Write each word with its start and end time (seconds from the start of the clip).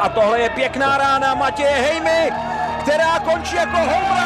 A 0.00 0.08
tohle 0.08 0.40
je 0.40 0.50
pěkná 0.50 0.98
rána 0.98 1.34
Matěje 1.34 1.70
Hejmy, 1.70 2.32
která 2.82 3.18
končí 3.18 3.56
jako 3.56 3.76
home 3.76 4.18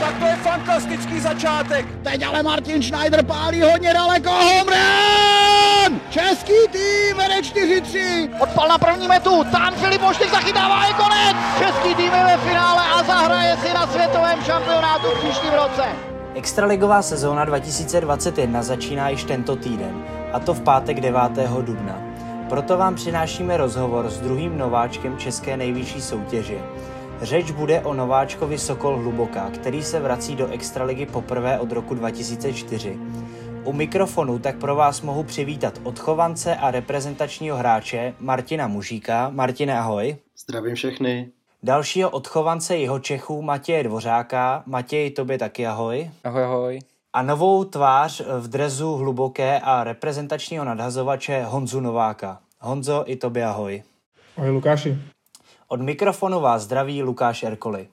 Tak 0.00 0.18
to 0.18 0.26
je 0.26 0.36
fantastický 0.36 1.20
začátek. 1.20 1.86
Teď 2.02 2.26
ale 2.26 2.42
Martin 2.42 2.82
Schneider 2.82 3.24
pálí 3.24 3.62
hodně 3.62 3.94
daleko. 3.94 4.30
Home 4.30 4.68
run! 4.68 6.00
Český 6.10 6.52
tým 6.72 7.16
vede 7.16 7.40
4-3. 7.40 8.30
Odpal 8.40 8.68
na 8.68 8.78
první 8.78 9.08
metu. 9.08 9.44
Tán 9.44 9.74
Filip 9.74 10.02
Moštik 10.02 10.30
zachytává 10.30 10.86
je 10.86 10.94
konec. 10.94 11.36
Český 11.58 11.94
tým 11.94 12.12
je 12.14 12.24
ve 12.24 12.36
finále 12.36 12.82
a 12.94 13.02
zahraje 13.02 13.56
si 13.56 13.74
na 13.74 13.86
světovém 13.86 14.42
šampionátu 14.42 15.06
v 15.06 15.18
příštím 15.18 15.52
roce. 15.52 15.84
Extraligová 16.34 17.02
sezóna 17.02 17.44
2021 17.44 18.62
začíná 18.62 19.08
již 19.08 19.24
tento 19.24 19.56
týden, 19.56 20.04
a 20.32 20.40
to 20.40 20.54
v 20.54 20.60
pátek 20.60 21.00
9. 21.00 21.20
dubna. 21.60 22.05
Proto 22.48 22.78
vám 22.78 22.94
přinášíme 22.94 23.56
rozhovor 23.56 24.10
s 24.10 24.20
druhým 24.20 24.58
nováčkem 24.58 25.18
české 25.18 25.56
nejvyšší 25.56 26.00
soutěže. 26.00 26.58
Řeč 27.22 27.50
bude 27.50 27.80
o 27.80 27.94
nováčkovi 27.94 28.58
Sokol 28.58 28.96
Hluboká, 28.96 29.50
který 29.50 29.82
se 29.82 30.00
vrací 30.00 30.36
do 30.36 30.46
Extraligy 30.48 31.06
poprvé 31.06 31.58
od 31.58 31.72
roku 31.72 31.94
2004. 31.94 32.98
U 33.64 33.72
mikrofonu 33.72 34.38
tak 34.38 34.58
pro 34.58 34.76
vás 34.76 35.02
mohu 35.02 35.24
přivítat 35.24 35.80
odchovance 35.82 36.56
a 36.56 36.70
reprezentačního 36.70 37.56
hráče 37.56 38.14
Martina 38.20 38.68
Mužíka. 38.68 39.30
Martine, 39.30 39.78
ahoj. 39.78 40.16
Zdravím 40.38 40.74
všechny. 40.74 41.30
Dalšího 41.62 42.10
odchovance 42.10 42.76
jeho 42.76 42.98
Čechů 42.98 43.42
Matěje 43.42 43.82
Dvořáka. 43.82 44.62
Matěj, 44.66 45.10
tobě 45.10 45.38
taky 45.38 45.66
ahoj. 45.66 46.10
Ahoj, 46.24 46.44
ahoj. 46.44 46.78
A 47.16 47.22
novou 47.22 47.64
tvář 47.64 48.22
v 48.40 48.48
drezu 48.48 48.94
hluboké 48.94 49.60
a 49.60 49.84
reprezentačního 49.84 50.64
nadhazovače 50.64 51.44
Honzu 51.44 51.80
Nováka. 51.80 52.40
Honzo, 52.60 53.04
i 53.06 53.16
tobě 53.16 53.44
ahoj. 53.44 53.82
Ahoj 54.36 54.50
Lukáši. 54.50 54.98
Od 55.68 55.80
mikrofonu 55.80 56.40
vás 56.40 56.62
zdraví 56.62 57.02
Lukáš 57.02 57.42
Erkoli. 57.42 57.88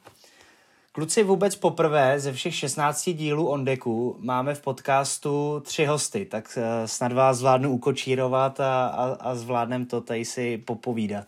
Kluci, 0.91 1.23
vůbec 1.23 1.55
poprvé 1.55 2.19
ze 2.19 2.33
všech 2.33 2.55
16 2.55 3.09
dílů 3.09 3.47
Ondeku 3.47 4.15
máme 4.19 4.55
v 4.55 4.61
podcastu 4.61 5.61
tři 5.65 5.85
hosty, 5.85 6.25
tak 6.25 6.57
eh, 6.57 6.87
snad 6.87 7.11
vás 7.13 7.37
zvládnu 7.37 7.71
ukočírovat 7.71 8.59
a, 8.59 8.87
a, 8.87 9.17
a 9.19 9.35
zvládnem 9.35 9.85
to 9.85 10.01
tady 10.01 10.25
si 10.25 10.57
popovídat. 10.57 11.25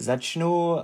Začnu 0.00 0.72
uh, 0.72 0.80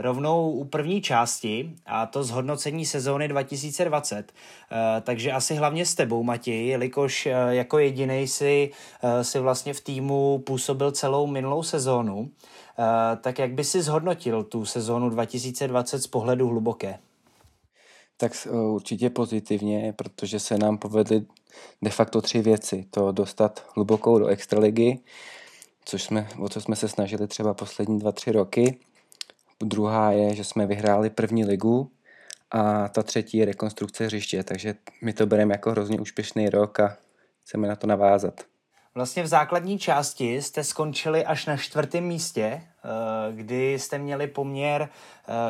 rovnou 0.00 0.50
u 0.50 0.64
první 0.64 1.02
části, 1.02 1.74
a 1.86 2.06
to 2.06 2.24
zhodnocení 2.24 2.86
sezóny 2.86 3.28
2020. 3.28 4.16
Uh, 4.16 4.76
takže 5.02 5.32
asi 5.32 5.54
hlavně 5.54 5.86
s 5.86 5.94
tebou, 5.94 6.22
Matěj, 6.22 6.66
jelikož 6.66 7.26
uh, 7.26 7.32
jako 7.48 7.78
jediný 7.78 8.28
si, 8.28 8.70
uh, 9.02 9.10
si 9.22 9.38
vlastně 9.38 9.74
v 9.74 9.80
týmu 9.80 10.38
působil 10.38 10.90
celou 10.90 11.26
minulou 11.26 11.62
sezónu. 11.62 12.18
Uh, 12.18 12.26
tak 13.20 13.38
jak 13.38 13.52
by 13.52 13.64
si 13.64 13.82
zhodnotil 13.82 14.42
tu 14.42 14.64
sezónu 14.64 15.10
2020 15.10 15.98
z 15.98 16.06
pohledu 16.06 16.48
hluboké? 16.48 16.98
Tak 18.16 18.32
určitě 18.50 19.10
pozitivně, 19.10 19.94
protože 19.96 20.38
se 20.40 20.58
nám 20.58 20.78
povedly 20.78 21.24
de 21.82 21.90
facto 21.90 22.20
tři 22.20 22.42
věci. 22.42 22.84
To 22.90 23.12
dostat 23.12 23.66
hlubokou 23.74 24.18
do 24.18 24.26
extraligy, 24.26 24.98
což 25.84 26.02
jsme, 26.02 26.28
o 26.38 26.48
co 26.48 26.60
jsme 26.60 26.76
se 26.76 26.88
snažili 26.88 27.28
třeba 27.28 27.54
poslední 27.54 27.98
dva, 27.98 28.12
tři 28.12 28.32
roky. 28.32 28.78
Druhá 29.60 30.12
je, 30.12 30.34
že 30.34 30.44
jsme 30.44 30.66
vyhráli 30.66 31.10
první 31.10 31.44
ligu 31.44 31.90
a 32.50 32.88
ta 32.88 33.02
třetí 33.02 33.38
je 33.38 33.44
rekonstrukce 33.44 34.04
hřiště, 34.04 34.44
takže 34.44 34.74
my 35.02 35.12
to 35.12 35.26
bereme 35.26 35.54
jako 35.54 35.70
hrozně 35.70 36.00
úspěšný 36.00 36.48
rok 36.48 36.80
a 36.80 36.96
chceme 37.44 37.68
na 37.68 37.76
to 37.76 37.86
navázat. 37.86 38.40
Vlastně 38.94 39.22
v 39.22 39.26
základní 39.26 39.78
části 39.78 40.42
jste 40.42 40.64
skončili 40.64 41.24
až 41.24 41.46
na 41.46 41.56
čtvrtém 41.56 42.04
místě, 42.04 42.42
eh, 42.44 42.62
kdy 43.32 43.78
jste 43.78 43.98
měli 43.98 44.26
poměr 44.26 44.88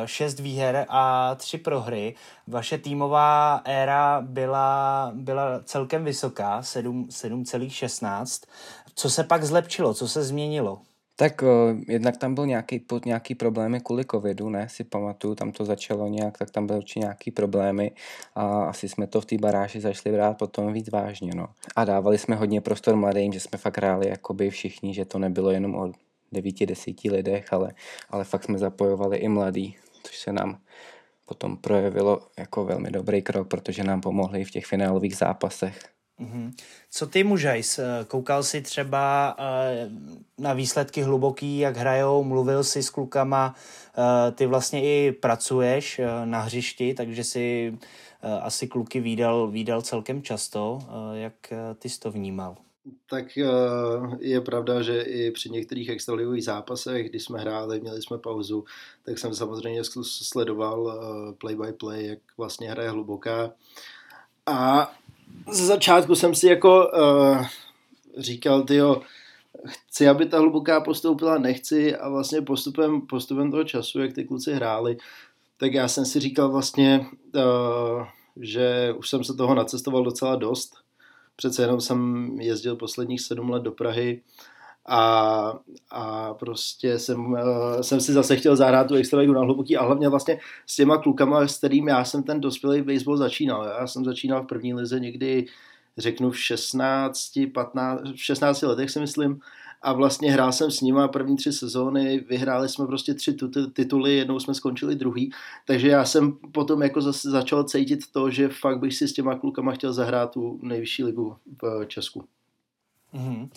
6 0.05 0.39
eh, 0.39 0.43
výher 0.43 0.85
a 0.89 1.35
3 1.35 1.57
prohry. 1.57 2.15
Vaše 2.47 2.77
týmová 2.77 3.61
éra 3.65 4.21
byla, 4.21 5.11
byla 5.15 5.59
celkem 5.63 6.05
vysoká, 6.05 6.61
7,16. 6.61 8.45
Co 8.95 9.09
se 9.09 9.23
pak 9.23 9.43
zlepšilo, 9.43 9.93
co 9.93 10.07
se 10.07 10.23
změnilo? 10.23 10.81
Tak 11.15 11.41
uh, 11.41 11.49
jednak 11.87 12.17
tam 12.17 12.35
byl 12.35 12.45
nějaký, 12.45 12.85
nějaký 13.05 13.35
problémy 13.35 13.79
kvůli 13.79 14.05
covidu, 14.11 14.49
ne, 14.49 14.69
si 14.69 14.83
pamatuju, 14.83 15.35
tam 15.35 15.51
to 15.51 15.65
začalo 15.65 16.07
nějak, 16.07 16.37
tak 16.37 16.51
tam 16.51 16.67
byly 16.67 16.77
určitě 16.79 16.99
nějaký 16.99 17.31
problémy 17.31 17.91
a 18.35 18.63
asi 18.63 18.89
jsme 18.89 19.07
to 19.07 19.21
v 19.21 19.25
té 19.25 19.37
baráži 19.37 19.81
začali 19.81 20.15
brát 20.15 20.37
potom 20.37 20.73
víc 20.73 20.89
vážně, 20.89 21.35
no. 21.35 21.47
A 21.75 21.85
dávali 21.85 22.17
jsme 22.17 22.35
hodně 22.35 22.61
prostor 22.61 22.95
mladým, 22.95 23.33
že 23.33 23.39
jsme 23.39 23.57
fakt 23.57 23.77
hráli 23.77 24.09
jakoby 24.09 24.49
všichni, 24.49 24.93
že 24.93 25.05
to 25.05 25.19
nebylo 25.19 25.51
jenom 25.51 25.75
o 25.75 25.91
devíti, 26.31 26.65
desíti 26.65 27.11
lidech, 27.11 27.53
ale, 27.53 27.73
ale 28.09 28.23
fakt 28.23 28.43
jsme 28.43 28.57
zapojovali 28.57 29.17
i 29.17 29.27
mladý, 29.27 29.75
což 30.03 30.19
se 30.19 30.33
nám 30.33 30.57
potom 31.25 31.57
projevilo 31.57 32.21
jako 32.39 32.65
velmi 32.65 32.91
dobrý 32.91 33.21
krok, 33.21 33.47
protože 33.47 33.83
nám 33.83 34.01
pomohli 34.01 34.43
v 34.43 34.51
těch 34.51 34.65
finálových 34.65 35.17
zápasech. 35.17 35.79
Mm-hmm. 36.23 36.51
Co 36.89 37.07
ty 37.07 37.23
mužajs? 37.23 37.79
Koukal 38.07 38.43
jsi 38.43 38.61
třeba 38.61 39.35
eh, 39.39 39.89
na 40.37 40.53
výsledky 40.53 41.01
hluboký, 41.01 41.59
jak 41.59 41.77
hrajou, 41.77 42.23
mluvil 42.23 42.63
jsi 42.63 42.83
s 42.83 42.89
klukama, 42.89 43.55
eh, 43.97 44.31
ty 44.31 44.45
vlastně 44.45 44.83
i 44.83 45.11
pracuješ 45.11 45.99
eh, 45.99 46.25
na 46.25 46.41
hřišti, 46.41 46.93
takže 46.93 47.23
si 47.23 47.77
asi 48.41 48.67
kluky 48.67 48.99
výdal, 48.99 49.47
výdal 49.47 49.81
celkem 49.81 50.21
často. 50.21 50.79
Jak 51.13 51.33
ty 51.79 51.89
jsi 51.89 51.99
to 51.99 52.11
vnímal? 52.11 52.55
Tak 53.09 53.25
je 54.19 54.41
pravda, 54.41 54.81
že 54.81 55.01
i 55.01 55.31
při 55.31 55.49
některých 55.49 55.89
extraligových 55.89 56.43
zápasech, 56.43 57.09
když 57.09 57.23
jsme 57.23 57.39
hráli, 57.39 57.79
měli 57.79 58.01
jsme 58.01 58.17
pauzu, 58.17 58.65
tak 59.05 59.17
jsem 59.17 59.35
samozřejmě 59.35 59.81
sledoval 60.03 60.99
play 61.37 61.55
by 61.55 61.73
play, 61.73 62.05
jak 62.05 62.19
vlastně 62.37 62.71
hraje 62.71 62.89
hluboká. 62.89 63.51
A 64.45 64.91
ze 65.51 65.65
začátku 65.65 66.15
jsem 66.15 66.35
si 66.35 66.47
jako 66.47 66.87
uh, 66.87 67.45
říkal, 68.17 68.63
tyjo, 68.63 69.01
chci, 69.67 70.07
aby 70.07 70.25
ta 70.25 70.39
hluboká 70.39 70.81
postoupila, 70.81 71.37
nechci 71.37 71.95
a 71.95 72.09
vlastně 72.09 72.41
postupem, 72.41 73.01
postupem 73.01 73.51
toho 73.51 73.63
času, 73.63 73.99
jak 73.99 74.13
ty 74.13 74.23
kluci 74.23 74.53
hráli, 74.53 74.97
tak 75.57 75.73
já 75.73 75.87
jsem 75.87 76.05
si 76.05 76.19
říkal 76.19 76.51
vlastně, 76.51 77.05
uh, 77.35 78.05
že 78.41 78.93
už 78.97 79.09
jsem 79.09 79.23
se 79.23 79.33
toho 79.33 79.55
nacestoval 79.55 80.03
docela 80.03 80.35
dost. 80.35 80.75
Přece 81.35 81.61
jenom 81.61 81.81
jsem 81.81 82.27
jezdil 82.41 82.75
posledních 82.75 83.21
sedm 83.21 83.49
let 83.49 83.63
do 83.63 83.71
Prahy 83.71 84.21
a, 84.85 85.53
a 85.91 86.33
prostě 86.33 86.99
jsem, 86.99 87.31
uh, 87.31 87.39
jsem 87.81 88.01
si 88.01 88.13
zase 88.13 88.35
chtěl 88.35 88.55
zahrát 88.55 88.87
tu 88.87 88.95
extraligu 88.95 89.33
na 89.33 89.41
hluboký 89.41 89.77
a 89.77 89.83
hlavně 89.83 90.09
vlastně 90.09 90.39
s 90.67 90.75
těma 90.75 90.97
klukama, 90.97 91.47
s 91.47 91.57
kterým 91.57 91.87
já 91.87 92.05
jsem 92.05 92.23
ten 92.23 92.41
dospělý 92.41 92.81
baseball 92.81 93.17
začínal. 93.17 93.65
Já 93.79 93.87
jsem 93.87 94.05
začínal 94.05 94.43
v 94.43 94.47
první 94.47 94.73
lize 94.73 94.99
někdy, 94.99 95.45
řeknu 95.97 96.31
v 96.31 96.39
16, 96.39 97.39
15, 97.53 98.01
v 98.15 98.23
16 98.23 98.61
letech 98.61 98.91
si 98.91 98.99
myslím 98.99 99.39
a 99.83 99.93
vlastně 99.93 100.31
hrál 100.31 100.51
jsem 100.51 100.71
s 100.71 100.81
nima 100.81 101.07
první 101.07 101.37
tři 101.37 101.53
sezóny, 101.53 102.25
vyhráli 102.29 102.69
jsme 102.69 102.87
prostě 102.87 103.13
tři 103.13 103.35
tituly, 103.73 104.15
jednou 104.15 104.39
jsme 104.39 104.53
skončili 104.53 104.95
druhý, 104.95 105.31
takže 105.65 105.87
já 105.87 106.05
jsem 106.05 106.31
potom 106.31 106.81
jako 106.81 107.01
zase 107.01 107.29
začal 107.29 107.63
cítit 107.63 107.99
to, 108.11 108.29
že 108.29 108.49
fakt 108.49 108.79
bych 108.79 108.95
si 108.95 109.07
s 109.07 109.13
těma 109.13 109.35
klukama 109.35 109.71
chtěl 109.71 109.93
zahrát 109.93 110.31
tu 110.31 110.59
nejvyšší 110.63 111.03
ligu 111.03 111.35
v 111.61 111.85
Česku. 111.87 112.23
Mm-hmm. 113.13 113.49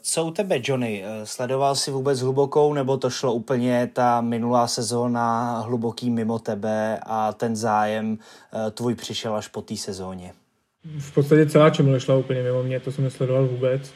Co 0.00 0.24
u 0.24 0.30
tebe, 0.30 0.60
Johnny? 0.64 1.04
Eh, 1.04 1.26
sledoval 1.26 1.74
jsi 1.74 1.90
vůbec 1.90 2.20
hlubokou, 2.20 2.74
nebo 2.74 2.96
to 2.96 3.10
šlo 3.10 3.34
úplně 3.34 3.90
ta 3.92 4.20
minulá 4.20 4.66
sezóna 4.66 5.58
hluboký 5.60 6.10
mimo 6.10 6.38
tebe 6.38 6.98
a 7.02 7.32
ten 7.32 7.56
zájem 7.56 8.18
eh, 8.18 8.70
tvůj 8.70 8.94
přišel 8.94 9.34
až 9.34 9.48
po 9.48 9.62
té 9.62 9.76
sezóně? 9.76 10.32
V 10.98 11.14
podstatě 11.14 11.46
celá 11.46 11.70
čemu 11.70 12.00
šla 12.00 12.16
úplně 12.16 12.42
mimo 12.42 12.62
mě, 12.62 12.80
to 12.80 12.92
jsem 12.92 13.04
nesledoval 13.04 13.46
vůbec. 13.46 13.92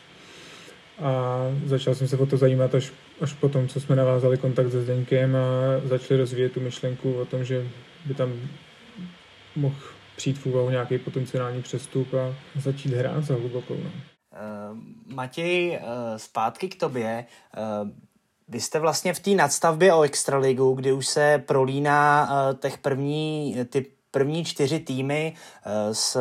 A 1.03 1.39
začal 1.65 1.95
jsem 1.95 2.09
se 2.09 2.17
o 2.17 2.27
to 2.27 2.37
zajímat 2.37 2.75
až, 2.75 2.93
až 3.21 3.33
po 3.33 3.49
tom, 3.49 3.69
co 3.69 3.81
jsme 3.81 3.97
navázali 3.97 4.37
kontakt 4.37 4.71
se 4.71 4.83
Zdeňkem 4.83 5.37
a 5.37 5.41
začali 5.89 6.21
rozvíjet 6.21 6.53
tu 6.53 6.61
myšlenku 6.61 7.15
o 7.15 7.25
tom, 7.25 7.45
že 7.45 7.67
by 8.07 8.15
tam 8.15 8.33
mohl 9.57 9.77
přijít 10.17 10.39
v 10.39 10.47
úvahu 10.47 10.71
nějaký 10.71 10.99
potenciální 10.99 11.63
přestup 11.63 12.15
a 12.15 12.35
začít 12.61 12.93
hrát 12.93 13.25
za 13.25 13.35
hlubokou. 13.35 13.77
No. 13.85 14.14
Uh, 14.35 14.79
Matěj, 15.15 15.81
uh, 15.83 15.89
zpátky 16.17 16.69
k 16.69 16.81
tobě. 16.81 17.27
Uh, 17.57 17.89
vy 18.49 18.61
jste 18.61 18.79
vlastně 18.79 19.15
v 19.15 19.21
té 19.21 19.31
nadstavbě 19.31 19.95
o 19.95 20.03
Extraligu, 20.03 20.75
kdy 20.75 20.93
už 20.93 21.07
se 21.07 21.43
prolíná 21.47 22.31
těch 22.61 22.79
první, 22.79 23.57
ty 23.69 23.87
první 24.11 24.45
čtyři 24.45 24.81
týmy 24.81 25.35
z 25.93 26.17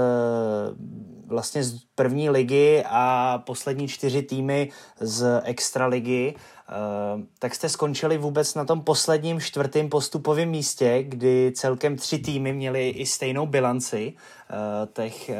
vlastně 1.25 1.63
z 1.63 1.79
první 1.95 2.29
ligy 2.29 2.83
a 2.85 3.37
poslední 3.45 3.87
čtyři 3.87 4.21
týmy 4.21 4.69
z 4.99 5.41
extraligy. 5.43 6.35
Eh, 6.69 7.23
tak 7.39 7.55
jste 7.55 7.69
skončili 7.69 8.17
vůbec 8.17 8.55
na 8.55 8.65
tom 8.65 8.81
posledním 8.81 9.41
čtvrtém 9.41 9.89
postupovém 9.89 10.49
místě, 10.49 11.03
kdy 11.03 11.51
celkem 11.55 11.95
tři 11.95 12.17
týmy 12.19 12.53
měly 12.53 12.89
i 12.89 13.05
stejnou 13.05 13.45
bilanci 13.45 14.13
eh, 14.13 14.53
těch 14.93 15.29
eh, 15.29 15.37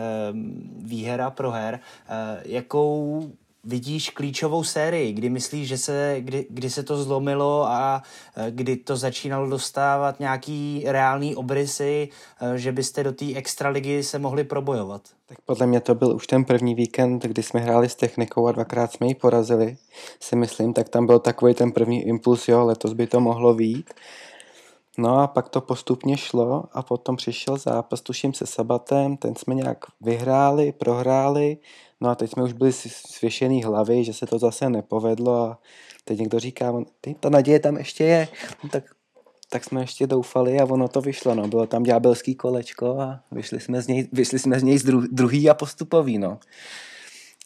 výher 0.77 1.21
a 1.21 1.31
proher. 1.31 1.79
Jakou 2.45 3.23
vidíš 3.63 4.09
klíčovou 4.09 4.63
sérii, 4.63 5.13
kdy 5.13 5.29
myslíš, 5.29 5.67
že 5.67 5.77
se, 5.77 6.15
kdy, 6.19 6.47
kdy 6.49 6.69
se 6.69 6.83
to 6.83 7.03
zlomilo 7.03 7.65
a 7.67 8.01
eh, 8.35 8.51
kdy 8.51 8.75
to 8.75 8.97
začínalo 8.97 9.49
dostávat 9.49 10.19
nějaký 10.19 10.83
reálný 10.87 11.35
obrysy, 11.35 12.09
eh, 12.41 12.57
že 12.57 12.71
byste 12.71 13.03
do 13.03 13.11
té 13.11 13.35
extraligy 13.35 14.03
se 14.03 14.19
mohli 14.19 14.43
probojovat? 14.43 15.01
Tak 15.25 15.37
podle 15.45 15.67
mě 15.67 15.79
to 15.79 15.95
byl 15.95 16.15
už 16.15 16.27
ten 16.27 16.45
první 16.45 16.75
víkend, 16.75 17.23
kdy 17.23 17.43
jsme 17.43 17.59
hráli 17.59 17.89
s 17.89 17.95
technikou 17.95 18.47
a 18.47 18.51
dvakrát 18.51 18.91
jsme 18.91 19.07
ji 19.07 19.15
porazili, 19.15 19.77
si 20.19 20.35
myslím, 20.35 20.73
tak 20.73 20.89
tam 20.89 21.05
byl 21.05 21.19
takový 21.19 21.53
ten 21.53 21.71
první 21.71 22.07
impuls, 22.07 22.47
jo, 22.47 22.65
letos 22.65 22.93
by 22.93 23.07
to 23.07 23.19
mohlo 23.19 23.53
výjít. 23.53 23.93
No 24.97 25.19
a 25.19 25.27
pak 25.27 25.49
to 25.49 25.61
postupně 25.61 26.17
šlo 26.17 26.63
a 26.73 26.81
potom 26.81 27.15
přišel 27.15 27.57
zápas, 27.57 28.01
tuším 28.01 28.33
se 28.33 28.47
Sabatem, 28.47 29.17
ten 29.17 29.35
jsme 29.35 29.55
nějak 29.55 29.77
vyhráli, 30.01 30.71
prohráli, 30.71 31.57
no 32.01 32.09
a 32.09 32.15
teď 32.15 32.31
jsme 32.31 32.43
už 32.43 32.53
byli 32.53 32.73
svěšený 32.87 33.63
hlavy, 33.63 34.03
že 34.03 34.13
se 34.13 34.25
to 34.25 34.39
zase 34.39 34.69
nepovedlo 34.69 35.43
a 35.43 35.59
teď 36.05 36.19
někdo 36.19 36.39
říká, 36.39 36.73
ty, 37.01 37.15
ta 37.19 37.29
naděje 37.29 37.59
tam 37.59 37.77
ještě 37.77 38.03
je, 38.03 38.27
no 38.63 38.69
tak, 38.69 38.83
tak 39.49 39.63
jsme 39.63 39.81
ještě 39.81 40.07
doufali 40.07 40.59
a 40.59 40.65
ono 40.65 40.87
to 40.87 41.01
vyšlo, 41.01 41.35
no, 41.35 41.47
bylo 41.47 41.67
tam 41.67 41.83
ďábelský 41.83 42.35
kolečko 42.35 42.99
a 42.99 43.19
vyšli 43.31 43.59
jsme 43.59 43.81
z 43.81 43.87
něj, 43.87 44.09
vyšli 44.11 44.39
jsme 44.39 44.59
z 44.59 44.63
něj 44.63 44.77
z 44.77 44.83
druhý 45.11 45.49
a 45.49 45.53
postupový, 45.53 46.17
no. 46.17 46.39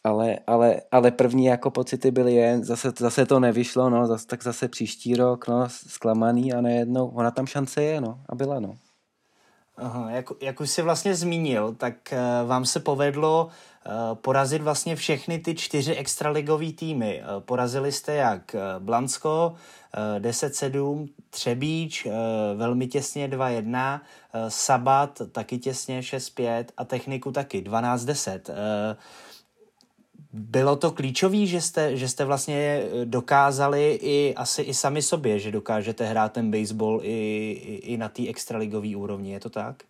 Ale, 0.03 0.39
ale, 0.47 0.81
ale 0.91 1.11
první 1.11 1.45
jako 1.45 1.71
pocity 1.71 2.11
byly 2.11 2.33
jen, 2.33 2.63
zase, 2.63 2.91
zase 2.99 3.25
to 3.25 3.39
nevyšlo, 3.39 3.89
no, 3.89 4.07
zase, 4.07 4.27
tak 4.27 4.43
zase 4.43 4.67
příští 4.67 5.15
rok, 5.15 5.47
no, 5.47 5.69
zklamaný 5.69 6.53
a 6.53 6.61
nejednou, 6.61 7.07
ona 7.07 7.31
tam 7.31 7.47
šance 7.47 7.83
je, 7.83 8.01
no, 8.01 8.19
a 8.29 8.35
byla, 8.35 8.59
no. 8.59 8.77
Aha, 9.77 10.11
jak, 10.11 10.25
jak 10.41 10.61
už 10.61 10.69
jsi 10.69 10.81
vlastně 10.81 11.15
zmínil, 11.15 11.75
tak 11.77 11.95
uh, 12.11 12.49
vám 12.49 12.65
se 12.65 12.79
povedlo 12.79 13.47
uh, 13.47 14.15
porazit 14.15 14.61
vlastně 14.61 14.95
všechny 14.95 15.39
ty 15.39 15.55
čtyři 15.55 15.95
extraligové 15.95 16.71
týmy. 16.71 17.23
Uh, 17.23 17.43
porazili 17.43 17.91
jste 17.91 18.13
jak 18.13 18.55
Blansko 18.79 19.55
uh, 20.17 20.23
10-7, 20.23 21.07
Třebíč 21.29 22.07
velmi 22.55 22.87
těsně 22.87 23.27
2-1, 23.27 23.99
uh, 23.99 24.41
Sabat 24.47 25.21
taky 25.31 25.57
těsně 25.57 26.01
6-5 26.01 26.65
a 26.77 26.85
Techniku 26.85 27.31
taky 27.31 27.61
12-10. 27.61 28.39
Bylo 30.33 30.75
to 30.75 30.91
klíčové, 30.91 31.45
že 31.45 31.61
jste, 31.61 31.97
že 31.97 32.09
jste 32.09 32.25
vlastně 32.25 32.83
dokázali 33.05 33.99
i 34.01 34.35
asi 34.35 34.61
i 34.61 34.73
sami 34.73 35.01
sobě, 35.01 35.39
že 35.39 35.51
dokážete 35.51 36.05
hrát 36.05 36.33
ten 36.33 36.51
baseball 36.51 36.99
i, 37.03 37.07
i, 37.51 37.93
i 37.93 37.97
na 37.97 38.09
té 38.09 38.29
extraligové 38.29 38.95
úrovni, 38.95 39.31
je 39.31 39.39
to 39.39 39.49
tak? 39.49 39.83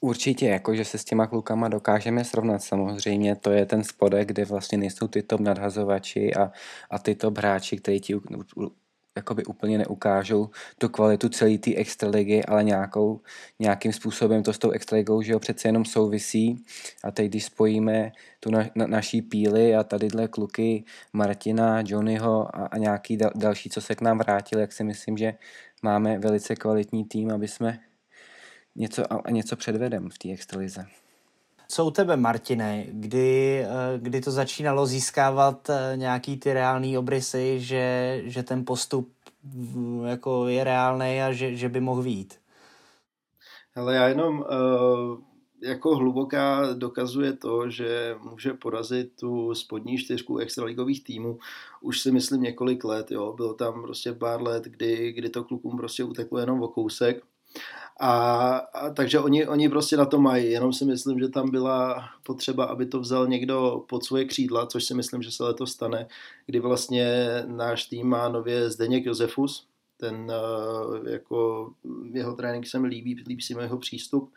Určitě, 0.00 0.46
jako 0.46 0.74
že 0.74 0.84
se 0.84 0.98
s 0.98 1.04
těma 1.04 1.26
klukama 1.26 1.68
dokážeme 1.68 2.24
srovnat 2.24 2.62
samozřejmě, 2.62 3.36
to 3.36 3.50
je 3.50 3.66
ten 3.66 3.84
spodek, 3.84 4.28
kde 4.28 4.44
vlastně 4.44 4.78
nejsou 4.78 5.08
ty 5.08 5.22
top 5.22 5.40
nadhazovači 5.40 6.34
a, 6.34 6.52
a 6.90 6.98
ty 6.98 7.14
top 7.14 7.38
hráči, 7.38 7.76
kteří 7.76 8.00
ti 8.00 8.14
jakoby 9.16 9.44
úplně 9.44 9.78
neukážou 9.78 10.50
tu 10.78 10.88
kvalitu 10.88 11.28
celé 11.28 11.58
té 11.58 11.74
extraligy, 11.74 12.44
ale 12.44 12.64
nějakou, 12.64 13.20
nějakým 13.58 13.92
způsobem 13.92 14.42
to 14.42 14.52
s 14.52 14.58
tou 14.58 14.70
extraligou, 14.70 15.22
že 15.22 15.32
jo, 15.32 15.38
přece 15.38 15.68
jenom 15.68 15.84
souvisí 15.84 16.64
a 17.04 17.10
teď, 17.10 17.28
když 17.28 17.44
spojíme 17.44 18.12
tu 18.40 18.50
na, 18.50 18.64
na, 18.74 18.86
naší 18.86 19.22
píly 19.22 19.76
a 19.76 19.84
tadyhle 19.84 20.28
kluky 20.28 20.84
Martina, 21.12 21.82
Johnnyho 21.86 22.56
a, 22.56 22.66
a 22.66 22.78
nějaký 22.78 23.16
dal, 23.16 23.30
další, 23.34 23.70
co 23.70 23.80
se 23.80 23.94
k 23.94 24.00
nám 24.00 24.18
vrátili, 24.18 24.60
jak 24.60 24.72
si 24.72 24.84
myslím, 24.84 25.16
že 25.16 25.34
máme 25.82 26.18
velice 26.18 26.56
kvalitní 26.56 27.04
tým, 27.04 27.30
aby 27.30 27.48
jsme 27.48 27.78
něco, 28.76 29.12
a, 29.12 29.16
a 29.24 29.30
něco 29.30 29.56
předvedem 29.56 30.10
v 30.10 30.18
té 30.18 30.32
extralize. 30.32 30.86
Co 31.72 31.86
u 31.86 31.90
tebe, 31.90 32.16
Martine, 32.16 32.86
kdy, 32.88 33.64
eh, 33.64 33.98
kdy 33.98 34.20
to 34.20 34.30
začínalo 34.30 34.86
získávat 34.86 35.70
eh, 35.70 35.92
nějaký 35.96 36.36
ty 36.36 36.52
reální 36.52 36.98
obrysy, 36.98 37.60
že, 37.60 38.20
že 38.24 38.42
ten 38.42 38.64
postup 38.64 39.12
jako 40.06 40.48
je 40.48 40.64
reálný 40.64 41.22
a 41.22 41.32
že, 41.32 41.56
že 41.56 41.68
by 41.68 41.80
mohl 41.80 42.02
vít? 42.02 42.34
Ale 43.76 43.94
já 43.94 44.08
jenom 44.08 44.38
uh, 44.38 45.18
jako 45.62 45.96
hluboká 45.96 46.72
dokazuje 46.72 47.32
to, 47.32 47.70
že 47.70 48.16
může 48.30 48.52
porazit 48.52 49.12
tu 49.20 49.54
spodní 49.54 49.98
čtyřku 49.98 50.38
extraligových 50.38 51.04
týmů. 51.04 51.38
Už 51.80 52.00
si 52.00 52.12
myslím 52.12 52.42
několik 52.42 52.84
let, 52.84 53.10
jo. 53.10 53.32
Bylo 53.32 53.54
tam 53.54 53.82
prostě 53.82 54.12
pár 54.12 54.42
let, 54.42 54.64
kdy, 54.64 55.12
kdy 55.12 55.28
to 55.28 55.44
klukům 55.44 55.76
prostě 55.76 56.04
uteklo 56.04 56.38
jenom 56.38 56.62
o 56.62 56.68
kousek 56.68 57.22
a, 58.00 58.56
a 58.56 58.90
takže 58.90 59.20
oni, 59.20 59.46
oni 59.46 59.68
prostě 59.68 59.96
na 59.96 60.04
to 60.04 60.20
mají, 60.20 60.50
jenom 60.50 60.72
si 60.72 60.84
myslím, 60.84 61.18
že 61.18 61.28
tam 61.28 61.50
byla 61.50 62.08
potřeba, 62.22 62.64
aby 62.64 62.86
to 62.86 63.00
vzal 63.00 63.26
někdo 63.26 63.84
pod 63.88 64.04
svoje 64.04 64.24
křídla, 64.24 64.66
což 64.66 64.84
si 64.84 64.94
myslím, 64.94 65.22
že 65.22 65.30
se 65.30 65.44
letos 65.44 65.72
stane, 65.72 66.06
kdy 66.46 66.60
vlastně 66.60 67.26
náš 67.46 67.84
tým 67.84 68.06
má 68.06 68.28
nově 68.28 68.70
Zdeněk 68.70 69.06
Josefus, 69.06 69.66
ten 69.96 70.32
jako 71.10 71.70
jeho 72.12 72.36
trénink 72.36 72.66
se 72.66 72.78
mi 72.78 72.88
líbí, 72.88 73.24
líbí 73.26 73.42
si 73.42 73.54
mi 73.54 73.62
jeho 73.62 73.78
přístup, 73.78 74.32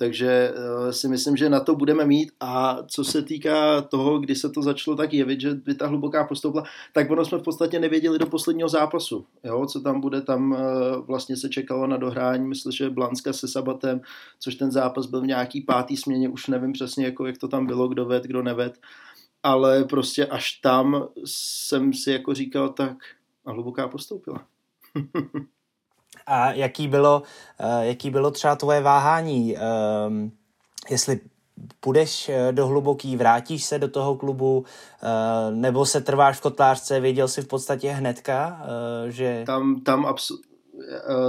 takže 0.00 0.52
uh, 0.52 0.90
si 0.90 1.08
myslím, 1.08 1.36
že 1.36 1.50
na 1.50 1.60
to 1.60 1.74
budeme 1.74 2.04
mít. 2.04 2.32
A 2.40 2.78
co 2.86 3.04
se 3.04 3.22
týká 3.22 3.82
toho, 3.82 4.18
kdy 4.18 4.34
se 4.34 4.50
to 4.50 4.62
začalo 4.62 4.96
tak 4.96 5.12
jevit, 5.12 5.40
že 5.40 5.54
by 5.54 5.74
ta 5.74 5.86
hluboká 5.86 6.24
postoupila, 6.24 6.64
tak 6.92 7.10
ono 7.10 7.24
jsme 7.24 7.38
v 7.38 7.42
podstatě 7.42 7.78
nevěděli 7.78 8.18
do 8.18 8.26
posledního 8.26 8.68
zápasu, 8.68 9.26
jo, 9.44 9.66
co 9.66 9.80
tam 9.80 10.00
bude, 10.00 10.20
tam 10.20 10.52
uh, 10.52 10.58
vlastně 11.06 11.36
se 11.36 11.48
čekalo 11.48 11.86
na 11.86 11.96
dohrání, 11.96 12.48
myslím, 12.48 12.72
že 12.72 12.90
Blanska 12.90 13.32
se 13.32 13.48
Sabatem, 13.48 14.00
což 14.38 14.54
ten 14.54 14.70
zápas 14.70 15.06
byl 15.06 15.20
v 15.20 15.26
nějaký 15.26 15.60
pátý 15.60 15.96
směně, 15.96 16.28
už 16.28 16.46
nevím 16.46 16.72
přesně, 16.72 17.04
jako, 17.04 17.26
jak 17.26 17.38
to 17.38 17.48
tam 17.48 17.66
bylo, 17.66 17.88
kdo 17.88 18.04
ved, 18.04 18.24
kdo 18.24 18.42
neved, 18.42 18.80
ale 19.42 19.84
prostě 19.84 20.26
až 20.26 20.52
tam 20.52 21.08
jsem 21.24 21.92
si 21.92 22.12
jako 22.12 22.34
říkal, 22.34 22.68
tak 22.68 22.96
a 23.44 23.52
hluboká 23.52 23.88
postoupila. 23.88 24.46
A 26.30 26.52
jaký 26.52 26.88
bylo, 26.88 27.22
uh, 27.60 27.80
jaký 27.80 28.10
bylo 28.10 28.30
třeba 28.30 28.56
tvoje 28.56 28.80
váhání? 28.80 29.56
Um, 30.06 30.32
jestli 30.90 31.20
půjdeš 31.80 32.28
eh, 32.28 32.52
do 32.52 32.66
hluboký, 32.66 33.16
vrátíš 33.16 33.64
se 33.64 33.78
do 33.78 33.88
toho 33.88 34.16
klubu, 34.16 34.58
uh, 34.58 35.54
nebo 35.54 35.86
se 35.86 36.00
trváš 36.00 36.36
v 36.38 36.40
kotlářce, 36.40 37.00
věděl 37.00 37.28
jsi 37.28 37.42
v 37.42 37.48
podstatě 37.48 37.90
hnedka, 37.90 38.62
že... 39.08 39.42
Tam, 39.46 39.80
tam, 39.80 40.06
absu- 40.06 40.40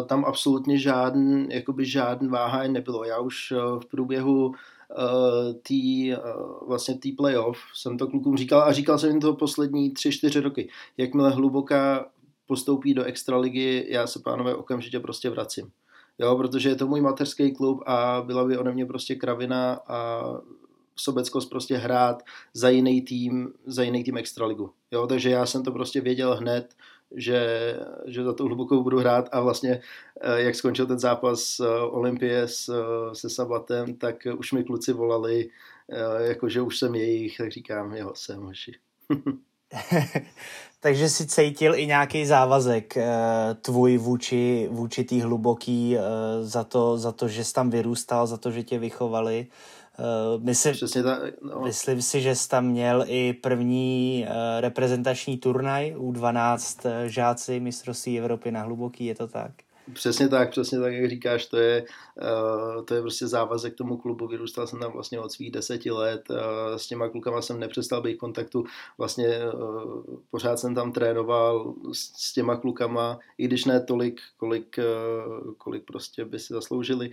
tam 0.05 0.25
absolutně 0.25 0.77
žádný, 0.77 1.47
jakoby 1.49 1.85
žádný 1.85 2.27
váhání 2.27 2.73
nebylo. 2.73 3.03
Já 3.03 3.19
už 3.19 3.53
v 3.79 3.85
průběhu 3.85 4.53
tý, 5.63 6.13
vlastně 6.67 6.97
tý 6.97 7.11
playoff 7.11 7.57
jsem 7.75 7.97
to 7.97 8.07
klukům 8.07 8.37
říkal 8.37 8.61
a 8.61 8.71
říkal 8.71 8.97
jsem 8.97 9.09
jim 9.09 9.19
to 9.19 9.33
poslední 9.33 9.91
tři, 9.91 10.11
čtyři 10.11 10.39
roky. 10.39 10.69
Jakmile 10.97 11.29
hluboká 11.29 12.05
postoupí 12.51 12.93
do 12.93 13.03
extraligy, 13.03 13.85
já 13.89 14.07
se 14.07 14.19
pánové 14.19 14.55
okamžitě 14.55 14.99
prostě 14.99 15.29
vracím. 15.29 15.71
Jo, 16.19 16.35
protože 16.35 16.69
je 16.69 16.75
to 16.75 16.87
můj 16.87 17.01
mateřský 17.01 17.51
klub 17.51 17.83
a 17.85 18.23
byla 18.25 18.45
by 18.45 18.57
ode 18.57 18.71
mě 18.71 18.85
prostě 18.85 19.15
kravina 19.15 19.79
a 19.87 20.23
sobeckost 20.95 21.49
prostě 21.49 21.77
hrát 21.77 22.23
za 22.53 22.69
jiný 22.69 23.01
tým, 23.01 23.53
za 23.65 23.83
jiný 23.83 24.03
tým 24.03 24.17
extraligu. 24.17 24.71
Jo, 24.91 25.07
takže 25.07 25.29
já 25.29 25.45
jsem 25.45 25.63
to 25.63 25.71
prostě 25.71 26.01
věděl 26.01 26.35
hned, 26.35 26.75
že, 27.15 27.39
že 28.05 28.23
za 28.23 28.33
tu 28.33 28.45
hlubokou 28.45 28.83
budu 28.83 28.99
hrát 28.99 29.29
a 29.31 29.41
vlastně 29.41 29.81
eh, 30.21 30.41
jak 30.41 30.55
skončil 30.55 30.85
ten 30.85 30.99
zápas 30.99 31.59
eh, 31.59 31.67
Olympie 31.67 32.41
s, 32.47 32.69
eh, 32.69 33.15
se 33.15 33.29
Sabatem, 33.29 33.95
tak 33.95 34.27
už 34.37 34.51
mi 34.51 34.63
kluci 34.63 34.93
volali, 34.93 35.49
jakože 36.17 36.61
už 36.61 36.79
jsem 36.79 36.95
jejich, 36.95 37.37
tak 37.37 37.51
říkám, 37.51 37.95
jo, 37.95 38.11
jsem 38.15 38.41
hoši. 38.41 38.71
Takže 40.83 41.09
si 41.09 41.27
cítil 41.27 41.75
i 41.75 41.87
nějaký 41.87 42.25
závazek 42.25 42.97
uh, 42.97 43.03
tvůj 43.61 43.97
vůči, 43.97 44.67
vůči 44.71 45.03
tý 45.03 45.21
hluboký 45.21 45.95
uh, 45.95 46.03
za, 46.41 46.63
to, 46.63 46.97
za 46.97 47.11
to, 47.11 47.27
že 47.27 47.43
jsi 47.43 47.53
tam 47.53 47.69
vyrůstal, 47.69 48.27
za 48.27 48.37
to, 48.37 48.51
že 48.51 48.63
tě 48.63 48.79
vychovali. 48.79 49.47
Uh, 49.99 50.43
myslím, 50.43 50.73
Přesně 50.73 51.03
tak, 51.03 51.21
no. 51.41 51.61
myslím 51.61 52.01
si, 52.01 52.21
že 52.21 52.35
jsi 52.35 52.49
tam 52.49 52.65
měl 52.65 53.05
i 53.07 53.33
první 53.33 54.25
uh, 54.27 54.35
reprezentační 54.59 55.37
turnaj 55.37 55.95
U12 55.97 56.89
uh, 56.89 57.07
žáci 57.07 57.59
mistrovství 57.59 58.19
Evropy 58.19 58.51
na 58.51 58.61
hluboký, 58.61 59.05
je 59.05 59.15
to 59.15 59.27
tak? 59.27 59.51
Přesně 59.93 60.27
tak, 60.27 60.49
přesně 60.49 60.79
tak, 60.79 60.93
jak 60.93 61.09
říkáš, 61.09 61.45
to 61.45 61.57
je, 61.57 61.85
uh, 62.21 62.85
to 62.85 62.93
je 62.95 63.01
prostě 63.01 63.27
závazek 63.27 63.75
tomu 63.75 63.97
klubu, 63.97 64.27
vyrůstal 64.27 64.67
jsem 64.67 64.79
tam 64.79 64.91
vlastně 64.91 65.19
od 65.19 65.31
svých 65.31 65.51
deseti 65.51 65.91
let, 65.91 66.29
uh, 66.29 66.37
s 66.77 66.87
těma 66.87 67.09
klukama 67.09 67.41
jsem 67.41 67.59
nepřestal 67.59 68.01
být 68.01 68.15
v 68.15 68.17
kontaktu, 68.17 68.63
vlastně 68.97 69.39
uh, 69.53 70.03
pořád 70.31 70.59
jsem 70.59 70.75
tam 70.75 70.91
trénoval 70.91 71.73
s, 71.93 72.33
těma 72.33 72.55
klukama, 72.55 73.19
i 73.37 73.47
když 73.47 73.65
ne 73.65 73.79
tolik, 73.79 74.21
kolik, 74.37 74.79
kolik 75.57 75.83
prostě 75.85 76.25
by 76.25 76.39
si 76.39 76.53
zasloužili, 76.53 77.11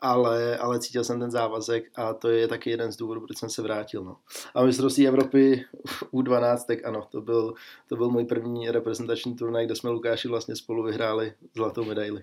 ale, 0.00 0.58
ale 0.58 0.80
cítil 0.80 1.04
jsem 1.04 1.20
ten 1.20 1.30
závazek 1.30 1.90
a 1.94 2.14
to 2.14 2.28
je 2.28 2.48
taky 2.48 2.70
jeden 2.70 2.92
z 2.92 2.96
důvodů, 2.96 3.20
proč 3.20 3.38
jsem 3.38 3.50
se 3.50 3.62
vrátil. 3.62 4.04
No. 4.04 4.16
A 4.54 4.64
mistrovství 4.64 5.08
Evropy 5.08 5.64
U12, 6.12 6.58
tak 6.66 6.84
ano, 6.84 7.08
to 7.10 7.20
byl, 7.20 7.54
to 7.88 7.96
byl 7.96 8.10
můj 8.10 8.24
první 8.24 8.70
reprezentační 8.70 9.36
turnaj, 9.36 9.66
kde 9.66 9.76
jsme 9.76 9.90
Lukáši 9.90 10.28
vlastně 10.28 10.56
spolu 10.56 10.82
vyhráli 10.82 11.34
zlatou 11.54 11.84
medaili. 11.84 12.19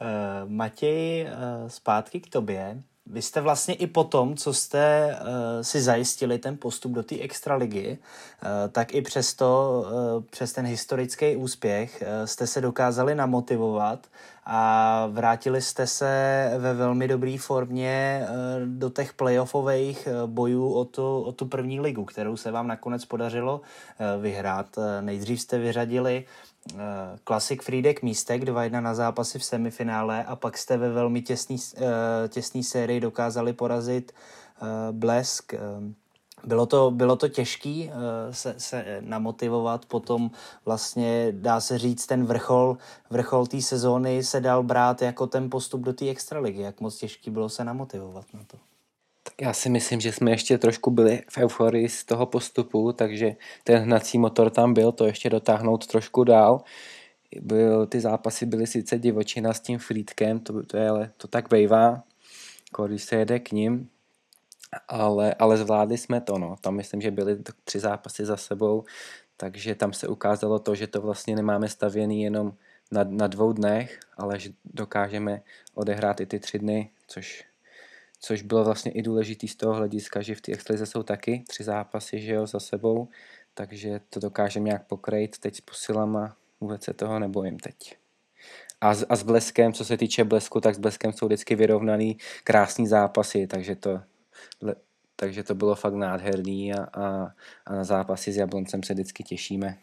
Uh, 0.00 0.50
Matěj, 0.50 1.24
uh, 1.24 1.68
zpátky 1.68 2.20
k 2.20 2.30
tobě. 2.30 2.82
Vy 3.06 3.22
jste 3.22 3.40
vlastně 3.40 3.74
i 3.74 3.86
po 3.86 4.04
tom, 4.04 4.36
co 4.36 4.54
jste 4.54 5.16
uh, 5.20 5.26
si 5.62 5.80
zajistili 5.80 6.38
ten 6.38 6.56
postup 6.56 6.92
do 6.92 7.02
té 7.02 7.18
extraligy, 7.18 7.98
uh, 7.98 8.48
tak 8.72 8.94
i 8.94 9.02
přesto, 9.02 9.82
uh, 10.16 10.24
přes 10.30 10.52
ten 10.52 10.66
historický 10.66 11.36
úspěch, 11.36 12.02
uh, 12.02 12.26
jste 12.26 12.46
se 12.46 12.60
dokázali 12.60 13.14
namotivovat 13.14 14.06
a 14.44 15.06
vrátili 15.10 15.62
jste 15.62 15.86
se 15.86 16.52
ve 16.58 16.74
velmi 16.74 17.08
dobré 17.08 17.36
formě 17.38 18.26
uh, 18.28 18.36
do 18.66 18.90
těch 18.90 19.12
playoffových 19.12 20.08
uh, 20.22 20.30
bojů 20.30 20.72
o 20.72 20.84
tu, 20.84 21.20
o 21.20 21.32
tu 21.32 21.46
první 21.46 21.80
ligu, 21.80 22.04
kterou 22.04 22.36
se 22.36 22.50
vám 22.50 22.66
nakonec 22.66 23.04
podařilo 23.04 23.60
uh, 23.60 24.22
vyhrát. 24.22 24.78
Uh, 24.78 24.84
nejdřív 25.00 25.40
jste 25.40 25.58
vyřadili 25.58 26.24
Eh, 26.74 27.18
Classic 27.24 27.62
Friedek 27.62 28.02
místek 28.02 28.44
2-1 28.44 28.80
na 28.80 28.94
zápasy 28.94 29.38
v 29.38 29.44
semifinále 29.44 30.24
a 30.24 30.36
pak 30.36 30.58
jste 30.58 30.76
ve 30.76 30.90
velmi 30.90 31.22
těsný, 31.22 31.56
eh, 31.76 32.28
těsný 32.28 32.62
sérii 32.62 33.00
dokázali 33.00 33.52
porazit 33.52 34.12
eh, 34.12 34.66
Blesk. 34.92 35.54
Bylo 36.44 36.66
to, 36.66 36.90
bylo 36.90 37.16
to 37.16 37.28
těžký 37.28 37.90
se, 38.30 38.54
se 38.58 38.98
namotivovat, 39.00 39.86
potom 39.86 40.30
vlastně 40.64 41.28
dá 41.32 41.60
se 41.60 41.78
říct 41.78 42.06
ten 42.06 42.26
vrchol, 42.26 42.78
vrchol 43.10 43.46
té 43.46 43.62
sezóny 43.62 44.22
se 44.22 44.40
dal 44.40 44.62
brát 44.62 45.02
jako 45.02 45.26
ten 45.26 45.50
postup 45.50 45.80
do 45.80 45.92
té 45.92 46.08
extraligy. 46.08 46.62
Jak 46.62 46.80
moc 46.80 46.96
těžký 46.96 47.30
bylo 47.30 47.48
se 47.48 47.64
namotivovat 47.64 48.24
na 48.34 48.40
to? 48.46 48.58
Tak 49.26 49.34
já 49.42 49.52
si 49.52 49.68
myslím, 49.68 50.00
že 50.00 50.12
jsme 50.12 50.30
ještě 50.30 50.58
trošku 50.58 50.90
byli 50.90 51.22
v 51.30 51.38
euforii 51.38 51.88
z 51.88 52.04
toho 52.04 52.26
postupu, 52.26 52.92
takže 52.92 53.36
ten 53.64 53.82
hnací 53.82 54.18
motor 54.18 54.50
tam 54.50 54.74
byl, 54.74 54.92
to 54.92 55.06
ještě 55.06 55.30
dotáhnout 55.30 55.86
trošku 55.86 56.24
dál. 56.24 56.62
Byl, 57.40 57.86
ty 57.86 58.00
zápasy 58.00 58.46
byly 58.46 58.66
sice 58.66 58.98
divočina 58.98 59.52
s 59.52 59.60
tím 59.60 59.78
Friedkem, 59.78 60.40
to, 60.40 60.62
to, 60.62 60.76
je, 60.76 60.88
ale 60.88 61.10
to 61.16 61.28
tak 61.28 61.48
bejvá, 61.48 62.02
jako 62.70 62.86
když 62.86 63.02
se 63.02 63.16
jede 63.16 63.38
k 63.38 63.52
ním, 63.52 63.88
ale, 64.88 65.34
ale 65.34 65.56
zvládli 65.56 65.98
jsme 65.98 66.20
to, 66.20 66.38
no. 66.38 66.56
Tam 66.60 66.74
myslím, 66.74 67.00
že 67.00 67.10
byly 67.10 67.38
tři 67.64 67.80
zápasy 67.80 68.24
za 68.24 68.36
sebou, 68.36 68.84
takže 69.36 69.74
tam 69.74 69.92
se 69.92 70.08
ukázalo 70.08 70.58
to, 70.58 70.74
že 70.74 70.86
to 70.86 71.00
vlastně 71.00 71.36
nemáme 71.36 71.68
stavěný 71.68 72.22
jenom 72.22 72.52
na, 72.92 73.04
na 73.04 73.26
dvou 73.26 73.52
dnech, 73.52 74.00
ale 74.16 74.38
že 74.38 74.50
dokážeme 74.64 75.42
odehrát 75.74 76.20
i 76.20 76.26
ty 76.26 76.38
tři 76.38 76.58
dny, 76.58 76.90
což 77.08 77.44
což 78.20 78.42
bylo 78.42 78.64
vlastně 78.64 78.92
i 78.92 79.02
důležitý 79.02 79.48
z 79.48 79.56
toho 79.56 79.74
hlediska, 79.74 80.22
že 80.22 80.34
v 80.34 80.40
té 80.40 80.52
extralize 80.52 80.86
jsou 80.86 81.02
taky 81.02 81.44
tři 81.48 81.64
zápasy 81.64 82.20
že 82.20 82.32
jo, 82.32 82.46
za 82.46 82.60
sebou, 82.60 83.08
takže 83.54 84.00
to 84.10 84.20
dokážeme 84.20 84.64
nějak 84.64 84.86
pokrejt 84.86 85.38
teď 85.38 85.56
s 85.56 85.60
posilama, 85.60 86.36
vůbec 86.60 86.84
se 86.84 86.94
toho 86.94 87.18
nebojím 87.18 87.58
teď. 87.58 87.96
A, 88.80 88.94
s, 88.94 89.06
a 89.08 89.16
s 89.16 89.22
Bleskem, 89.22 89.72
co 89.72 89.84
se 89.84 89.96
týče 89.96 90.24
Blesku, 90.24 90.60
tak 90.60 90.74
s 90.74 90.78
Bleskem 90.78 91.12
jsou 91.12 91.26
vždycky 91.26 91.54
vyrovnaný 91.54 92.18
krásný 92.44 92.86
zápasy, 92.86 93.46
takže 93.46 93.76
to, 93.76 94.00
takže 95.16 95.42
to 95.42 95.54
bylo 95.54 95.74
fakt 95.74 95.94
nádherný 95.94 96.74
a, 96.74 96.84
a, 96.84 97.26
a 97.66 97.72
na 97.72 97.84
zápasy 97.84 98.32
s 98.32 98.36
Jabloncem 98.36 98.82
se 98.82 98.94
vždycky 98.94 99.22
těšíme. 99.22 99.78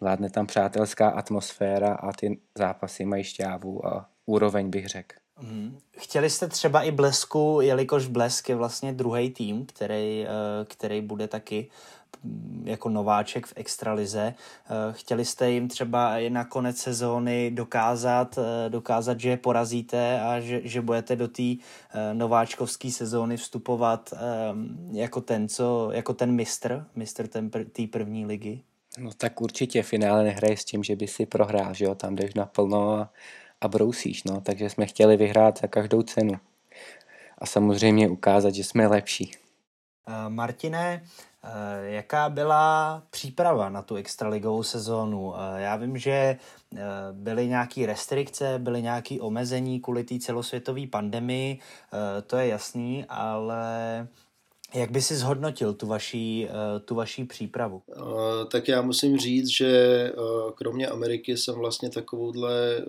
Vládne 0.00 0.30
tam 0.30 0.46
přátelská 0.46 1.08
atmosféra 1.08 1.94
a 1.94 2.12
ty 2.12 2.40
zápasy 2.58 3.04
mají 3.04 3.24
šťávu 3.24 3.86
a 3.86 4.10
úroveň 4.26 4.70
bych 4.70 4.86
řekl. 4.86 5.23
Hmm. 5.36 5.78
Chtěli 5.96 6.30
jste 6.30 6.48
třeba 6.48 6.82
i 6.82 6.90
Blesku, 6.90 7.58
jelikož 7.62 8.06
Blesk 8.06 8.48
je 8.48 8.54
vlastně 8.54 8.92
druhý 8.92 9.30
tým, 9.30 9.66
který, 9.66 10.26
eh, 10.26 10.64
který 10.64 11.00
bude 11.00 11.28
taky 11.28 11.70
mm, 12.22 12.62
jako 12.66 12.88
nováček 12.88 13.46
v 13.46 13.52
extralize. 13.56 14.34
Eh, 14.34 14.92
chtěli 14.92 15.24
jste 15.24 15.50
jim 15.50 15.68
třeba 15.68 16.18
i 16.18 16.30
na 16.30 16.44
konec 16.44 16.78
sezóny 16.78 17.50
dokázat, 17.50 18.38
eh, 18.38 18.70
dokázat, 18.70 19.20
že 19.20 19.28
je 19.30 19.36
porazíte 19.36 20.20
a 20.20 20.40
že, 20.40 20.60
že 20.64 20.80
budete 20.80 21.16
do 21.16 21.28
té 21.28 21.54
nováčkovské 22.12 22.90
sezóny 22.90 23.36
vstupovat 23.36 24.14
jako 24.92 25.20
ten, 25.20 25.48
co, 25.48 25.90
jako 25.92 26.14
ten 26.14 26.32
mistr, 26.32 26.86
mistr 26.96 27.26
té 27.72 27.86
první 27.90 28.26
ligy? 28.26 28.62
No 28.98 29.10
tak 29.16 29.40
určitě 29.40 29.82
finále 29.82 30.24
nehraje 30.24 30.56
s 30.56 30.64
tím, 30.64 30.84
že 30.84 30.96
by 30.96 31.06
si 31.06 31.26
prohrál, 31.26 31.74
že 31.74 31.84
jo, 31.84 31.94
tam 31.94 32.16
jdeš 32.16 32.34
naplno 32.34 32.92
a 32.92 33.12
a 33.60 33.68
brousíš, 33.68 34.24
no, 34.24 34.40
takže 34.40 34.70
jsme 34.70 34.86
chtěli 34.86 35.16
vyhrát 35.16 35.58
za 35.58 35.66
každou 35.66 36.02
cenu. 36.02 36.34
A 37.38 37.46
samozřejmě 37.46 38.08
ukázat, 38.08 38.54
že 38.54 38.64
jsme 38.64 38.86
lepší. 38.86 39.32
Uh, 40.08 40.28
Martine, 40.28 41.02
uh, 41.44 41.50
jaká 41.84 42.28
byla 42.28 43.02
příprava 43.10 43.68
na 43.68 43.82
tu 43.82 43.94
extraligovou 43.94 44.62
sezónu? 44.62 45.26
Uh, 45.28 45.34
já 45.56 45.76
vím, 45.76 45.98
že 45.98 46.36
byly 47.12 47.48
nějaké 47.48 47.86
restrikce, 47.86 48.58
byly 48.58 48.82
nějaké 48.82 49.20
omezení 49.20 49.80
kvůli 49.80 50.04
té 50.04 50.18
celosvětové 50.18 50.86
pandemii, 50.86 51.58
to 52.26 52.36
je 52.36 52.46
jasný, 52.46 53.04
ale 53.08 54.08
jak 54.74 54.90
by 54.90 55.02
si 55.02 55.16
zhodnotil 55.16 55.74
tu 55.74 55.86
vaší, 55.86 56.48
tu 56.84 56.94
vaší 56.94 57.24
přípravu? 57.24 57.82
Tak 58.50 58.68
já 58.68 58.82
musím 58.82 59.18
říct, 59.18 59.48
že 59.48 60.12
kromě 60.54 60.88
Ameriky 60.88 61.36
jsem 61.36 61.54
vlastně 61.54 61.90
takovouhle 61.90 62.84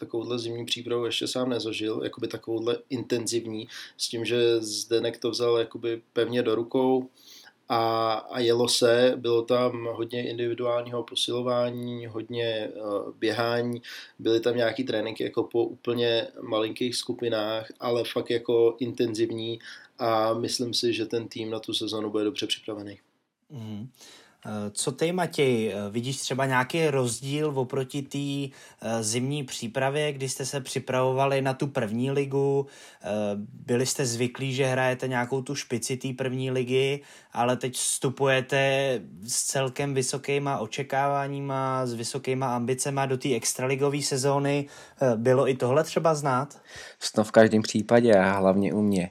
takovouhle 0.00 0.38
zimní 0.38 0.64
přípravu 0.64 1.06
ještě 1.06 1.26
sám 1.26 1.48
nezažil, 1.48 2.00
jakoby 2.04 2.28
takovouhle 2.28 2.78
intenzivní, 2.90 3.68
s 3.96 4.08
tím, 4.08 4.24
že 4.24 4.60
Zdenek 4.60 5.18
to 5.18 5.30
vzal 5.30 5.58
jakoby 5.58 6.02
pevně 6.12 6.42
do 6.42 6.54
rukou 6.54 7.08
a, 7.68 8.12
a 8.12 8.38
jelo 8.40 8.68
se, 8.68 9.14
bylo 9.16 9.42
tam 9.42 9.88
hodně 9.92 10.28
individuálního 10.28 11.02
posilování, 11.02 12.06
hodně 12.06 12.68
uh, 12.74 13.14
běhání, 13.18 13.82
byly 14.18 14.40
tam 14.40 14.56
nějaký 14.56 14.84
tréninky 14.84 15.24
jako 15.24 15.42
po 15.42 15.64
úplně 15.64 16.26
malinkých 16.42 16.96
skupinách, 16.96 17.66
ale 17.80 18.04
fakt 18.04 18.30
jako 18.30 18.76
intenzivní 18.78 19.58
a 19.98 20.34
myslím 20.34 20.74
si, 20.74 20.92
že 20.92 21.06
ten 21.06 21.28
tým 21.28 21.50
na 21.50 21.60
tu 21.60 21.74
sezonu 21.74 22.10
bude 22.10 22.24
dobře 22.24 22.46
připravený. 22.46 22.98
Mm. 23.50 23.88
Eh, 23.88 24.25
co 24.70 24.92
ty, 24.92 25.12
Matěj, 25.12 25.72
eh, 25.72 25.90
vidíš 25.90 26.16
třeba 26.16 26.46
nějaký 26.46 26.86
rozdíl 26.86 27.52
oproti 27.54 28.02
té 28.02 28.18
eh, 28.18 29.02
zimní 29.02 29.44
přípravě, 29.44 30.12
kdy 30.12 30.28
jste 30.28 30.46
se 30.46 30.60
připravovali 30.60 31.42
na 31.42 31.54
tu 31.54 31.66
první 31.66 32.10
ligu, 32.10 32.66
byli 33.66 33.86
jste 33.86 34.06
zvyklí, 34.06 34.54
že 34.54 34.66
hrajete 34.66 35.08
nějakou 35.08 35.42
tu 35.42 35.54
špici 35.54 35.96
té 35.96 36.08
první 36.12 36.50
ligy, 36.50 37.00
ale 37.32 37.56
teď 37.56 37.74
vstupujete 37.74 39.00
s 39.26 39.42
celkem 39.42 39.94
vysokýma 39.94 40.58
očekáváníma, 40.58 41.86
s 41.86 41.94
vysokýma 41.94 42.56
ambicema 42.56 43.06
do 43.06 43.18
té 43.18 43.34
extraligové 43.34 44.02
sezóny. 44.02 44.66
Bylo 45.16 45.48
i 45.48 45.54
tohle 45.54 45.84
třeba 45.84 46.14
znát? 46.14 46.58
No 47.16 47.24
v 47.24 47.30
každém 47.30 47.62
případě 47.62 48.14
a 48.14 48.32
hlavně 48.32 48.72
u 48.72 48.82
mě. 48.82 49.10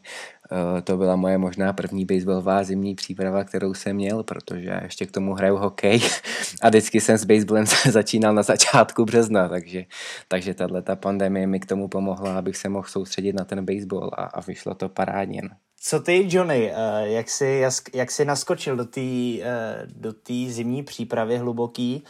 Eh, 0.52 0.82
to 0.82 0.98
byla 0.98 1.16
moje 1.16 1.38
možná 1.38 1.74
první 1.74 2.06
baseballová 2.06 2.64
zimní 2.64 2.96
příprava, 2.96 3.44
kterou 3.44 3.74
jsem 3.74 3.96
měl, 3.96 4.24
protože 4.24 4.80
ještě 4.84 5.06
k 5.06 5.12
tomu 5.12 5.34
hraju 5.34 5.58
hokej 5.58 6.02
a 6.62 6.70
vždycky 6.70 7.02
jsem 7.02 7.18
s 7.18 7.26
baseballem 7.26 7.66
začínal 7.92 8.34
na 8.34 8.44
začátku 8.44 9.06
března, 9.06 9.50
takže, 9.50 9.86
takže 10.28 10.54
tahle 10.54 10.82
ta 10.82 10.96
pandemie 10.96 11.48
mi 11.48 11.60
k 11.60 11.66
tomu 11.66 11.88
pomohla, 11.88 12.38
abych 12.38 12.58
se 12.58 12.70
mohl 12.70 12.88
soustředit 12.88 13.34
na 13.34 13.46
ten 13.46 13.66
baseball 13.66 14.12
a, 14.14 14.24
a 14.24 14.42
vyšlo 14.42 14.76
to 14.76 14.90
parádně. 14.90 15.42
No. 15.44 15.50
Co 15.80 16.00
ty, 16.00 16.28
Johnny, 16.30 16.72
eh, 16.72 17.10
jak 17.10 17.30
jsi, 17.30 17.64
jak 17.94 18.12
jsi 18.12 18.26
naskočil 18.26 18.76
do 18.76 18.86
té 18.86 19.02
eh, 19.02 19.88
do 19.88 20.14
zimní 20.48 20.84
přípravy 20.84 21.38
hluboký? 21.38 22.04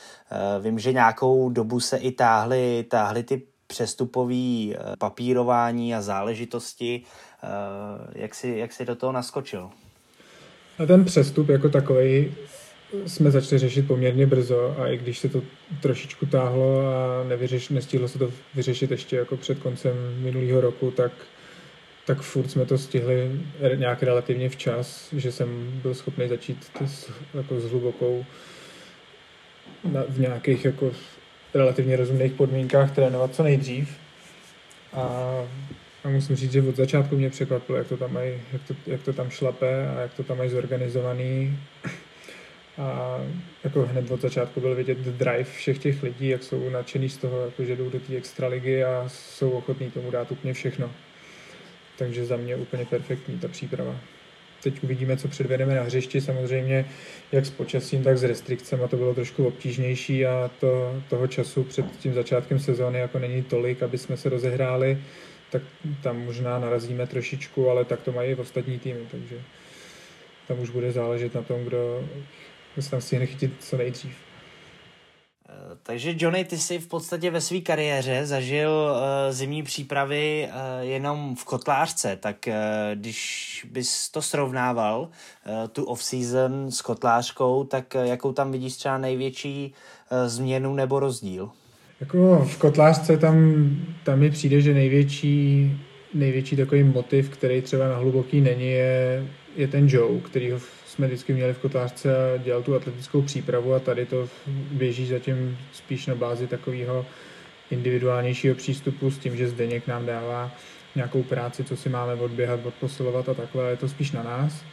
Vím, 0.62 0.80
že 0.80 0.94
nějakou 0.94 1.50
dobu 1.50 1.80
se 1.80 1.98
i 1.98 2.12
táhly, 2.12 2.86
táhly 2.90 3.24
ty 3.24 3.42
přestupový 3.68 4.76
papírování 5.00 5.96
a 5.96 6.02
záležitosti. 6.02 7.04
Eh, 7.46 8.22
jak 8.22 8.36
jsi, 8.36 8.56
jak 8.58 8.74
jsi 8.74 8.86
do 8.86 8.96
toho 8.96 9.12
naskočil? 9.12 9.70
A 10.80 10.86
ten 10.86 11.06
přestup 11.06 11.50
jako 11.50 11.70
takový 11.70 12.34
jsme 13.06 13.32
začali 13.32 13.60
řešit 13.60 13.88
poměrně 13.88 14.26
brzo 14.26 14.76
a 14.80 14.88
i 14.88 14.98
když 14.98 15.20
se 15.20 15.30
to 15.30 15.42
trošičku 15.82 16.26
táhlo 16.26 16.80
a 16.80 17.24
nevyřeš, 17.28 17.70
nestihlo 17.70 18.08
se 18.08 18.20
to 18.20 18.32
vyřešit 18.56 18.92
ještě 18.92 19.16
jako 19.16 19.38
před 19.38 19.60
koncem 19.60 19.94
minulého 20.20 20.62
roku, 20.62 20.92
tak, 20.92 21.12
tak 22.06 22.22
furt 22.22 22.52
jsme 22.52 22.66
to 22.66 22.78
stihli 22.78 23.32
nějak 23.76 24.04
relativně 24.04 24.50
včas, 24.50 25.14
že 25.14 25.32
jsem 25.32 25.80
byl 25.82 25.94
schopný 25.94 26.28
začít 26.28 26.72
s, 26.86 27.12
jako 27.34 27.60
s 27.60 27.72
hlubokou 27.72 28.26
na, 29.84 30.04
v 30.10 30.20
nějakých 30.20 30.66
jako 30.66 30.92
relativně 31.54 31.96
rozumných 31.96 32.34
podmínkách 32.34 32.96
trénovat 32.96 33.36
co 33.36 33.44
nejdřív. 33.44 33.98
A 34.94 35.36
a 36.06 36.10
musím 36.10 36.36
říct, 36.36 36.52
že 36.52 36.62
od 36.62 36.76
začátku 36.76 37.18
mě 37.18 37.30
překvapilo, 37.30 37.78
jak 37.78 37.88
to 37.88 37.98
tam, 37.98 38.14
mají, 38.14 38.32
jak 38.54 38.62
to, 38.68 38.74
jak 38.88 39.02
to 39.02 39.14
tam 39.14 39.30
šlape 39.30 39.88
a 39.88 40.02
jak 40.02 40.14
to 40.14 40.24
tam 40.24 40.38
mají 40.38 40.50
zorganizovaný. 40.50 41.60
A 42.78 43.20
jako 43.64 43.86
hned 43.86 44.12
od 44.12 44.22
začátku 44.22 44.62
byl 44.62 44.76
vidět 44.76 44.98
drive 44.98 45.44
všech 45.44 45.78
těch 45.78 46.04
lidí, 46.04 46.28
jak 46.28 46.44
jsou 46.44 46.70
nadšený 46.70 47.10
z 47.10 47.18
toho, 47.18 47.40
jako 47.40 47.64
že 47.64 47.76
jdou 47.76 47.90
do 47.90 48.00
té 48.00 48.16
extraligy 48.16 48.84
a 48.84 49.04
jsou 49.08 49.50
ochotní 49.50 49.92
tomu 49.92 50.12
dát 50.12 50.32
úplně 50.32 50.54
všechno. 50.54 50.92
Takže 51.98 52.26
za 52.26 52.38
mě 52.38 52.56
úplně 52.56 52.86
perfektní 52.86 53.40
ta 53.40 53.48
příprava. 53.48 53.96
Teď 54.64 54.84
uvidíme, 54.84 55.18
co 55.18 55.28
předvedeme 55.28 55.76
na 55.76 55.84
hřišti. 55.84 56.22
Samozřejmě, 56.22 56.86
jak 57.32 57.46
s 57.46 57.50
počasím, 57.50 58.04
tak 58.04 58.18
s 58.18 58.24
restrikcemi 58.24 58.84
to 58.90 58.98
bylo 58.98 59.14
trošku 59.14 59.48
obtížnější 59.48 60.26
a 60.26 60.52
to, 60.60 61.02
toho 61.10 61.28
času 61.28 61.64
před 61.64 61.86
tím 62.00 62.14
začátkem 62.14 62.60
sezóny 62.60 63.00
jako 63.00 63.20
není 63.20 63.44
tolik, 63.44 63.84
aby 63.84 63.98
jsme 63.98 64.18
se 64.18 64.30
rozehráli 64.30 64.98
tak 65.56 65.64
tam 66.04 66.26
možná 66.26 66.60
narazíme 66.60 67.08
trošičku, 67.08 67.70
ale 67.70 67.86
tak 67.86 68.02
to 68.02 68.12
mají 68.12 68.32
i 68.32 68.36
ostatní 68.36 68.80
týmy, 68.80 69.00
takže 69.12 69.42
tam 70.48 70.60
už 70.60 70.70
bude 70.70 70.92
záležet 70.92 71.34
na 71.36 71.42
tom, 71.42 71.64
kdo, 71.64 72.04
se 72.80 72.92
tam 72.92 73.02
stihne 73.02 73.26
chytit 73.26 73.52
co 73.60 73.78
nejdřív. 73.78 74.16
Eh, 75.50 75.78
takže 75.84 76.14
Johnny, 76.18 76.46
ty 76.46 76.58
jsi 76.58 76.80
v 76.80 76.88
podstatě 76.88 77.32
ve 77.32 77.42
své 77.42 77.60
kariéře 77.60 78.26
zažil 78.26 78.72
uh, 78.72 79.34
zimní 79.34 79.64
přípravy 79.64 80.50
uh, 80.50 80.88
jenom 80.88 81.36
v 81.36 81.46
kotlářce, 81.46 82.16
tak 82.16 82.36
uh, 82.48 82.54
když 82.96 83.68
bys 83.72 84.10
to 84.10 84.22
srovnával, 84.22 85.02
uh, 85.02 85.68
tu 85.68 85.84
off-season 85.84 86.72
s 86.72 86.82
kotlářkou, 86.82 87.64
tak 87.64 87.96
uh, 87.96 88.02
jakou 88.02 88.34
tam 88.34 88.52
vidíš 88.52 88.76
třeba 88.76 88.98
největší 88.98 89.74
uh, 90.12 90.28
změnu 90.28 90.74
nebo 90.74 91.00
rozdíl? 91.00 91.52
Jako 92.00 92.46
v 92.46 92.58
kotlářce 92.58 93.18
tam, 93.18 93.70
tam 94.04 94.20
mi 94.20 94.32
přijde, 94.32 94.62
že 94.62 94.74
největší, 94.74 95.72
největší 96.14 96.56
takový 96.56 96.84
motiv, 96.84 97.30
který 97.30 97.62
třeba 97.62 97.88
na 97.88 97.96
hluboký 97.96 98.42
není, 98.42 98.72
je, 98.72 99.26
je 99.56 99.68
ten 99.68 99.88
Joe, 99.90 100.22
který 100.22 100.52
ho 100.52 100.60
jsme 100.86 101.08
vždycky 101.08 101.34
měli 101.34 101.54
v 101.54 101.58
kotlářce 101.58 102.16
a 102.16 102.38
dělal 102.38 102.64
tu 102.64 102.76
atletickou 102.76 103.22
přípravu 103.22 103.74
a 103.74 103.80
tady 103.80 104.06
to 104.06 104.30
běží 104.72 105.08
zatím 105.08 105.58
spíš 105.74 106.06
na 106.06 106.16
bázi 106.16 106.48
takového 106.48 107.06
individuálnějšího 107.72 108.56
přístupu 108.56 109.12
s 109.12 109.18
tím, 109.18 109.38
že 109.38 109.48
Zdeněk 109.48 109.88
nám 109.88 110.06
dává 110.06 110.52
nějakou 110.96 111.24
práci, 111.24 111.64
co 111.64 111.78
si 111.78 111.90
máme 111.90 112.14
odběhat, 112.14 112.66
odposilovat 112.66 113.30
a 113.30 113.34
takhle, 113.34 113.70
je 113.70 113.78
to 113.78 113.90
spíš 113.90 114.12
na 114.12 114.24
nás. 114.24 114.64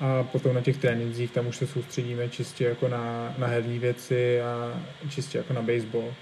A 0.00 0.22
potom 0.22 0.54
na 0.54 0.60
těch 0.60 0.78
trénincích 0.78 1.30
tam 1.30 1.46
už 1.46 1.56
se 1.56 1.66
soustředíme 1.66 2.28
čistě 2.28 2.64
jako 2.64 2.88
na, 2.88 3.34
na 3.38 3.46
herní 3.46 3.78
věci 3.78 4.40
a 4.40 4.80
čistě 5.08 5.38
jako 5.38 5.52
na 5.52 5.62
baseball. 5.62 6.14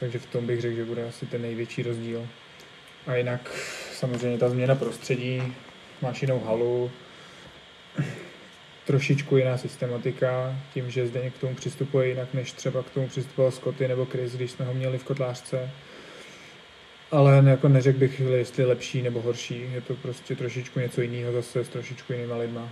Takže 0.00 0.18
v 0.18 0.26
tom 0.26 0.46
bych 0.46 0.60
řekl, 0.60 0.76
že 0.76 0.84
bude 0.84 1.08
asi 1.08 1.26
ten 1.26 1.42
největší 1.42 1.82
rozdíl. 1.82 2.26
A 3.06 3.14
jinak 3.14 3.50
samozřejmě 3.92 4.38
ta 4.38 4.48
změna 4.48 4.74
prostředí, 4.74 5.42
máš 6.02 6.22
jinou 6.22 6.40
halu, 6.40 6.90
trošičku 8.86 9.36
jiná 9.36 9.58
systematika, 9.58 10.56
tím, 10.74 10.90
že 10.90 11.06
zde 11.06 11.30
k 11.30 11.38
tomu 11.38 11.54
přistupuje 11.54 12.08
jinak, 12.08 12.34
než 12.34 12.52
třeba 12.52 12.82
k 12.82 12.90
tomu 12.90 13.08
přistupoval 13.08 13.50
Scotty 13.50 13.88
nebo 13.88 14.04
Chris, 14.04 14.32
když 14.32 14.50
jsme 14.50 14.64
ho 14.64 14.74
měli 14.74 14.98
v 14.98 15.04
kotlářce. 15.04 15.70
Ale 17.10 17.42
jako 17.46 17.68
neřekl 17.68 17.98
bych, 17.98 18.20
jestli 18.20 18.64
lepší 18.64 19.02
nebo 19.02 19.22
horší. 19.22 19.70
Je 19.72 19.80
to 19.80 19.94
prostě 19.94 20.36
trošičku 20.36 20.80
něco 20.80 21.00
jiného 21.00 21.32
zase 21.32 21.64
s 21.64 21.68
trošičku 21.68 22.12
jinýma 22.12 22.36
lidma. 22.36 22.68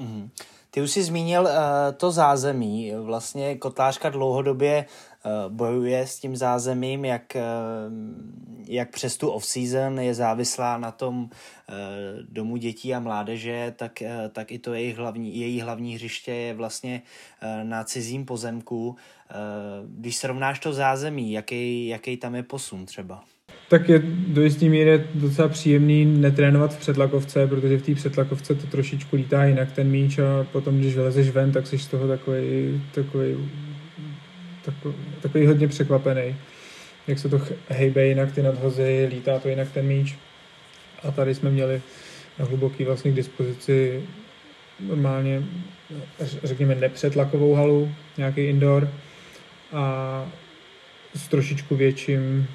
Mm-hmm. 0.00 0.28
Ty 0.70 0.82
už 0.82 0.90
jsi 0.90 1.02
zmínil 1.02 1.42
uh, 1.42 1.48
to 1.96 2.10
zázemí. 2.10 2.92
Vlastně 3.02 3.56
kotlářka 3.56 4.10
dlouhodobě 4.10 4.84
uh, 4.84 5.15
bojuje 5.48 6.06
s 6.06 6.18
tím 6.18 6.36
zázemím, 6.36 7.04
jak, 7.04 7.36
uh, 7.36 7.42
jak 8.68 8.90
přes 8.90 9.16
tu 9.16 9.28
off-season 9.28 10.00
je 10.00 10.14
závislá 10.14 10.78
na 10.78 10.90
tom 10.90 11.22
uh, 11.22 11.28
domu 12.28 12.56
dětí 12.56 12.94
a 12.94 13.00
mládeže, 13.00 13.74
tak, 13.76 14.02
tak 14.32 14.52
i 14.52 14.58
to 14.58 14.74
jejich 14.74 14.96
hlavní, 14.96 15.40
její 15.40 15.60
hlavní 15.60 15.94
hřiště 15.94 16.32
je 16.32 16.54
vlastně 16.54 17.02
na 17.62 17.84
cizím 17.84 18.24
pozemku. 18.24 18.96
Když 19.86 20.16
srovnáš 20.16 20.58
to 20.58 20.72
zázemí, 20.72 21.32
jaký, 21.32 21.86
jaký 21.86 22.16
tam 22.16 22.34
je 22.34 22.42
posun 22.42 22.86
třeba? 22.86 23.24
tak 23.68 23.88
je 23.88 24.02
do 24.28 24.42
jistý 24.42 24.68
míry 24.68 25.04
docela 25.14 25.48
příjemný 25.48 26.04
netrénovat 26.04 26.74
v 26.74 26.78
předlakovce, 26.78 27.46
protože 27.46 27.78
v 27.78 27.82
té 27.82 27.94
předlakovce 27.94 28.54
to 28.54 28.66
trošičku 28.66 29.16
lítá 29.16 29.44
jinak 29.44 29.72
ten 29.72 29.90
míč 29.90 30.18
a 30.18 30.46
potom, 30.52 30.78
když 30.78 30.94
vylezeš 30.94 31.30
ven, 31.30 31.52
tak 31.52 31.66
jsi 31.66 31.78
z 31.78 31.86
toho 31.86 32.08
takový, 32.08 32.82
takový, 32.94 33.36
takový, 34.66 34.94
takový 35.20 35.46
hodně 35.46 35.68
překvapený. 35.68 36.36
Jak 37.06 37.18
se 37.18 37.28
to 37.28 37.40
hejbe 37.68 38.06
jinak, 38.06 38.32
ty 38.32 38.42
nadhozy, 38.42 39.08
lítá 39.10 39.38
to 39.38 39.48
jinak 39.48 39.72
ten 39.72 39.86
míč. 39.86 40.14
A 41.02 41.10
tady 41.10 41.34
jsme 41.34 41.50
měli 41.50 41.82
na 42.38 42.44
hluboký 42.44 42.84
vlastně 42.84 43.10
k 43.10 43.14
dispozici 43.14 44.02
normálně, 44.80 45.42
řekněme, 46.44 46.74
nepřetlakovou 46.74 47.54
halu, 47.54 47.92
nějaký 48.16 48.40
indoor 48.40 48.90
a 49.72 50.26
s 51.14 51.28
trošičku 51.28 51.76
větším 51.76 52.48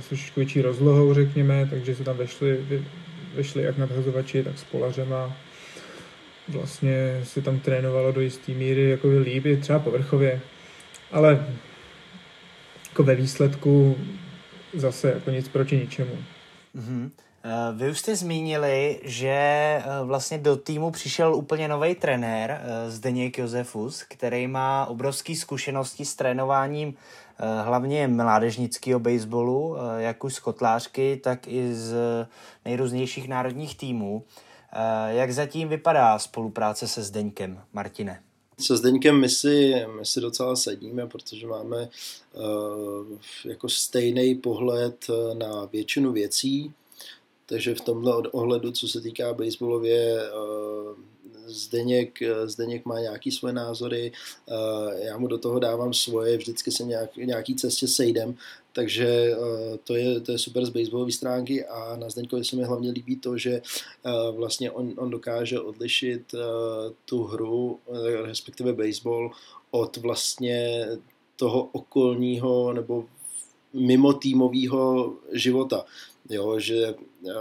s 0.00 0.06
trošičku 0.06 0.40
větší 0.40 0.62
rozlohou, 0.62 1.14
řekněme, 1.14 1.66
takže 1.70 1.94
se 1.94 2.04
tam 2.04 2.16
vešli, 2.16 2.58
vešli 3.34 3.62
jak 3.62 3.78
nadhazovači, 3.78 4.42
tak 4.42 4.58
s 4.58 4.64
polařema. 4.64 5.36
Vlastně 6.48 7.20
se 7.24 7.42
tam 7.42 7.60
trénovalo 7.60 8.12
do 8.12 8.20
jisté 8.20 8.52
míry 8.52 8.90
jako 8.90 9.08
líp, 9.08 9.44
třeba 9.60 9.78
povrchově, 9.78 10.40
ale 11.12 11.46
jako 12.88 13.02
ve 13.02 13.14
výsledku 13.14 13.96
zase 14.74 15.10
jako 15.10 15.30
nic 15.30 15.48
proti 15.48 15.76
ničemu. 15.76 16.14
Mm-hmm. 16.76 17.10
Vy 17.72 17.90
už 17.90 17.98
jste 17.98 18.16
zmínili, 18.16 19.00
že 19.04 19.28
eh, 19.28 19.82
vlastně 20.04 20.38
do 20.38 20.56
týmu 20.56 20.90
přišel 20.90 21.34
úplně 21.34 21.68
nový 21.68 21.94
trenér 21.94 22.50
eh, 22.50 22.90
Zdeněk 22.90 23.38
Josefus, 23.38 24.02
který 24.08 24.46
má 24.46 24.86
obrovské 24.86 25.36
zkušenosti 25.36 26.04
s 26.04 26.14
trénováním 26.14 26.94
hlavně 27.64 28.08
mládežnického 28.08 29.00
baseballu, 29.00 29.76
jak 29.98 30.24
už 30.24 30.34
z 30.34 30.40
kotlářky, 30.40 31.16
tak 31.16 31.48
i 31.48 31.74
z 31.74 31.94
nejrůznějších 32.64 33.28
národních 33.28 33.76
týmů. 33.76 34.24
Jak 35.08 35.32
zatím 35.32 35.68
vypadá 35.68 36.18
spolupráce 36.18 36.88
se 36.88 37.02
Zdeňkem, 37.02 37.60
Martine? 37.72 38.20
Se 38.60 38.76
Zdeňkem 38.76 39.20
my 39.20 39.28
si, 39.28 39.74
my 39.96 40.06
si 40.06 40.20
docela 40.20 40.56
sedíme, 40.56 41.06
protože 41.06 41.46
máme 41.46 41.88
uh, 42.32 43.18
jako 43.44 43.68
stejný 43.68 44.34
pohled 44.34 45.06
na 45.32 45.64
většinu 45.64 46.12
věcí, 46.12 46.72
takže 47.46 47.74
v 47.74 47.80
tomhle 47.80 48.16
ohledu, 48.16 48.72
co 48.72 48.88
se 48.88 49.00
týká 49.00 49.34
baseballově, 49.34 50.30
uh, 50.32 50.98
Zdeněk, 51.50 52.18
Zdeněk 52.44 52.84
má 52.84 53.00
nějaký 53.00 53.30
svoje 53.30 53.54
názory, 53.54 54.12
eh, 54.48 55.04
já 55.04 55.18
mu 55.18 55.26
do 55.26 55.38
toho 55.38 55.58
dávám 55.58 55.94
svoje, 55.94 56.36
vždycky 56.36 56.70
se 56.70 56.84
nějak, 56.84 57.16
nějaký 57.16 57.54
cestě 57.54 57.88
sejdem, 57.88 58.34
takže 58.72 59.06
eh, 59.06 59.78
to 59.84 59.94
je, 59.94 60.20
to 60.20 60.32
je 60.32 60.38
super 60.38 60.66
z 60.66 60.68
baseballové 60.68 61.12
stránky 61.12 61.64
a 61.64 61.96
na 61.96 62.10
Zdeňkovi 62.10 62.44
se 62.44 62.56
mi 62.56 62.64
hlavně 62.64 62.90
líbí 62.90 63.16
to, 63.16 63.38
že 63.38 63.52
eh, 63.52 64.10
vlastně 64.30 64.70
on, 64.70 64.92
on 64.96 65.10
dokáže 65.10 65.60
odlišit 65.60 66.34
tu 67.04 67.22
hru, 67.22 67.78
respektive 68.24 68.72
baseball, 68.72 69.30
od 69.70 69.96
vlastně 69.96 70.88
toho 71.36 71.68
okolního 71.72 72.72
nebo 72.72 73.04
mimo 73.72 74.12
týmového 74.12 75.14
života. 75.32 75.84
Jo, 76.30 76.58
že 76.58 76.94
eh, 77.28 77.32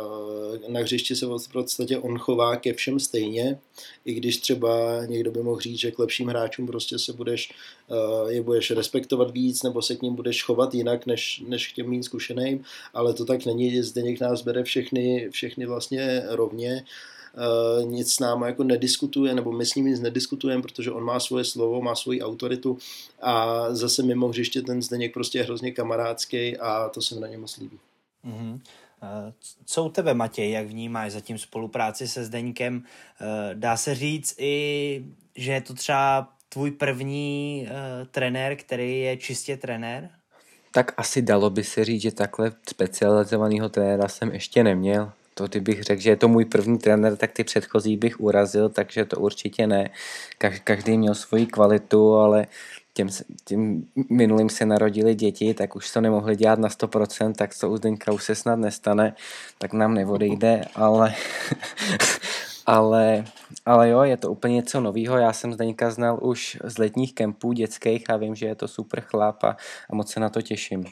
na 0.67 0.79
hřišti 0.79 1.15
se 1.15 1.25
v 1.25 1.51
podstatě 1.51 1.97
on 1.97 2.17
chová 2.17 2.55
ke 2.55 2.73
všem 2.73 2.99
stejně, 2.99 3.59
i 4.05 4.13
když 4.13 4.37
třeba 4.37 5.05
někdo 5.05 5.31
by 5.31 5.43
mohl 5.43 5.59
říct, 5.59 5.79
že 5.79 5.91
k 5.91 5.99
lepším 5.99 6.27
hráčům 6.27 6.67
prostě 6.67 6.99
se 6.99 7.13
budeš, 7.13 7.53
eh, 7.91 8.33
je 8.33 8.41
budeš 8.41 8.71
respektovat 8.71 9.31
víc, 9.31 9.63
nebo 9.63 9.81
se 9.81 9.95
k 9.95 10.01
ním 10.01 10.15
budeš 10.15 10.43
chovat 10.43 10.73
jinak, 10.73 11.05
než, 11.05 11.43
než 11.47 11.67
k 11.67 11.75
těm 11.75 11.89
méně 11.89 12.03
zkušeným, 12.03 12.63
ale 12.93 13.13
to 13.13 13.25
tak 13.25 13.45
není, 13.45 13.83
Zdeněk 13.83 14.19
nás 14.19 14.41
bere 14.41 14.63
všechny, 14.63 15.29
všechny 15.31 15.65
vlastně 15.65 16.23
rovně, 16.27 16.85
Uh, 17.81 17.89
nic 17.89 18.13
s 18.13 18.19
náma 18.19 18.47
jako 18.47 18.63
nediskutuje, 18.63 19.35
nebo 19.35 19.51
my 19.51 19.65
s 19.65 19.75
ním 19.75 19.85
nic 19.85 19.99
nediskutujeme, 19.99 20.61
protože 20.61 20.91
on 20.91 21.03
má 21.03 21.19
svoje 21.19 21.43
slovo, 21.43 21.81
má 21.81 21.95
svoji 21.95 22.21
autoritu 22.21 22.77
a 23.21 23.65
zase 23.75 24.03
mimo 24.03 24.27
hřiště 24.27 24.61
ten 24.61 24.81
Zdeněk 24.81 25.13
prostě 25.13 25.37
je 25.37 25.43
hrozně 25.43 25.71
kamarádský 25.71 26.57
a 26.57 26.89
to 26.89 27.01
se 27.01 27.19
na 27.19 27.27
něm 27.27 27.41
moc 27.41 27.57
líbí. 27.57 27.79
Mm-hmm. 28.25 28.59
Co 29.65 29.83
u 29.83 29.89
tebe, 29.89 30.13
Matěj, 30.13 30.51
jak 30.51 30.67
vnímáš 30.67 31.11
zatím 31.11 31.37
spolupráci 31.37 32.07
se 32.07 32.25
Zdeňkem? 32.25 32.83
Eh, 33.21 33.25
dá 33.53 33.77
se 33.77 33.95
říct 33.95 34.35
i, 34.37 35.05
že 35.35 35.51
je 35.51 35.61
to 35.61 35.73
třeba 35.73 36.33
tvůj 36.49 36.71
první 36.71 37.67
uh, 37.67 38.07
trenér, 38.07 38.55
který 38.55 38.99
je 38.99 39.17
čistě 39.17 39.57
trenér? 39.57 40.09
Tak 40.71 40.93
asi 40.97 41.21
dalo 41.21 41.49
by 41.49 41.63
se 41.63 41.85
říct, 41.85 42.01
že 42.01 42.11
takhle 42.11 42.51
specializovaného 42.69 43.69
trenéra 43.69 44.07
jsem 44.07 44.31
ještě 44.31 44.63
neměl. 44.63 45.11
To 45.33 45.47
kdybych 45.47 45.83
řekl, 45.83 46.01
že 46.01 46.09
je 46.09 46.15
to 46.15 46.27
můj 46.27 46.45
první 46.45 46.77
trenér, 46.77 47.17
tak 47.17 47.31
ty 47.31 47.43
předchozí 47.43 47.97
bych 47.97 48.19
urazil, 48.19 48.69
takže 48.69 49.05
to 49.05 49.19
určitě 49.19 49.67
ne. 49.67 49.89
Každý 50.63 50.97
měl 50.97 51.15
svoji 51.15 51.45
kvalitu, 51.45 52.15
ale 52.15 52.47
těm, 52.93 53.07
těm 53.45 53.83
minulým 54.09 54.49
se 54.49 54.65
narodili 54.65 55.15
děti, 55.15 55.53
tak 55.53 55.75
už 55.75 55.91
to 55.91 56.01
nemohli 56.01 56.35
dělat 56.35 56.59
na 56.59 56.69
100%, 56.69 57.33
tak 57.33 57.51
to 57.59 57.69
u 57.69 57.77
Zdeňka 57.77 58.11
už 58.11 58.23
se 58.23 58.35
snad 58.35 58.55
nestane, 58.55 59.15
tak 59.57 59.73
nám 59.73 59.93
neodejde, 59.93 60.65
ale, 60.75 61.13
ale, 62.69 63.25
ale 63.65 63.89
jo, 63.89 64.01
je 64.01 64.17
to 64.17 64.31
úplně 64.31 64.55
něco 64.55 64.81
nového. 64.81 65.17
Já 65.17 65.33
jsem 65.33 65.53
Zdeňka 65.53 65.91
znal 65.91 66.19
už 66.21 66.57
z 66.63 66.77
letních 66.77 67.13
kempů 67.13 67.51
dětských 67.53 68.09
a 68.09 68.17
vím, 68.17 68.35
že 68.35 68.45
je 68.45 68.55
to 68.55 68.67
super 68.67 69.01
chlap 69.01 69.43
a, 69.43 69.57
a 69.89 69.95
moc 69.95 70.11
se 70.11 70.19
na 70.19 70.29
to 70.29 70.41
těším. 70.41 70.85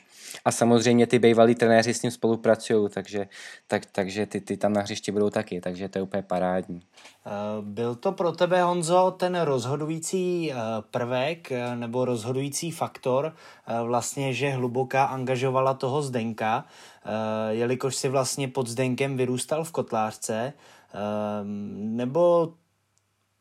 A 0.46 0.52
samozřejmě 0.52 1.08
ty 1.08 1.20
bývalí 1.20 1.56
trenéři 1.56 1.94
s 1.94 2.02
ním 2.02 2.12
spolupracují, 2.12 2.90
takže, 2.90 3.28
tak, 3.68 3.86
takže 3.86 4.26
ty, 4.26 4.42
ty 4.42 4.58
tam 4.58 4.74
na 4.74 4.82
hřišti 4.82 5.12
budou 5.12 5.30
taky, 5.30 5.62
takže 5.62 5.90
to 5.90 5.98
je 5.98 6.02
úplně 6.02 6.24
parádní. 6.24 6.82
Eh, 7.26 7.32
byl 7.62 7.96
to 7.96 8.12
pro 8.12 8.32
tebe, 8.32 8.64
Honzo, 8.64 9.16
ten 9.18 9.42
rozhodující 9.42 10.52
eh, 10.52 10.56
prvek 10.92 11.52
eh, 11.52 11.76
nebo 11.76 12.06
rozhodující 12.06 12.72
faktor, 12.72 13.36
vlastně, 13.84 14.34
že 14.34 14.50
hluboká 14.50 15.06
angažovala 15.06 15.74
toho 15.74 16.02
Zdenka, 16.02 16.66
jelikož 17.50 17.96
si 17.96 18.10
vlastně 18.10 18.48
pod 18.48 18.68
Zdenkem 18.68 19.18
vyrůstal 19.18 19.64
v 19.64 19.72
kotlářce, 19.72 20.54
nebo 21.74 22.54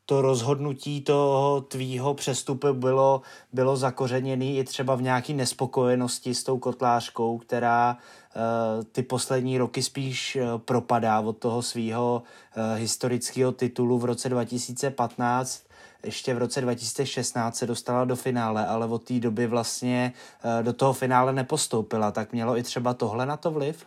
to 0.06 0.22
rozhodnutí 0.22 1.00
toho 1.00 1.60
tvýho 1.60 2.14
přestupu 2.14 2.72
bylo, 2.72 3.22
bylo 3.52 3.76
zakořeněné 3.76 4.44
i 4.44 4.64
třeba 4.64 4.94
v 4.94 5.02
nějaké 5.02 5.32
nespokojenosti 5.32 6.34
s 6.34 6.44
tou 6.44 6.58
kotlářkou, 6.58 7.38
která 7.38 7.96
uh, 7.96 8.84
ty 8.84 9.02
poslední 9.02 9.58
roky 9.58 9.82
spíš 9.82 10.36
uh, 10.36 10.58
propadá 10.58 11.20
od 11.20 11.38
toho 11.38 11.62
svého 11.62 12.22
uh, 12.56 12.62
historického 12.78 13.52
titulu 13.52 13.98
v 13.98 14.04
roce 14.04 14.28
2015. 14.28 15.62
Ještě 16.04 16.34
v 16.34 16.38
roce 16.38 16.60
2016 16.60 17.56
se 17.56 17.66
dostala 17.66 18.04
do 18.04 18.16
finále, 18.16 18.66
ale 18.66 18.86
od 18.86 19.04
té 19.04 19.20
doby 19.20 19.46
vlastně 19.46 20.12
do 20.62 20.72
toho 20.72 20.92
finále 20.92 21.32
nepostoupila. 21.32 22.10
Tak 22.10 22.32
mělo 22.32 22.58
i 22.58 22.62
třeba 22.62 22.94
tohle 22.94 23.26
na 23.26 23.36
to 23.36 23.50
vliv? 23.50 23.86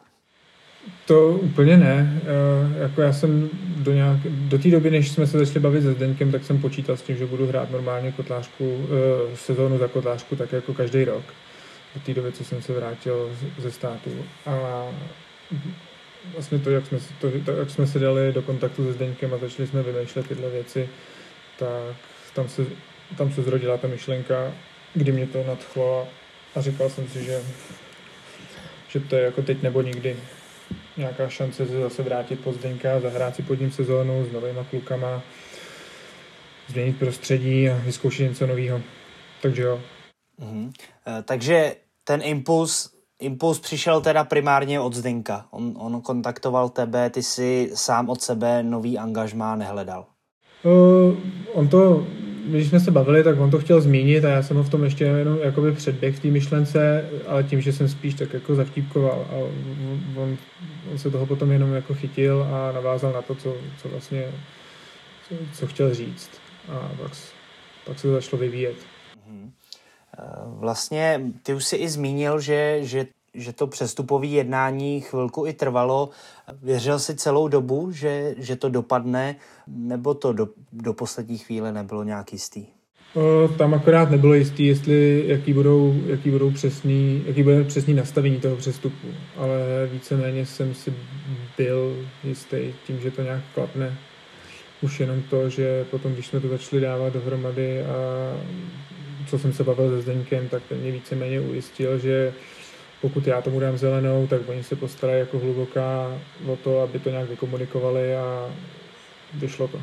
To 1.05 1.29
úplně 1.31 1.77
ne. 1.77 2.21
Uh, 2.21 2.81
jako 2.81 3.01
já 3.01 3.13
jsem 3.13 3.49
do, 3.77 3.93
nějak, 3.93 4.19
do 4.23 4.59
té 4.59 4.69
doby, 4.69 4.91
než 4.91 5.11
jsme 5.11 5.27
se 5.27 5.37
začali 5.37 5.59
bavit 5.59 5.81
se 5.81 5.93
Zdeňkem, 5.93 6.31
tak 6.31 6.43
jsem 6.43 6.61
počítal 6.61 6.97
s 6.97 7.01
tím, 7.01 7.17
že 7.17 7.25
budu 7.25 7.47
hrát 7.47 7.71
normálně 7.71 8.11
kotlářku, 8.11 8.75
uh, 8.75 8.87
sezónu 9.35 9.77
za 9.77 9.87
kotlářku, 9.87 10.35
tak 10.35 10.51
jako 10.51 10.73
každý 10.73 11.03
rok. 11.03 11.23
Do 11.95 12.01
té 12.05 12.13
doby, 12.13 12.31
co 12.31 12.43
jsem 12.43 12.61
se 12.61 12.73
vrátil 12.73 13.29
ze 13.57 13.71
státu. 13.71 14.09
A 14.45 14.85
vlastně 16.33 16.59
to, 16.59 16.69
jak 16.69 16.85
jsme, 16.85 16.97
to, 17.21 17.31
to, 17.45 17.51
jak 17.51 17.69
jsme 17.69 17.87
se 17.87 17.99
dali 17.99 18.33
do 18.33 18.41
kontaktu 18.41 18.85
se 18.85 18.93
Zdeňkem 18.93 19.33
a 19.33 19.37
začali 19.37 19.67
jsme 19.67 19.83
vymýšlet 19.83 20.27
tyhle 20.27 20.49
věci, 20.49 20.89
tak 21.59 21.95
tam 22.33 22.49
se, 22.49 22.65
tam 23.17 23.31
se 23.31 23.41
zrodila 23.41 23.77
ta 23.77 23.87
myšlenka, 23.87 24.51
kdy 24.93 25.11
mě 25.11 25.27
to 25.27 25.43
nadchlo 25.47 26.07
a 26.55 26.61
říkal 26.61 26.89
jsem 26.89 27.07
si, 27.07 27.23
že, 27.23 27.41
že 28.87 28.99
to 28.99 29.15
je 29.15 29.23
jako 29.23 29.41
teď 29.41 29.61
nebo 29.61 29.81
nikdy 29.81 30.15
nějaká 30.99 31.29
šance 31.29 31.65
se 31.65 31.79
zase 31.79 32.03
vrátit 32.03 32.39
pod 32.39 32.55
Zdeňka, 32.55 32.99
zahrát 32.99 33.35
si 33.35 33.43
pod 33.43 33.59
ním 33.59 33.71
sezónu 33.71 34.25
s 34.25 34.31
novýma 34.31 34.63
klukama, 34.63 35.21
změnit 36.67 36.99
prostředí 36.99 37.69
a 37.69 37.77
vyzkoušet 37.85 38.29
něco 38.29 38.47
nového. 38.47 38.81
Takže 39.41 39.61
jo. 39.61 39.81
Mm-hmm. 40.41 40.71
Takže 41.23 41.75
ten 42.03 42.21
impuls, 42.23 42.89
impuls 43.19 43.59
přišel 43.59 44.01
teda 44.01 44.23
primárně 44.23 44.79
od 44.79 44.93
Zdenka. 44.93 45.45
On, 45.51 45.73
on 45.77 46.01
kontaktoval 46.01 46.69
tebe, 46.69 47.09
ty 47.09 47.23
si 47.23 47.71
sám 47.73 48.09
od 48.09 48.21
sebe 48.21 48.63
nový 48.63 48.97
angažmá 48.97 49.55
nehledal. 49.55 50.05
Uh, 50.63 51.17
on 51.53 51.67
to 51.67 52.07
když 52.47 52.67
jsme 52.67 52.79
se 52.79 52.91
bavili, 52.91 53.23
tak 53.23 53.39
on 53.39 53.51
to 53.51 53.59
chtěl 53.59 53.81
zmínit 53.81 54.25
a 54.25 54.29
já 54.29 54.43
jsem 54.43 54.57
ho 54.57 54.63
v 54.63 54.69
tom 54.69 54.83
ještě 54.83 55.03
jenom 55.03 55.39
jakoby 55.43 55.71
předběh 55.71 56.15
v 56.15 56.19
té 56.19 56.27
myšlence, 56.27 57.09
ale 57.27 57.43
tím, 57.43 57.61
že 57.61 57.73
jsem 57.73 57.89
spíš 57.89 58.13
tak 58.13 58.33
jako 58.33 58.55
zavtípkoval 58.55 59.25
a 59.29 59.35
on, 60.15 60.37
on 60.91 60.97
se 60.97 61.11
toho 61.11 61.25
potom 61.25 61.51
jenom 61.51 61.73
jako 61.73 61.93
chytil 61.93 62.47
a 62.51 62.71
navázal 62.71 63.13
na 63.13 63.21
to, 63.21 63.35
co, 63.35 63.55
co 63.81 63.89
vlastně, 63.89 64.23
co, 65.29 65.35
co 65.53 65.67
chtěl 65.67 65.93
říct 65.93 66.29
a 66.67 66.91
pak, 67.01 67.11
pak 67.85 67.99
se 67.99 68.07
to 68.07 68.13
začalo 68.13 68.39
vyvíjet. 68.39 68.75
Mhm. 69.27 69.51
Eh, 70.19 70.23
vlastně 70.45 71.21
ty 71.43 71.53
už 71.53 71.65
si 71.65 71.75
i 71.75 71.89
zmínil, 71.89 72.39
že, 72.39 72.79
že 72.81 73.05
že 73.33 73.53
to 73.53 73.67
přestupové 73.67 74.25
jednání 74.25 75.01
chvilku 75.01 75.45
i 75.45 75.53
trvalo. 75.53 76.09
Věřil 76.61 76.99
si 76.99 77.15
celou 77.15 77.47
dobu, 77.47 77.91
že, 77.91 78.35
že 78.37 78.55
to 78.55 78.69
dopadne, 78.69 79.35
nebo 79.67 80.13
to 80.13 80.33
do, 80.33 80.47
do 80.71 80.93
poslední 80.93 81.37
chvíle 81.37 81.71
nebylo 81.71 82.03
nějak 82.03 82.33
jistý? 82.33 82.65
Tam 83.57 83.73
akorát 83.73 84.11
nebylo 84.11 84.33
jistý, 84.33 84.65
jestli, 84.65 85.23
jaký 85.27 85.53
budou, 85.53 85.93
jaký 86.05 86.31
budou 86.31 86.51
přesný, 86.51 87.23
jaký 87.25 87.43
bude 87.43 87.63
přesný 87.63 87.93
nastavení 87.93 88.39
toho 88.39 88.55
přestupu, 88.55 89.07
ale 89.37 89.59
víceméně 89.91 90.45
jsem 90.45 90.73
si 90.73 90.93
byl 91.57 92.05
jistý 92.23 92.57
tím, 92.87 92.99
že 92.99 93.11
to 93.11 93.21
nějak 93.21 93.41
klapne. 93.53 93.97
Už 94.81 94.99
jenom 94.99 95.21
to, 95.21 95.49
že 95.49 95.85
potom, 95.91 96.13
když 96.13 96.27
jsme 96.27 96.39
to 96.39 96.47
začali 96.47 96.81
dávat 96.81 97.13
dohromady 97.13 97.81
a 97.81 97.95
co 99.27 99.39
jsem 99.39 99.53
se 99.53 99.63
bavil 99.63 99.89
se 99.89 100.01
Zdeňkem, 100.01 100.49
tak 100.49 100.63
ten 100.69 100.77
mě 100.77 100.91
víceméně 100.91 101.41
ujistil, 101.41 101.99
že 101.99 102.33
pokud 103.01 103.27
já 103.27 103.41
tomu 103.41 103.59
dám 103.59 103.77
zelenou, 103.77 104.27
tak 104.27 104.49
oni 104.49 104.63
se 104.63 104.75
postarají 104.75 105.19
jako 105.19 105.39
hluboká 105.39 106.19
o 106.47 106.55
to, 106.55 106.81
aby 106.81 106.99
to 106.99 107.09
nějak 107.09 107.29
vykomunikovali 107.29 108.15
a 108.15 108.55
vyšlo 109.33 109.67
to. 109.67 109.81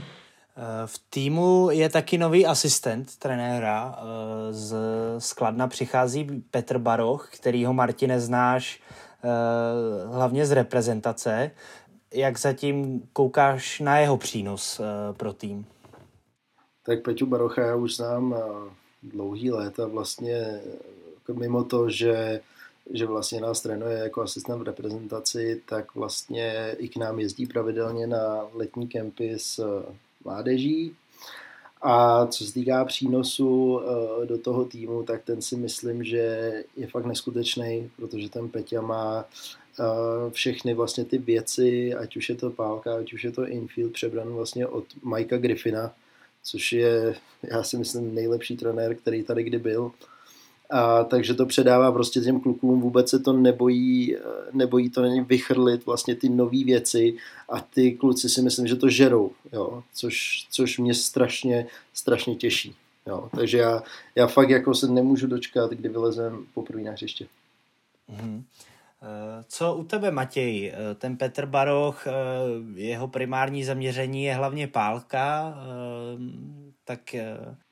Eh, 0.59 0.87
v 0.87 0.99
týmu 1.11 1.69
je 1.71 1.89
taky 1.89 2.19
nový 2.19 2.47
asistent 2.47 3.17
trenéra. 3.17 3.99
Eh, 3.99 4.53
z 4.53 4.75
Skladna 5.19 5.69
přichází 5.69 6.45
Petr 6.51 6.79
Baroch, 6.79 7.31
kterýho 7.33 7.73
Martine 7.73 8.21
znáš 8.21 8.81
eh, 9.25 9.29
hlavně 10.07 10.47
z 10.47 10.53
reprezentace. 10.53 11.51
Jak 12.15 12.39
zatím 12.39 13.03
koukáš 13.13 13.81
na 13.81 13.99
jeho 13.99 14.17
přínos 14.17 14.81
pro 15.13 15.33
tým? 15.33 15.67
Tak 16.87 17.03
Peťu 17.03 17.27
Barocha 17.27 17.63
já 17.63 17.75
už 17.75 17.97
znám 17.97 18.35
dlouhý 19.03 19.51
léta 19.51 19.87
vlastně 19.87 20.61
mimo 21.33 21.65
to, 21.65 21.91
že 21.91 22.41
že 22.91 23.07
vlastně 23.07 23.41
nás 23.41 23.61
trénuje 23.61 23.99
jako 23.99 24.23
asistent 24.23 24.63
v 24.63 24.67
reprezentaci, 24.67 25.63
tak 25.69 25.95
vlastně 25.95 26.77
i 26.79 26.89
k 26.89 26.97
nám 26.97 27.19
jezdí 27.19 27.47
pravidelně 27.47 28.07
na 28.07 28.47
letní 28.55 28.89
kempy 28.89 29.35
s 29.37 29.59
eh, 29.59 29.95
mládeží. 30.25 30.97
A 31.83 32.27
co 32.27 32.45
se 32.45 32.53
týká 32.53 32.85
přínosu 32.85 33.81
eh, 33.81 34.27
do 34.27 34.39
toho 34.39 34.65
týmu, 34.65 35.03
tak 35.03 35.25
ten 35.25 35.43
si 35.43 35.57
myslím, 35.57 36.05
že 36.05 36.53
je 36.77 36.87
fakt 36.87 37.07
neskutečný, 37.07 37.91
protože 37.97 38.31
ten 38.31 38.49
Peťa 38.49 38.81
má 38.81 39.25
eh, 39.25 40.31
všechny 40.31 40.75
vlastně 40.75 41.05
ty 41.05 41.19
věci, 41.19 41.95
ať 41.95 42.17
už 42.17 42.29
je 42.29 42.35
to 42.35 42.51
pálka, 42.51 42.97
ať 42.97 43.13
už 43.13 43.25
je 43.25 43.33
to 43.33 43.47
infield, 43.47 43.93
přebran 43.93 44.29
vlastně 44.29 44.67
od 44.67 44.85
Mikea 45.05 45.39
Griffina, 45.39 45.93
což 46.43 46.73
je, 46.73 47.15
já 47.43 47.63
si 47.63 47.77
myslím, 47.77 48.15
nejlepší 48.15 48.57
trenér, 48.57 48.95
který 48.95 49.23
tady 49.23 49.43
kdy 49.43 49.59
byl. 49.59 49.93
A, 50.71 51.05
takže 51.05 51.35
to 51.35 51.47
předává 51.47 51.93
prostě 51.93 52.21
těm 52.21 52.41
klukům, 52.41 52.81
vůbec 52.81 53.11
se 53.11 53.19
to 53.19 53.33
nebojí, 53.33 54.17
nebojí 54.53 54.91
to 54.91 55.03
není 55.03 55.21
vychrlit 55.21 55.87
vlastně 55.87 56.15
ty 56.15 56.29
nové 56.29 56.65
věci 56.65 57.17
a 57.49 57.61
ty 57.61 57.93
kluci 57.93 58.29
si 58.29 58.43
myslím, 58.43 58.67
že 58.67 58.77
to 58.77 58.89
žerou, 58.89 59.31
jo, 59.53 59.83
což, 59.95 60.47
což 60.51 60.79
mě 60.79 60.95
strašně, 60.95 61.67
strašně 61.95 62.35
těší. 62.35 62.75
Jo. 63.07 63.29
Takže 63.37 63.59
já, 63.59 63.83
já 64.15 64.27
fakt 64.27 64.51
jako 64.51 64.75
se 64.75 64.89
nemůžu 64.89 65.27
dočkat, 65.27 65.71
kdy 65.71 65.89
vylezem 65.89 66.47
poprvé 66.55 66.83
na 66.83 66.93
hřiště. 66.93 67.27
Mm-hmm. 68.11 68.43
Co 69.49 69.75
u 69.75 69.85
tebe, 69.85 70.11
Matěj? 70.11 70.73
Eh, 70.75 70.95
ten 70.95 71.17
Petr 71.17 71.47
Baroch, 71.47 72.07
eh, 72.07 72.11
jeho 72.75 73.09
primární 73.09 73.65
zaměření 73.65 74.25
je 74.25 74.35
hlavně 74.35 74.69
pálka, 74.69 75.55
tak... 76.85 77.15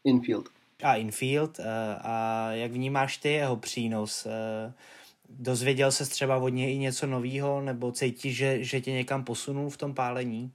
Infield 0.05 0.49
a 0.83 0.95
infield 0.95 1.61
eh, 1.61 1.65
a 2.01 2.49
jak 2.53 2.73
vnímáš 2.73 3.17
ty 3.17 3.33
jeho 3.33 3.57
přínos? 3.57 4.27
Eh, 4.27 4.73
dozvěděl 5.29 5.93
se 5.93 6.07
třeba 6.07 6.37
od 6.37 6.49
něj 6.49 6.75
i 6.75 6.79
něco 6.79 7.07
nového 7.07 7.61
nebo 7.61 7.93
cítíš, 7.93 8.37
že, 8.37 8.65
že 8.65 8.81
tě 8.81 8.93
někam 8.93 9.25
posunul 9.25 9.71
v 9.71 9.77
tom 9.77 9.95
pálení? 9.95 10.53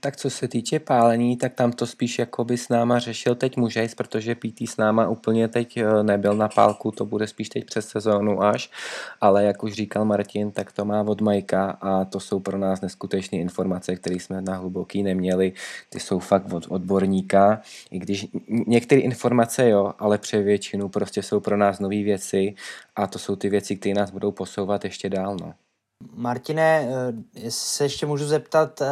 Tak 0.00 0.16
co 0.16 0.30
se 0.30 0.48
týče 0.48 0.78
pálení, 0.78 1.36
tak 1.36 1.54
tam 1.54 1.72
to 1.72 1.86
spíš 1.86 2.18
jako 2.18 2.44
by 2.44 2.58
s 2.58 2.68
náma 2.68 2.98
řešil 2.98 3.34
teď 3.34 3.56
mužejs, 3.56 3.94
protože 3.94 4.34
PT 4.34 4.60
s 4.68 4.76
náma 4.76 5.08
úplně 5.08 5.48
teď 5.48 5.76
e, 5.76 6.02
nebyl 6.02 6.34
na 6.34 6.48
pálku, 6.48 6.90
to 6.90 7.06
bude 7.06 7.26
spíš 7.26 7.48
teď 7.48 7.64
přes 7.64 7.88
sezónu 7.88 8.42
až, 8.42 8.70
ale 9.20 9.44
jak 9.44 9.62
už 9.62 9.72
říkal 9.72 10.04
Martin, 10.04 10.52
tak 10.52 10.72
to 10.72 10.84
má 10.84 11.02
od 11.02 11.20
Majka 11.20 11.70
a 11.70 12.04
to 12.04 12.20
jsou 12.20 12.40
pro 12.40 12.58
nás 12.58 12.80
neskutečné 12.80 13.38
informace, 13.38 13.96
které 13.96 14.16
jsme 14.16 14.40
na 14.40 14.56
hluboký 14.56 15.02
neměli, 15.02 15.52
ty 15.88 16.00
jsou 16.00 16.18
fakt 16.18 16.52
od 16.52 16.66
odborníka, 16.68 17.60
i 17.90 17.98
když 17.98 18.26
některé 18.66 19.00
informace 19.00 19.68
jo, 19.68 19.92
ale 19.98 20.18
při 20.18 20.42
většinu 20.42 20.88
prostě 20.88 21.22
jsou 21.22 21.40
pro 21.40 21.56
nás 21.56 21.78
nové 21.78 22.02
věci 22.02 22.54
a 22.96 23.06
to 23.06 23.18
jsou 23.18 23.36
ty 23.36 23.48
věci, 23.48 23.76
které 23.76 23.94
nás 23.94 24.10
budou 24.10 24.32
posouvat 24.32 24.84
ještě 24.84 25.08
dál. 25.08 25.36
No. 25.40 25.54
Martine, 26.14 26.88
eh, 27.44 27.50
se 27.50 27.84
ještě 27.84 28.06
můžu 28.06 28.26
zeptat, 28.26 28.80
eh, 28.82 28.86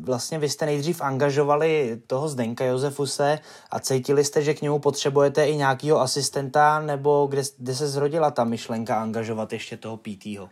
vlastně 0.00 0.38
vy 0.38 0.48
jste 0.48 0.66
nejdřív 0.66 1.00
angažovali 1.00 2.00
toho 2.06 2.28
Zdenka 2.28 2.64
Josefuse 2.64 3.38
a 3.70 3.80
cítili 3.80 4.24
jste, 4.24 4.42
že 4.42 4.54
k 4.54 4.62
němu 4.62 4.78
potřebujete 4.78 5.46
i 5.46 5.56
nějakého 5.56 6.00
asistenta, 6.00 6.80
nebo 6.80 7.26
kde, 7.30 7.42
kde 7.58 7.74
se 7.74 7.88
zrodila 7.88 8.30
ta 8.30 8.44
myšlenka 8.44 8.96
angažovat 8.96 9.52
ještě 9.52 9.76
toho 9.76 9.96
PTho? 9.96 10.48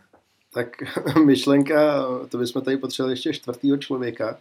Tak 0.53 0.67
myšlenka, 1.25 2.05
to 2.29 2.37
bychom 2.37 2.61
tady 2.61 2.77
potřebovali 2.77 3.13
ještě 3.13 3.33
čtvrtého 3.33 3.77
člověka, 3.77 4.37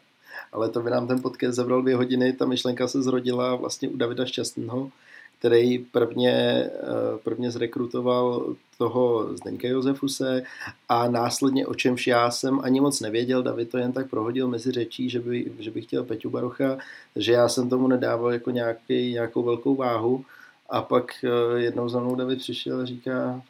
ale 0.53 0.69
to 0.69 0.81
by 0.83 0.91
nám 0.91 1.07
ten 1.07 1.23
podcast 1.23 1.57
zabral 1.57 1.83
dvě 1.83 1.97
hodiny, 1.97 2.33
ta 2.33 2.47
myšlenka 2.47 2.89
se 2.89 3.03
zrodila 3.03 3.57
vlastně 3.57 3.89
u 3.89 3.97
Davida 3.97 4.27
Šťastného, 4.27 4.91
který 5.39 5.79
prvně, 5.79 6.33
eh, 6.33 7.19
prvně 7.23 7.51
zrekrutoval 7.51 8.55
toho 8.79 9.37
Zdeňka 9.37 9.69
Josefuse 9.69 10.43
a 10.89 11.09
následně 11.09 11.67
o 11.67 11.75
čemž 11.75 12.07
já 12.07 12.31
jsem 12.31 12.61
ani 12.63 12.81
moc 12.81 13.01
nevěděl, 13.01 13.43
David 13.43 13.71
to 13.71 13.79
jen 13.79 13.93
tak 13.93 14.11
prohodil 14.11 14.49
mezi 14.49 14.73
řečí, 14.73 15.11
že 15.11 15.21
by, 15.21 15.53
že 15.59 15.71
by 15.71 15.83
chtěl 15.83 16.05
Peťu 16.05 16.31
Barocha, 16.31 16.79
takže 17.15 17.33
já 17.33 17.49
jsem 17.49 17.69
tomu 17.69 17.89
nedával 17.89 18.33
jako 18.33 18.51
nějaký, 18.51 19.13
nějakou 19.13 19.43
velkou 19.43 19.75
váhu 19.75 20.25
a 20.71 20.83
pak 20.83 21.25
eh, 21.25 21.61
jednou 21.61 21.89
za 21.89 22.01
mnou 22.01 22.15
David 22.15 22.39
přišel 22.39 22.81
a 22.81 22.85
říká, 22.85 23.43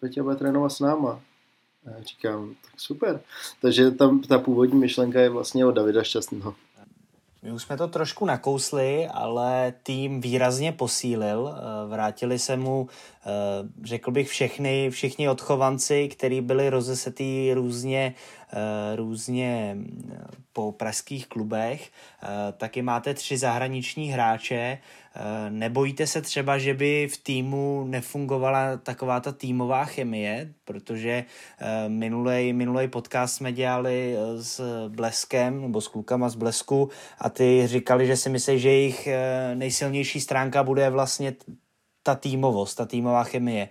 Peťa 0.00 0.22
bude 0.22 0.36
trénovat 0.36 0.72
s 0.72 0.80
náma. 0.80 1.20
A 1.86 1.90
já 1.90 2.02
říkám, 2.02 2.54
tak 2.62 2.80
super. 2.80 3.20
Takže 3.62 3.90
tam 3.90 4.20
ta 4.20 4.38
původní 4.38 4.78
myšlenka 4.78 5.20
je 5.20 5.28
vlastně 5.28 5.66
od 5.66 5.72
Davida 5.72 6.02
Šťastného. 6.02 6.54
My 7.46 7.52
už 7.52 7.62
jsme 7.62 7.76
to 7.76 7.88
trošku 7.88 8.26
nakousli, 8.26 9.06
ale 9.06 9.74
tým 9.82 10.20
výrazně 10.20 10.72
posílil. 10.72 11.54
Eh, 11.54 11.88
vrátili 11.88 12.38
se 12.38 12.56
mu, 12.56 12.88
eh, 13.26 13.28
řekl 13.84 14.10
bych, 14.10 14.28
všechny, 14.28 14.90
všichni 14.90 15.28
odchovanci, 15.28 16.08
kteří 16.08 16.40
byli 16.40 16.70
rozesetý 16.70 17.52
různě, 17.54 18.14
různě 18.96 19.76
po 20.52 20.72
pražských 20.72 21.26
klubech. 21.26 21.90
Taky 22.56 22.82
máte 22.82 23.14
tři 23.14 23.38
zahraniční 23.38 24.08
hráče. 24.08 24.78
Nebojíte 25.48 26.06
se 26.06 26.22
třeba, 26.22 26.58
že 26.58 26.74
by 26.74 27.08
v 27.12 27.16
týmu 27.16 27.84
nefungovala 27.88 28.76
taková 28.76 29.20
ta 29.20 29.32
týmová 29.32 29.84
chemie, 29.84 30.52
protože 30.64 31.24
minulej, 31.88 32.52
minulej 32.52 32.88
podcast 32.88 33.34
jsme 33.34 33.52
dělali 33.52 34.16
s 34.36 34.60
Bleskem, 34.88 35.62
nebo 35.62 35.80
s 35.80 35.88
klukama 35.88 36.28
z 36.28 36.34
Blesku 36.34 36.90
a 37.18 37.30
ty 37.30 37.62
říkali, 37.66 38.06
že 38.06 38.16
si 38.16 38.30
myslí, 38.30 38.58
že 38.58 38.68
jejich 38.70 39.08
nejsilnější 39.54 40.20
stránka 40.20 40.62
bude 40.62 40.90
vlastně 40.90 41.34
ta 42.06 42.14
týmovost, 42.14 42.76
ta 42.76 42.86
týmová 42.86 43.24
chemie. 43.24 43.68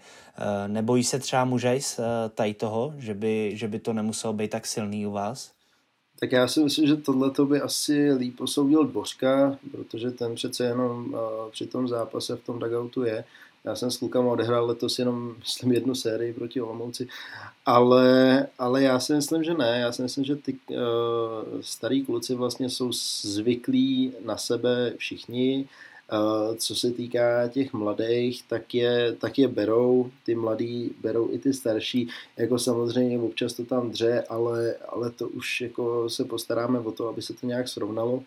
Nebojí 0.67 1.03
se 1.03 1.19
třeba 1.19 1.45
mužejs 1.45 1.99
tady 2.35 2.53
toho, 2.53 2.93
že 2.97 3.13
by, 3.13 3.51
že 3.55 3.67
by 3.67 3.79
to 3.79 3.93
nemuselo 3.93 4.33
být 4.33 4.51
tak 4.51 4.65
silný 4.65 5.07
u 5.07 5.11
vás? 5.11 5.51
Tak 6.19 6.31
já 6.31 6.47
si 6.47 6.63
myslím, 6.63 6.87
že 6.87 6.95
tohle 6.95 7.31
by 7.45 7.61
asi 7.61 8.13
líp 8.13 8.37
posoudil 8.37 8.85
Dvořka, 8.85 9.57
protože 9.71 10.11
ten 10.11 10.35
přece 10.35 10.63
jenom 10.63 11.13
uh, 11.13 11.19
při 11.51 11.67
tom 11.67 11.87
zápase 11.87 12.35
v 12.35 12.43
tom 12.43 12.59
dugoutu 12.59 13.03
je. 13.03 13.23
Já 13.63 13.75
jsem 13.75 13.91
s 13.91 13.97
klukama 13.97 14.31
odehrál 14.31 14.65
letos 14.65 14.99
jenom, 14.99 15.35
myslím, 15.39 15.71
jednu 15.71 15.95
sérii 15.95 16.33
proti 16.33 16.61
Olomouci, 16.61 17.07
ale, 17.65 18.47
ale 18.59 18.83
já 18.83 18.99
si 18.99 19.13
myslím, 19.13 19.43
že 19.43 19.53
ne. 19.53 19.79
Já 19.79 19.91
si 19.91 20.01
myslím, 20.01 20.23
že 20.23 20.35
ty 20.35 20.53
uh, 20.53 20.77
starý 21.61 22.05
kluci 22.05 22.35
vlastně 22.35 22.69
jsou 22.69 22.91
zvyklí 23.21 24.13
na 24.25 24.37
sebe 24.37 24.93
všichni 24.97 25.67
co 26.57 26.75
se 26.75 26.91
týká 26.91 27.47
těch 27.47 27.73
mladých, 27.73 28.43
tak 28.47 28.73
je, 28.73 29.13
tak 29.13 29.39
je 29.39 29.47
berou, 29.47 30.11
ty 30.25 30.35
mladí 30.35 30.95
berou 31.01 31.29
i 31.31 31.39
ty 31.39 31.53
starší, 31.53 32.09
jako 32.37 32.59
samozřejmě 32.59 33.19
občas 33.19 33.53
to 33.53 33.65
tam 33.65 33.91
dře, 33.91 34.23
ale, 34.29 34.75
ale 34.89 35.11
to 35.11 35.29
už 35.29 35.61
jako 35.61 36.09
se 36.09 36.25
postaráme 36.25 36.79
o 36.79 36.91
to, 36.91 37.07
aby 37.07 37.21
se 37.21 37.33
to 37.33 37.47
nějak 37.47 37.67
srovnalo. 37.67 38.23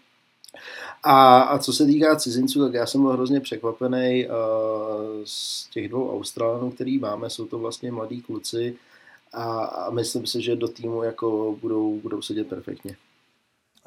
A, 1.02 1.40
a 1.40 1.58
co 1.58 1.72
se 1.72 1.86
týká 1.86 2.16
cizinců, 2.16 2.64
tak 2.64 2.74
já 2.74 2.86
jsem 2.86 3.02
byl 3.02 3.12
hrozně 3.12 3.40
překvapený 3.40 4.26
uh, 4.26 4.34
z 5.24 5.68
těch 5.70 5.88
dvou 5.88 6.12
Australanů, 6.12 6.70
který 6.70 6.98
máme, 6.98 7.30
jsou 7.30 7.46
to 7.46 7.58
vlastně 7.58 7.92
mladí 7.92 8.22
kluci 8.22 8.76
a, 9.32 9.64
a 9.64 9.90
myslím 9.90 10.26
si, 10.26 10.42
že 10.42 10.56
do 10.56 10.68
týmu 10.68 11.02
jako 11.02 11.56
budou, 11.60 12.00
budou 12.00 12.22
sedět 12.22 12.48
perfektně. 12.48 12.96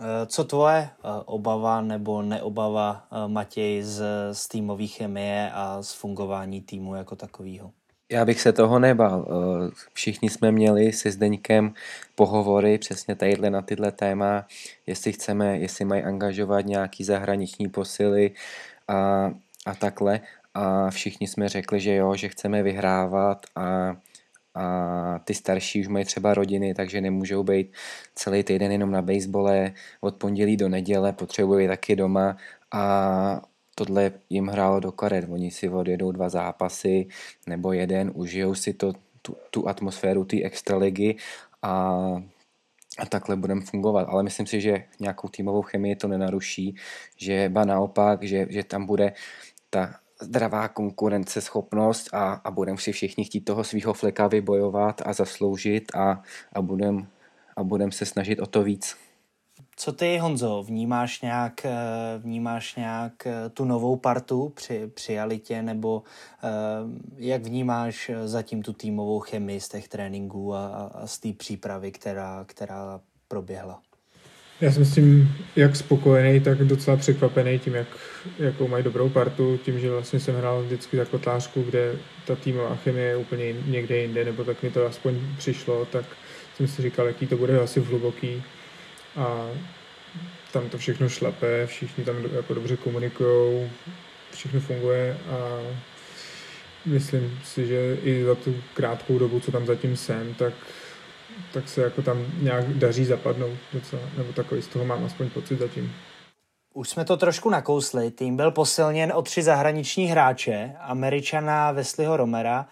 Eh, 0.04 0.26
co 0.26 0.44
tvoje 0.44 0.78
eh, 0.78 1.08
obava 1.26 1.82
nebo 1.82 2.22
neobava, 2.22 3.04
eh, 3.12 3.28
Matěj, 3.28 3.84
z, 3.84 4.04
z 4.32 4.48
týmové 4.48 4.88
chemie 4.88 5.52
a 5.54 5.82
z 5.82 5.94
fungování 5.94 6.62
týmu 6.62 6.96
jako 6.96 7.16
takového? 7.16 7.72
Já 8.12 8.26
bych 8.26 8.42
se 8.42 8.54
toho 8.54 8.80
nebal. 8.80 9.28
Všichni 9.94 10.30
jsme 10.30 10.52
měli 10.52 10.94
se 10.94 11.12
Zdeňkem 11.12 11.74
pohovory 12.16 12.78
přesně 12.78 13.16
tadyhle 13.16 13.50
na 13.50 13.62
tyhle 13.62 13.92
téma, 13.92 14.46
jestli 14.88 15.14
chceme, 15.14 15.58
jestli 15.58 15.86
mají 15.86 16.04
angažovat 16.04 16.66
nějaký 16.66 17.04
zahraniční 17.04 17.70
posily 17.70 18.32
a, 18.88 19.32
a 19.66 19.76
takhle. 19.80 20.20
A 20.54 20.90
všichni 20.90 21.28
jsme 21.28 21.50
řekli, 21.50 21.80
že 21.80 21.96
jo, 21.96 22.16
že 22.16 22.30
chceme 22.30 22.64
vyhrávat 22.64 23.46
a 23.56 23.96
a 24.56 25.20
ty 25.24 25.34
starší 25.34 25.82
už 25.82 25.88
mají 25.88 26.06
třeba 26.06 26.34
rodiny, 26.34 26.74
takže 26.74 27.02
nemůžou 27.02 27.44
být 27.44 27.74
celý 28.16 28.44
týden 28.44 28.72
jenom 28.72 28.92
na 28.92 29.02
basebole, 29.02 29.74
od 30.02 30.16
pondělí 30.16 30.58
do 30.58 30.70
neděle, 30.70 31.14
potřebují 31.14 31.68
taky 31.68 31.96
doma 31.96 32.38
a 32.72 33.42
tohle 33.76 34.12
jim 34.30 34.48
hrálo 34.48 34.80
do 34.80 34.92
karet. 34.92 35.26
Oni 35.30 35.52
si 35.52 35.70
odjedou 35.70 36.12
dva 36.12 36.30
zápasy 36.30 37.08
nebo 37.48 37.74
jeden, 37.74 38.12
užijou 38.14 38.56
si 38.56 38.74
to, 38.74 38.94
tu, 39.22 39.38
tu 39.50 39.68
atmosféru 39.68 40.26
té 40.26 40.44
extraligy 40.44 41.16
a 41.62 41.98
a 43.00 43.06
takhle 43.06 43.36
budeme 43.36 43.62
fungovat. 43.62 44.08
Ale 44.10 44.24
myslím 44.24 44.48
si, 44.48 44.62
že 44.62 44.84
nějakou 45.00 45.28
týmovou 45.28 45.62
chemii 45.62 45.96
to 45.96 46.08
nenaruší, 46.08 46.76
že 47.18 47.50
ba 47.50 47.66
naopak, 47.66 48.24
že, 48.24 48.48
že 48.50 48.64
tam 48.64 48.86
bude 48.86 49.14
ta 49.70 49.96
zdravá 50.22 50.68
konkurenceschopnost 50.68 52.14
a, 52.14 52.34
a 52.34 52.52
budeme 52.52 52.78
si 52.78 52.92
všichni 52.92 53.26
chtít 53.26 53.42
toho 53.42 53.64
svého 53.64 53.94
fleka 53.94 54.28
vybojovat 54.28 55.02
a 55.06 55.14
zasloužit 55.14 55.96
a, 55.96 56.22
a 56.54 56.62
budeme 56.62 57.06
a 57.56 57.64
budem 57.64 57.92
se 57.92 58.06
snažit 58.06 58.40
o 58.40 58.46
to 58.46 58.64
víc. 58.64 58.98
Co 59.76 59.92
ty, 59.92 60.18
Honzo, 60.18 60.64
vnímáš 60.64 61.22
nějak, 61.22 61.66
eh, 61.66 61.72
vnímáš 62.18 62.76
nějak 62.76 63.28
eh, 63.28 63.50
tu 63.50 63.66
novou 63.66 63.96
partu 63.96 64.50
při, 64.50 64.88
při 64.94 65.20
Alitě, 65.20 65.62
nebo 65.62 66.04
eh, 66.44 66.50
jak 67.18 67.44
vnímáš 67.44 68.12
zatím 68.26 68.62
tu 68.62 68.74
týmovou 68.74 69.20
chemii 69.20 69.60
z 69.60 69.70
těch 69.70 69.88
tréninků 69.88 70.54
a, 70.54 70.68
a 70.68 71.08
z 71.08 71.20
té 71.20 71.34
přípravy, 71.34 71.92
která, 71.92 72.44
která 72.48 73.02
proběhla? 73.28 73.82
Já 74.62 74.72
si 74.72 74.80
myslím, 74.80 75.36
jak 75.56 75.76
spokojený, 75.76 76.40
tak 76.40 76.58
docela 76.58 76.98
překvapený 76.98 77.60
tím, 77.60 77.76
jak, 77.76 77.88
jakou 78.40 78.68
mají 78.68 78.84
dobrou 78.84 79.10
partu, 79.10 79.60
tím, 79.66 79.80
že 79.80 79.92
vlastně 79.92 80.20
jsem 80.20 80.36
hrál 80.36 80.64
vždycky 80.64 80.98
za 80.98 81.06
kotlářku, 81.06 81.64
kde 81.64 81.96
ta 82.26 82.36
týmová 82.36 82.76
chemie 82.76 83.08
je 83.08 83.16
úplně 83.16 83.54
někde 83.66 83.98
jinde, 83.98 84.26
nebo 84.26 84.44
tak 84.44 84.64
mi 84.64 84.70
to 84.70 84.86
aspoň 84.86 85.20
přišlo, 85.38 85.86
tak 85.86 86.06
jsem 86.58 86.68
si 86.68 86.82
říkal, 86.82 87.08
jaký 87.08 87.28
to 87.28 87.38
bude 87.38 87.60
asi 87.60 87.80
v 87.80 87.88
hluboký. 87.88 88.44
A 89.16 89.50
tam 90.54 90.70
to 90.70 90.78
všechno 90.78 91.10
šlape, 91.10 91.68
všichni 91.68 92.04
tam 92.04 92.16
jako 92.36 92.54
dobře 92.54 92.78
komunikují, 92.78 93.70
všechno 94.32 94.60
funguje 94.60 95.18
a 95.30 95.60
myslím 96.86 97.40
si, 97.44 97.68
že 97.68 97.98
i 98.04 98.24
za 98.24 98.36
tu 98.36 98.56
krátkou 98.74 99.20
dobu, 99.20 99.40
co 99.40 99.52
tam 99.52 99.66
zatím 99.66 99.98
jsem, 99.98 100.34
tak 100.34 100.54
tak 101.54 101.70
se 101.70 101.82
jako 101.82 102.02
tam 102.02 102.26
nějak 102.42 102.74
daří 102.74 103.06
zapadnout 103.06 103.58
docela, 103.74 104.02
nebo 104.18 104.34
takový 104.34 104.62
z 104.62 104.68
toho 104.68 104.86
mám 104.86 105.06
aspoň 105.06 105.30
pocit 105.30 105.60
zatím. 105.60 105.94
Už 106.74 106.90
jsme 106.90 107.06
to 107.06 107.18
trošku 107.18 107.50
nakousli. 107.50 108.12
Tým 108.12 108.38
byl 108.38 108.52
posilněn 108.52 109.14
o 109.16 109.22
tři 109.22 109.44
zahraniční 109.44 110.06
hráče, 110.06 110.76
Američana 110.80 111.72
Wesleyho 111.72 112.18
Romera, 112.18 112.66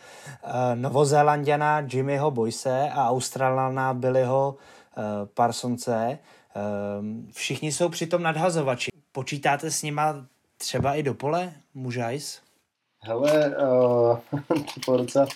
eh, 0.43 0.75
Novozélandiana 0.75 1.79
Jimmyho 1.79 2.31
Boyse 2.31 2.89
a 2.93 3.09
Australana 3.09 3.93
Billyho 3.93 4.55
eh, 4.97 5.01
Parsonce. 5.33 6.19
Eh, 6.55 6.61
všichni 7.31 7.71
jsou 7.71 7.89
přitom 7.89 8.23
nadhazovači. 8.23 8.91
Počítáte 9.11 9.71
s 9.71 9.83
nima 9.83 10.25
třeba 10.57 10.95
i 10.95 11.03
do 11.03 11.13
pole, 11.13 11.53
mužajs? 11.73 12.41
Hele, 13.01 13.55
uh, 13.55 14.17
to 14.85 14.97
docela 14.97 15.27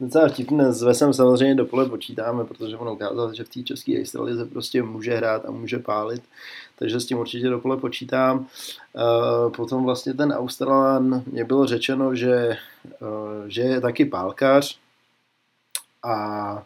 docela 0.00 0.28
vtipné. 0.28 0.72
S 0.72 0.82
Vesem 0.82 1.12
samozřejmě 1.12 1.54
do 1.54 1.66
pole 1.66 1.88
počítáme, 1.88 2.44
protože 2.44 2.76
on 2.76 2.88
ukázal, 2.88 3.34
že 3.34 3.44
v 3.44 3.48
té 3.48 3.62
české 3.62 3.98
extralize 3.98 4.44
prostě 4.44 4.82
může 4.82 5.16
hrát 5.16 5.46
a 5.46 5.50
může 5.50 5.78
pálit, 5.78 6.22
takže 6.78 7.00
s 7.00 7.06
tím 7.06 7.18
určitě 7.18 7.48
do 7.48 7.60
pole 7.60 7.76
počítám. 7.76 8.38
Uh, 8.38 9.52
potom 9.52 9.84
vlastně 9.84 10.14
ten 10.14 10.32
Australan, 10.32 11.22
mě 11.26 11.44
bylo 11.44 11.66
řečeno, 11.66 12.14
že, 12.14 12.56
uh, 13.00 13.46
že 13.46 13.62
je 13.62 13.80
taky 13.80 14.04
pálkař 14.04 14.78
a 16.02 16.62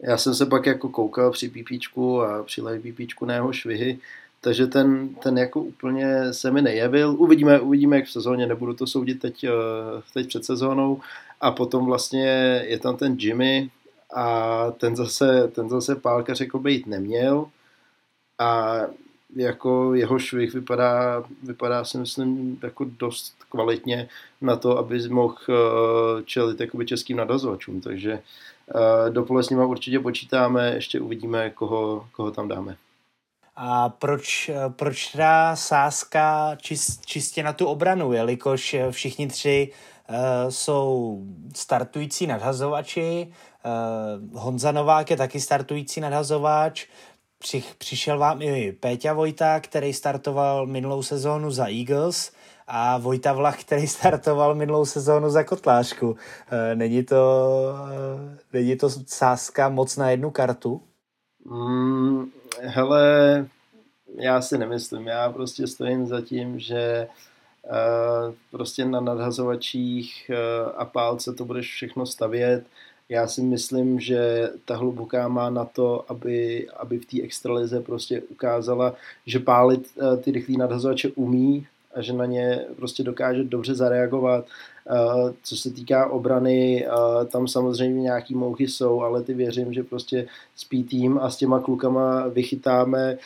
já 0.00 0.16
jsem 0.16 0.34
se 0.34 0.46
pak 0.46 0.66
jako 0.66 0.88
koukal 0.88 1.30
při 1.30 1.48
pípíčku 1.48 2.22
a 2.22 2.42
při 2.42 2.62
live 2.62 2.80
pípíčku 2.80 3.24
na 3.24 3.34
jeho 3.34 3.52
švihy, 3.52 3.98
takže 4.44 4.66
ten, 4.66 5.14
ten 5.14 5.38
jako 5.38 5.62
úplně 5.62 6.32
se 6.32 6.50
mi 6.50 6.62
nejevil. 6.62 7.16
Uvidíme, 7.18 7.60
uvidíme, 7.60 7.96
jak 7.96 8.04
v 8.04 8.10
sezóně, 8.10 8.46
nebudu 8.46 8.74
to 8.74 8.86
soudit 8.86 9.20
teď, 9.20 9.44
teď 10.14 10.28
před 10.28 10.44
sezónou, 10.44 11.00
a 11.40 11.50
potom 11.50 11.86
vlastně 11.86 12.26
je 12.66 12.78
tam 12.78 12.96
ten 12.96 13.16
Jimmy 13.18 13.70
a 14.14 14.70
ten 14.70 14.96
zase, 14.96 15.48
ten 15.48 15.68
zase 15.68 15.96
pálkař 15.96 16.40
jako 16.40 16.58
být 16.58 16.86
neměl 16.86 17.46
a 18.38 18.80
jako 19.36 19.94
jeho 19.94 20.18
švih 20.18 20.54
vypadá, 20.54 21.24
vypadá 21.42 21.84
si 21.84 21.98
myslím 21.98 22.58
jako 22.62 22.84
dost 22.98 23.34
kvalitně 23.48 24.08
na 24.40 24.56
to, 24.56 24.78
aby 24.78 25.08
mohl 25.08 25.36
eh, 25.48 26.22
čelit 26.24 26.60
jakoby 26.60 26.86
českým 26.86 27.16
nadazovačům, 27.16 27.80
takže 27.80 28.12
eh, 28.12 29.10
do 29.10 29.22
pole 29.24 29.42
s 29.42 29.50
nima 29.50 29.66
určitě 29.66 30.00
počítáme, 30.00 30.74
ještě 30.74 31.00
uvidíme, 31.00 31.50
koho, 31.50 32.06
koho 32.12 32.30
tam 32.30 32.48
dáme. 32.48 32.76
A 33.56 33.88
proč, 33.88 34.50
proč 34.68 35.06
teda 35.06 35.56
sázka 35.56 36.56
čist, 36.56 37.06
čistě 37.06 37.42
na 37.42 37.52
tu 37.52 37.66
obranu, 37.66 38.12
jelikož 38.12 38.76
všichni 38.90 39.28
tři 39.28 39.70
uh, 40.08 40.16
jsou 40.48 41.18
startující 41.54 42.26
nadhazovači, 42.26 43.32
uh, 44.32 44.40
Honza 44.40 44.72
Novák 44.72 45.10
je 45.10 45.16
taky 45.16 45.40
startující 45.40 46.00
nadhazovač, 46.00 46.86
Při, 47.42 47.64
přišel 47.78 48.18
vám 48.18 48.42
i 48.42 48.72
Péťa 48.72 49.12
Vojta, 49.12 49.60
který 49.60 49.92
startoval 49.92 50.66
minulou 50.66 51.02
sezónu 51.02 51.50
za 51.50 51.66
Eagles 51.66 52.32
a 52.66 52.98
Vojta 52.98 53.32
Vlach, 53.32 53.60
který 53.60 53.86
startoval 53.86 54.54
minulou 54.54 54.84
sezónu 54.84 55.30
za 55.30 55.44
Kotlářku. 55.44 56.16
Eh, 56.50 56.74
není 56.74 57.02
to, 57.02 57.48
eh, 57.92 58.38
není 58.52 58.76
to 58.76 58.90
sázka 59.06 59.68
moc 59.68 59.96
na 59.96 60.10
jednu 60.10 60.30
kartu? 60.30 60.82
Mm, 61.44 62.30
hele, 62.60 63.46
já 64.18 64.42
si 64.42 64.58
nemyslím. 64.58 65.06
Já 65.06 65.32
prostě 65.32 65.66
stojím 65.66 66.06
za 66.06 66.20
tím, 66.20 66.58
že 66.58 67.08
uh, 67.64 68.34
prostě 68.50 68.84
na 68.84 69.00
nadhazovačích 69.00 70.30
uh, 70.30 70.72
a 70.76 70.84
pálce 70.84 71.32
to 71.32 71.44
budeš 71.44 71.72
všechno 71.72 72.06
stavět. 72.06 72.64
Já 73.08 73.26
si 73.26 73.42
myslím, 73.42 74.00
že 74.00 74.50
ta 74.64 74.76
hluboká 74.76 75.28
má 75.28 75.50
na 75.50 75.64
to, 75.64 76.04
aby, 76.08 76.68
aby 76.76 76.98
v 76.98 77.06
té 77.06 77.22
extralize 77.22 77.80
prostě 77.80 78.22
ukázala, 78.22 78.94
že 79.26 79.38
pálit 79.38 79.90
uh, 79.96 80.16
ty 80.16 80.30
rychlý 80.30 80.56
nadhazovače 80.56 81.08
umí, 81.08 81.66
a 81.94 82.02
že 82.02 82.12
na 82.12 82.26
ně 82.26 82.64
prostě 82.76 83.02
dokáže 83.02 83.44
dobře 83.44 83.74
zareagovat. 83.74 84.46
Co 85.42 85.56
se 85.56 85.70
týká 85.70 86.10
obrany, 86.10 86.86
tam 87.28 87.48
samozřejmě 87.48 88.02
nějaký 88.02 88.34
mouchy 88.34 88.68
jsou, 88.68 89.02
ale 89.02 89.22
ty 89.22 89.34
věřím, 89.34 89.72
že 89.72 89.82
prostě 89.82 90.26
spí 90.56 90.84
tým 90.84 91.18
a 91.18 91.30
s 91.30 91.36
těma 91.36 91.60
klukama 91.60 92.28
vychytáme, 92.28 93.18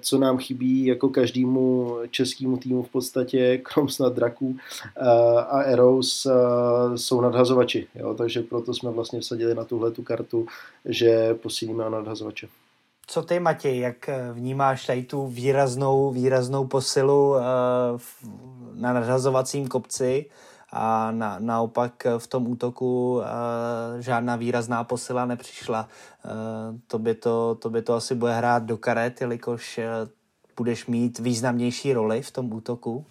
co 0.00 0.18
nám 0.18 0.38
chybí 0.38 0.86
jako 0.86 1.08
každému 1.08 1.96
českému 2.10 2.56
týmu 2.56 2.82
v 2.82 2.88
podstatě, 2.88 3.58
krom 3.62 3.88
snad 3.88 4.14
draků 4.14 4.56
a 5.48 5.62
Eros 5.62 6.26
jsou 6.96 7.20
nadhazovači. 7.20 7.86
Jo? 7.94 8.14
Takže 8.14 8.42
proto 8.42 8.74
jsme 8.74 8.90
vlastně 8.90 9.20
vsadili 9.20 9.54
na 9.54 9.64
tuhle 9.64 9.90
tu 9.90 10.02
kartu, 10.02 10.46
že 10.84 11.34
posílíme 11.34 11.90
nadhazovače. 11.90 12.48
Co 13.10 13.22
ty, 13.22 13.40
Matěj, 13.40 13.78
jak 13.78 14.08
eh, 14.08 14.32
vnímáš 14.32 14.86
tady 14.86 15.02
tu 15.02 15.26
výraznou, 15.26 16.10
výraznou 16.10 16.66
posilu 16.66 17.30
uh, 17.30 17.40
na 18.74 18.92
nadhazovacím 18.92 19.68
kopci 19.68 20.26
a 20.72 21.10
na, 21.10 21.36
naopak 21.38 22.06
v 22.18 22.26
tom 22.26 22.46
útoku 22.46 23.22
žádná 23.98 24.36
výrazná 24.36 24.84
posila 24.84 25.24
nepřišla. 25.24 25.88
To, 26.86 26.98
by 26.98 27.14
to, 27.14 27.54
to 27.54 27.70
by 27.70 27.82
to 27.82 27.94
asi 27.94 28.14
bude 28.14 28.34
hrát 28.34 28.62
do 28.62 28.76
karet, 28.76 29.20
jelikož 29.20 29.80
budeš 30.56 30.86
mít 30.86 31.18
významnější 31.18 31.92
roli 31.92 32.22
v 32.22 32.30
tom 32.30 32.52
útoku. 32.52 33.06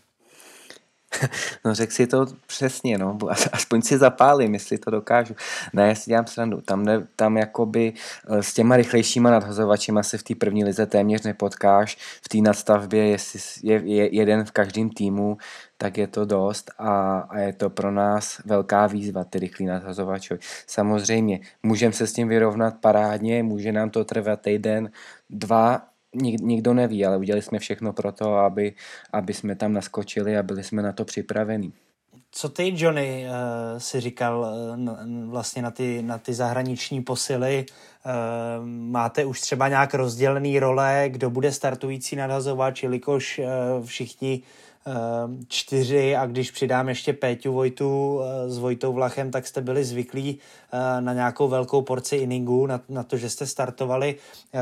No 1.66 1.76
řekl 1.76 1.94
si 1.94 2.08
to 2.08 2.26
přesně, 2.48 2.98
no, 2.98 3.18
aspoň 3.52 3.82
si 3.82 3.98
zapálím, 3.98 4.54
jestli 4.54 4.78
to 4.78 4.92
dokážu. 4.92 5.36
Ne, 5.74 5.88
já 5.88 5.96
si 5.96 6.10
dělám 6.10 6.28
srandu, 6.28 6.62
tam, 6.62 6.86
ne, 6.86 7.08
tam 7.16 7.38
jakoby 7.38 7.94
eh, 8.30 8.44
s 8.44 8.54
těma 8.54 8.78
rychlejšíma 8.78 9.32
nadhazovačima 9.32 10.04
se 10.04 10.18
v 10.18 10.24
té 10.24 10.36
první 10.36 10.64
lize 10.64 10.86
téměř 10.86 11.24
nepotkáš, 11.24 11.98
v 12.26 12.30
té 12.30 12.38
nadstavbě 12.38 13.08
jestli 13.08 13.40
je, 13.64 13.82
je 13.86 14.16
jeden 14.16 14.46
v 14.46 14.52
každém 14.52 14.90
týmu, 14.90 15.38
tak 15.78 15.98
je 15.98 16.08
to 16.08 16.26
dost 16.26 16.72
a, 16.78 17.20
a 17.20 17.38
je 17.38 17.54
to 17.54 17.70
pro 17.70 17.92
nás 17.92 18.42
velká 18.46 18.88
výzva, 18.88 19.24
ty 19.24 19.40
rychlý 19.40 19.66
nadhazovačovi. 19.66 20.40
Samozřejmě, 20.68 21.40
můžeme 21.64 21.94
se 21.94 22.08
s 22.08 22.14
tím 22.14 22.28
vyrovnat 22.28 22.74
parádně, 22.82 23.44
může 23.44 23.72
nám 23.72 23.90
to 23.90 24.06
trvat 24.06 24.42
týden, 24.42 24.92
dva, 25.30 25.89
nik, 26.16 26.42
nikdo 26.42 26.74
neví, 26.74 27.06
ale 27.06 27.18
udělali 27.18 27.42
jsme 27.42 27.60
všechno 27.60 27.94
pro 27.94 28.12
to, 28.12 28.36
aby, 28.36 28.74
aby 29.14 29.34
jsme 29.34 29.56
tam 29.56 29.74
naskočili 29.74 30.38
a 30.38 30.44
byli 30.44 30.64
jsme 30.64 30.82
na 30.82 30.92
to 30.92 31.06
připravení. 31.06 31.74
Co 32.32 32.50
ty, 32.50 32.74
Johnny, 32.76 33.26
uh, 33.26 33.80
si 33.80 34.00
říkal 34.00 34.40
uh, 34.40 35.30
vlastně 35.30 35.62
na 35.62 35.72
ty, 35.72 36.02
na 36.02 36.18
ty 36.18 36.34
zahraniční 36.34 37.02
posily? 37.02 37.66
Uh, 38.06 38.66
máte 38.66 39.26
už 39.26 39.42
třeba 39.42 39.68
nějak 39.68 39.94
rozdělený 39.94 40.60
role, 40.60 41.06
kdo 41.08 41.30
bude 41.30 41.52
startující 41.52 42.16
nadhazovač, 42.16 42.84
jelikož 42.84 43.42
všichni 43.86 44.42
čtyři 45.48 46.16
a 46.16 46.26
když 46.26 46.52
přidám 46.52 46.90
ještě 46.90 47.14
Péťu 47.14 47.54
Vojtu 47.54 48.22
eh, 48.22 48.50
s 48.50 48.58
Vojtou 48.58 48.94
Vlachem, 48.94 49.32
tak 49.32 49.48
jste 49.48 49.62
byli 49.62 49.84
zvyklí 49.84 50.38
eh, 50.74 51.02
na 51.02 51.14
nějakou 51.14 51.48
velkou 51.48 51.82
porci 51.82 52.16
inningu, 52.16 52.66
na, 52.66 52.82
na 52.90 53.04
to, 53.04 53.18
že 53.18 53.30
jste 53.30 53.46
startovali. 53.46 54.16
Eh, 54.54 54.60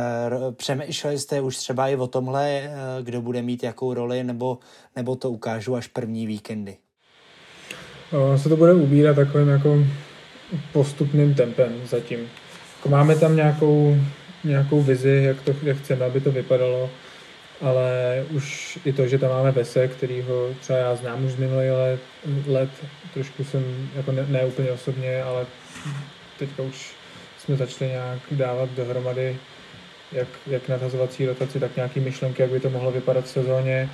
přemýšleli 0.51 1.19
jste 1.19 1.41
už 1.41 1.57
třeba 1.57 1.87
i 1.87 1.95
o 1.95 2.07
tomhle, 2.07 2.71
kdo 3.01 3.21
bude 3.21 3.41
mít 3.41 3.63
jakou 3.63 3.93
roli, 3.93 4.23
nebo, 4.23 4.57
nebo 4.95 5.15
to 5.15 5.31
ukážu 5.31 5.75
až 5.75 5.87
první 5.87 6.27
víkendy? 6.27 6.77
No, 8.13 8.37
se 8.37 8.49
to 8.49 8.57
bude 8.57 8.73
ubírat 8.73 9.15
takovým 9.15 9.47
jako 9.47 9.77
postupným 10.73 11.35
tempem 11.35 11.73
zatím. 11.85 12.19
Jako 12.77 12.89
máme 12.89 13.15
tam 13.15 13.35
nějakou, 13.35 13.95
nějakou 14.43 14.81
vizi, 14.81 15.23
jak, 15.23 15.41
to, 15.41 15.53
jak 15.63 15.77
chceme, 15.77 16.05
aby 16.05 16.21
to 16.21 16.31
vypadalo 16.31 16.89
ale 17.61 18.25
už 18.31 18.79
i 18.85 18.93
to, 18.93 19.07
že 19.07 19.17
tam 19.17 19.29
máme 19.29 19.51
Vese, 19.51 19.87
který 19.87 20.21
ho 20.21 20.49
třeba 20.61 20.79
já 20.79 20.95
znám 20.95 21.25
už 21.25 21.31
z 21.31 21.35
minulý 21.35 21.69
let, 21.69 21.99
let 22.47 22.69
trošku 23.13 23.43
jsem, 23.43 23.89
jako 23.95 24.11
ne, 24.11 24.25
ne 24.29 24.45
úplně 24.45 24.71
osobně, 24.71 25.23
ale 25.23 25.45
teďka 26.39 26.63
už 26.63 26.91
jsme 27.37 27.55
začali 27.55 27.91
nějak 27.91 28.19
dávat 28.31 28.69
dohromady 28.69 29.37
jak, 30.11 30.27
jak 30.47 30.69
nadhazovací 30.69 31.25
rotaci, 31.25 31.59
tak 31.59 31.75
nějaký 31.75 31.99
myšlenky, 31.99 32.41
jak 32.41 32.51
by 32.51 32.59
to 32.59 32.69
mohlo 32.69 32.91
vypadat 32.91 33.25
v 33.25 33.29
sezóně. 33.29 33.89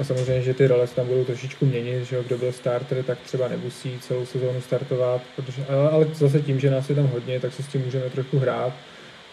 A 0.00 0.04
samozřejmě, 0.04 0.42
že 0.42 0.54
ty 0.54 0.66
role 0.66 0.86
se 0.86 0.94
tam 0.94 1.06
budou 1.06 1.24
trošičku 1.24 1.66
měnit, 1.66 2.04
že 2.04 2.24
kdo 2.26 2.38
byl 2.38 2.52
starter, 2.52 3.02
tak 3.02 3.18
třeba 3.18 3.48
nemusí 3.48 3.98
celou 4.00 4.26
sezónu 4.26 4.60
startovat, 4.60 5.20
protože, 5.36 5.64
ale, 5.68 5.90
ale 5.90 6.06
zase 6.14 6.40
tím, 6.40 6.60
že 6.60 6.70
nás 6.70 6.88
je 6.88 6.94
tam 6.94 7.06
hodně, 7.06 7.40
tak 7.40 7.52
se 7.52 7.62
s 7.62 7.66
tím 7.66 7.84
můžeme 7.84 8.10
trochu 8.10 8.38
hrát. 8.38 8.72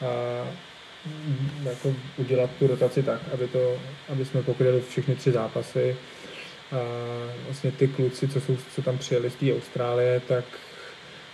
A 0.01 0.07
jako 1.63 1.95
udělat 2.17 2.49
tu 2.59 2.67
rotaci 2.67 3.03
tak, 3.03 3.21
aby, 3.33 3.47
to, 3.47 3.77
aby 4.09 4.25
jsme 4.25 4.43
pokryli 4.43 4.81
všechny 4.89 5.15
tři 5.15 5.31
zápasy. 5.31 5.95
A 6.71 6.77
vlastně 7.45 7.71
ty 7.71 7.87
kluci, 7.87 8.27
co, 8.27 8.41
jsou, 8.41 8.57
co 8.75 8.81
tam 8.81 8.97
přijeli 8.97 9.29
z 9.29 9.35
té 9.35 9.53
Austrálie, 9.53 10.19
tak 10.27 10.45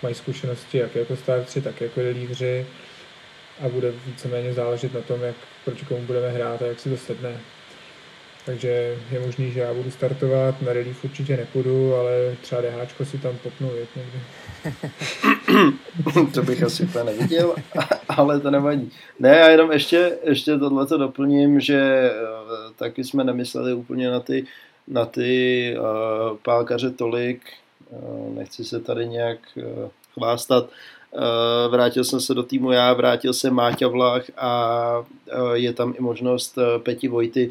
mají 0.04 0.16
zkušenosti 0.16 0.78
jak 0.78 0.96
jako 0.96 1.16
startři, 1.16 1.62
tak 1.62 1.82
jako 1.82 2.02
lídři 2.02 2.66
a 3.60 3.70
bude 3.70 3.92
víceméně 4.06 4.54
záležet 4.54 4.94
na 4.94 5.02
tom, 5.02 5.22
jak, 5.22 5.36
proti 5.66 5.86
komu 5.86 6.02
budeme 6.02 6.30
hrát 6.30 6.62
a 6.62 6.66
jak 6.66 6.80
si 6.80 6.90
to 6.90 6.98
sedne. 6.98 7.40
Takže 8.50 8.98
je 9.12 9.20
možný, 9.26 9.52
že 9.52 9.60
já 9.60 9.74
budu 9.74 9.92
startovat, 9.92 10.62
na 10.62 10.74
relief 10.74 11.04
určitě 11.04 11.38
nepůjdu, 11.38 11.96
ale 11.96 12.36
třeba 12.42 12.62
DH 12.62 13.08
si 13.08 13.18
tam 13.18 13.38
popnu 13.44 13.72
jet 13.76 13.90
někdy. 13.96 14.20
to 16.34 16.42
bych 16.42 16.64
asi 16.64 16.84
úplně 16.84 17.04
neviděl, 17.04 17.56
ale 18.10 18.40
to 18.40 18.52
nevadí. 18.52 18.92
Ne, 19.20 19.30
já 19.30 19.50
jenom 19.50 19.72
ještě, 19.72 20.18
ještě 20.24 20.58
tohleto 20.58 20.98
doplním, 20.98 21.60
že 21.60 21.80
eh, 21.80 22.14
taky 22.76 23.04
jsme 23.04 23.24
nemysleli 23.24 23.74
úplně 23.74 24.12
na 24.12 24.20
ty, 24.20 24.46
na 24.88 25.06
ty 25.06 25.76
uh, 25.80 26.38
pálkaře 26.38 26.92
tolik, 26.92 27.42
uh, 27.90 28.36
nechci 28.36 28.64
se 28.64 28.80
tady 28.80 29.08
nějak 29.08 29.40
uh, 29.56 29.90
chvástat, 30.14 30.70
vrátil 31.70 32.04
jsem 32.04 32.20
se 32.22 32.34
do 32.34 32.44
týmu 32.44 32.72
já, 32.72 32.94
vrátil 32.94 33.34
se 33.34 33.52
Máťa 33.52 33.88
Vlach 33.88 34.24
a 34.38 35.06
je 35.54 35.74
tam 35.74 35.94
i 35.98 36.02
možnost 36.02 36.58
Peti 36.84 37.08
Vojty, 37.08 37.50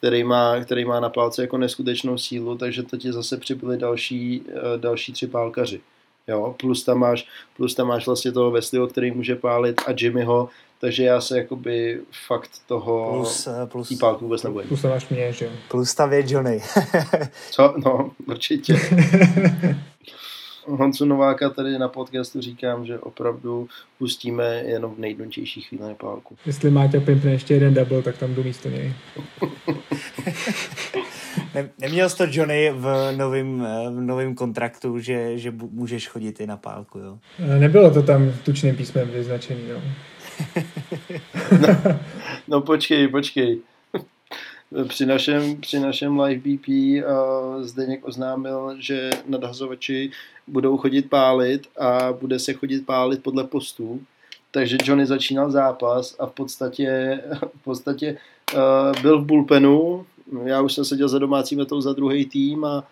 který 0.00 0.24
má, 0.24 0.60
který 0.60 0.84
má 0.84 1.00
na 1.00 1.08
pálce 1.08 1.42
jako 1.42 1.58
neskutečnou 1.58 2.18
sílu, 2.18 2.58
takže 2.58 2.82
to 2.82 2.96
ti 2.96 3.12
zase 3.12 3.36
přibyly 3.36 3.78
další, 3.78 4.42
další 4.76 5.12
tři 5.12 5.26
pálkaři. 5.26 5.80
Jo, 6.28 6.54
plus 6.60 6.84
tam 6.84 6.98
máš, 6.98 7.26
plus 7.56 7.74
tam 7.74 7.86
máš 7.86 8.06
vlastně 8.06 8.32
toho 8.32 8.50
Wesleyho, 8.50 8.86
který 8.86 9.10
může 9.10 9.36
pálit 9.36 9.80
a 9.86 9.90
Jimmyho, 9.98 10.48
takže 10.80 11.04
já 11.04 11.20
se 11.20 11.38
jakoby 11.38 12.00
fakt 12.26 12.50
toho 12.66 13.12
plus, 13.12 13.46
eh, 13.46 13.66
plus, 13.66 13.88
tý 13.88 13.96
pálku 13.96 14.24
vůbec 14.24 14.42
nebojím. 14.42 14.68
Plus 14.68 14.82
tam 14.82 14.90
máš 14.90 15.08
mě, 15.08 15.32
že 15.32 15.50
Plus 15.68 15.94
tam 15.94 16.12
je 16.12 16.24
Johnny. 16.26 16.62
Co? 17.50 17.74
No, 17.84 18.10
určitě. 18.26 18.74
Honcu 20.66 21.04
Nováka 21.04 21.50
tady 21.50 21.78
na 21.78 21.88
podcastu 21.88 22.40
říkám, 22.40 22.86
že 22.86 22.98
opravdu 22.98 23.68
pustíme 23.98 24.44
jenom 24.44 24.94
v 24.94 24.98
nejdončejší 24.98 25.60
chvíli 25.60 25.88
na 25.88 25.94
pálku. 25.94 26.36
Jestli 26.46 26.70
Máťa 26.70 27.00
pimpne 27.00 27.30
ještě 27.30 27.54
jeden 27.54 27.74
double, 27.74 28.02
tak 28.02 28.18
tam 28.18 28.34
jdu 28.34 28.44
místo 28.44 28.68
něj. 28.68 28.92
ne, 31.54 31.70
neměl 31.78 32.08
jsi 32.08 32.16
to 32.16 32.24
Johnny 32.30 32.72
v 32.74 33.12
novém 33.16 33.66
v 33.90 34.00
novým 34.00 34.34
kontraktu, 34.34 34.98
že, 34.98 35.38
že 35.38 35.52
můžeš 35.70 36.08
chodit 36.08 36.40
i 36.40 36.46
na 36.46 36.56
pálku, 36.56 36.98
jo? 36.98 37.18
Eh, 37.38 37.58
nebylo 37.58 37.90
to 37.90 38.02
tam 38.02 38.32
tučným 38.44 38.76
písmem 38.76 39.08
vyznačený, 39.08 39.62
no. 39.72 39.80
no, 41.60 41.98
no 42.48 42.60
počkej, 42.60 43.08
počkej 43.08 43.60
při 44.88 45.06
našem, 45.06 45.56
při 45.56 45.80
našem 45.80 46.20
live 46.20 46.40
BP 46.40 46.68
uh, 46.68 47.62
Zdeněk 47.62 48.08
oznámil, 48.08 48.76
že 48.78 49.10
nadhazovači 49.26 50.10
budou 50.50 50.76
chodit 50.76 51.10
pálit 51.10 51.66
a 51.78 52.12
bude 52.12 52.38
se 52.38 52.52
chodit 52.52 52.86
pálit 52.86 53.22
podle 53.22 53.44
postů. 53.44 54.00
takže 54.50 54.76
Johnny 54.84 55.06
začínal 55.06 55.50
zápas 55.50 56.16
a 56.18 56.26
v 56.26 56.32
podstatě, 56.32 57.20
v 57.60 57.64
podstatě 57.64 58.16
uh, 58.54 59.02
byl 59.02 59.20
v 59.20 59.26
bullpenu, 59.26 60.06
já 60.44 60.60
už 60.60 60.74
jsem 60.74 60.84
seděl 60.84 61.08
za 61.08 61.18
domácí 61.18 61.56
metou 61.56 61.80
za 61.80 61.92
druhý 61.92 62.26
tým 62.26 62.64
a, 62.64 62.84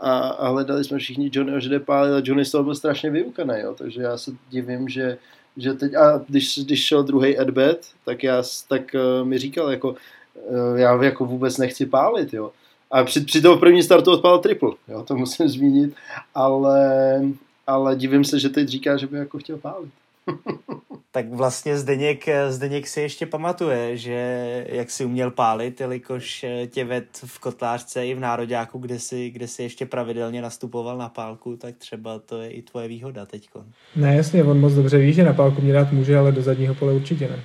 a, 0.00 0.18
a 0.28 0.48
hledali 0.48 0.84
jsme 0.84 0.98
všichni 0.98 1.30
Johnnyho, 1.32 1.60
že 1.60 1.68
jde 1.68 1.80
pálit 1.80 2.12
a 2.12 2.22
Johnny 2.24 2.44
z 2.44 2.50
toho 2.50 2.64
byl 2.64 2.74
strašně 2.74 3.10
vyukaný, 3.10 3.54
jo, 3.60 3.74
takže 3.78 4.02
já 4.02 4.18
se 4.18 4.30
divím, 4.50 4.88
že, 4.88 5.18
že 5.56 5.74
teď, 5.74 5.94
a 5.94 6.24
když, 6.28 6.58
když 6.58 6.84
šel 6.84 7.02
druhý 7.02 7.38
adbet, 7.38 7.86
tak, 8.04 8.22
já, 8.22 8.42
tak 8.68 8.82
uh, 8.94 9.26
mi 9.28 9.38
říkal, 9.38 9.70
jako, 9.70 9.96
uh, 10.34 10.76
já 10.76 11.02
jako 11.02 11.24
vůbec 11.24 11.58
nechci 11.58 11.86
pálit, 11.86 12.34
jo. 12.34 12.52
A 12.90 13.04
při, 13.04 13.20
při 13.20 13.40
toho 13.40 13.56
první 13.56 13.82
startu 13.82 14.12
odpál 14.12 14.38
triple, 14.38 14.70
jo, 14.88 15.02
to 15.02 15.16
musím 15.16 15.48
zmínit, 15.48 15.94
ale, 16.34 17.20
ale 17.66 17.96
divím 17.96 18.24
se, 18.24 18.40
že 18.40 18.48
teď 18.48 18.68
říká, 18.68 18.96
že 18.96 19.06
by 19.06 19.16
jako 19.16 19.38
chtěl 19.38 19.56
pálit. 19.56 19.90
tak 21.12 21.32
vlastně 21.32 21.78
Zdeněk, 21.78 22.24
Zdeněk 22.48 22.86
si 22.86 23.00
ještě 23.00 23.26
pamatuje, 23.26 23.96
že 23.96 24.66
jak 24.68 24.90
si 24.90 25.04
uměl 25.04 25.30
pálit, 25.30 25.80
jelikož 25.80 26.46
tě 26.66 26.84
ved 26.84 27.06
v 27.24 27.38
kotlářce 27.38 28.06
i 28.06 28.14
v 28.14 28.20
Nároďáku, 28.20 28.78
kde 28.78 28.98
si, 28.98 29.30
kde 29.30 29.48
si 29.48 29.62
ještě 29.62 29.86
pravidelně 29.86 30.42
nastupoval 30.42 30.98
na 30.98 31.08
pálku, 31.08 31.56
tak 31.56 31.76
třeba 31.76 32.18
to 32.18 32.42
je 32.42 32.50
i 32.50 32.62
tvoje 32.62 32.88
výhoda 32.88 33.26
teďko. 33.26 33.64
Ne, 33.96 34.16
jasně, 34.16 34.44
on 34.44 34.60
moc 34.60 34.72
dobře 34.72 34.98
ví, 34.98 35.12
že 35.12 35.24
na 35.24 35.32
pálku 35.32 35.62
mě 35.62 35.72
dát 35.72 35.92
může, 35.92 36.18
ale 36.18 36.32
do 36.32 36.42
zadního 36.42 36.74
pole 36.74 36.92
určitě 36.92 37.28
ne. 37.28 37.44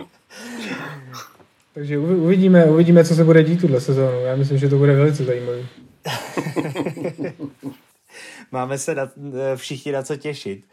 Takže 1.76 1.98
uvidíme, 1.98 2.64
uvidíme, 2.64 3.04
co 3.04 3.14
se 3.14 3.24
bude 3.24 3.44
dít 3.44 3.60
tuhle 3.60 3.80
sezónu. 3.80 4.20
Já 4.20 4.36
myslím, 4.36 4.58
že 4.58 4.68
to 4.68 4.76
bude 4.76 4.96
velice 4.96 5.24
zajímavý. 5.24 5.66
Máme 8.52 8.78
se 8.78 8.94
na, 8.94 9.10
všichni 9.56 9.92
na 9.92 10.02
co 10.02 10.16
těšit. 10.16 10.64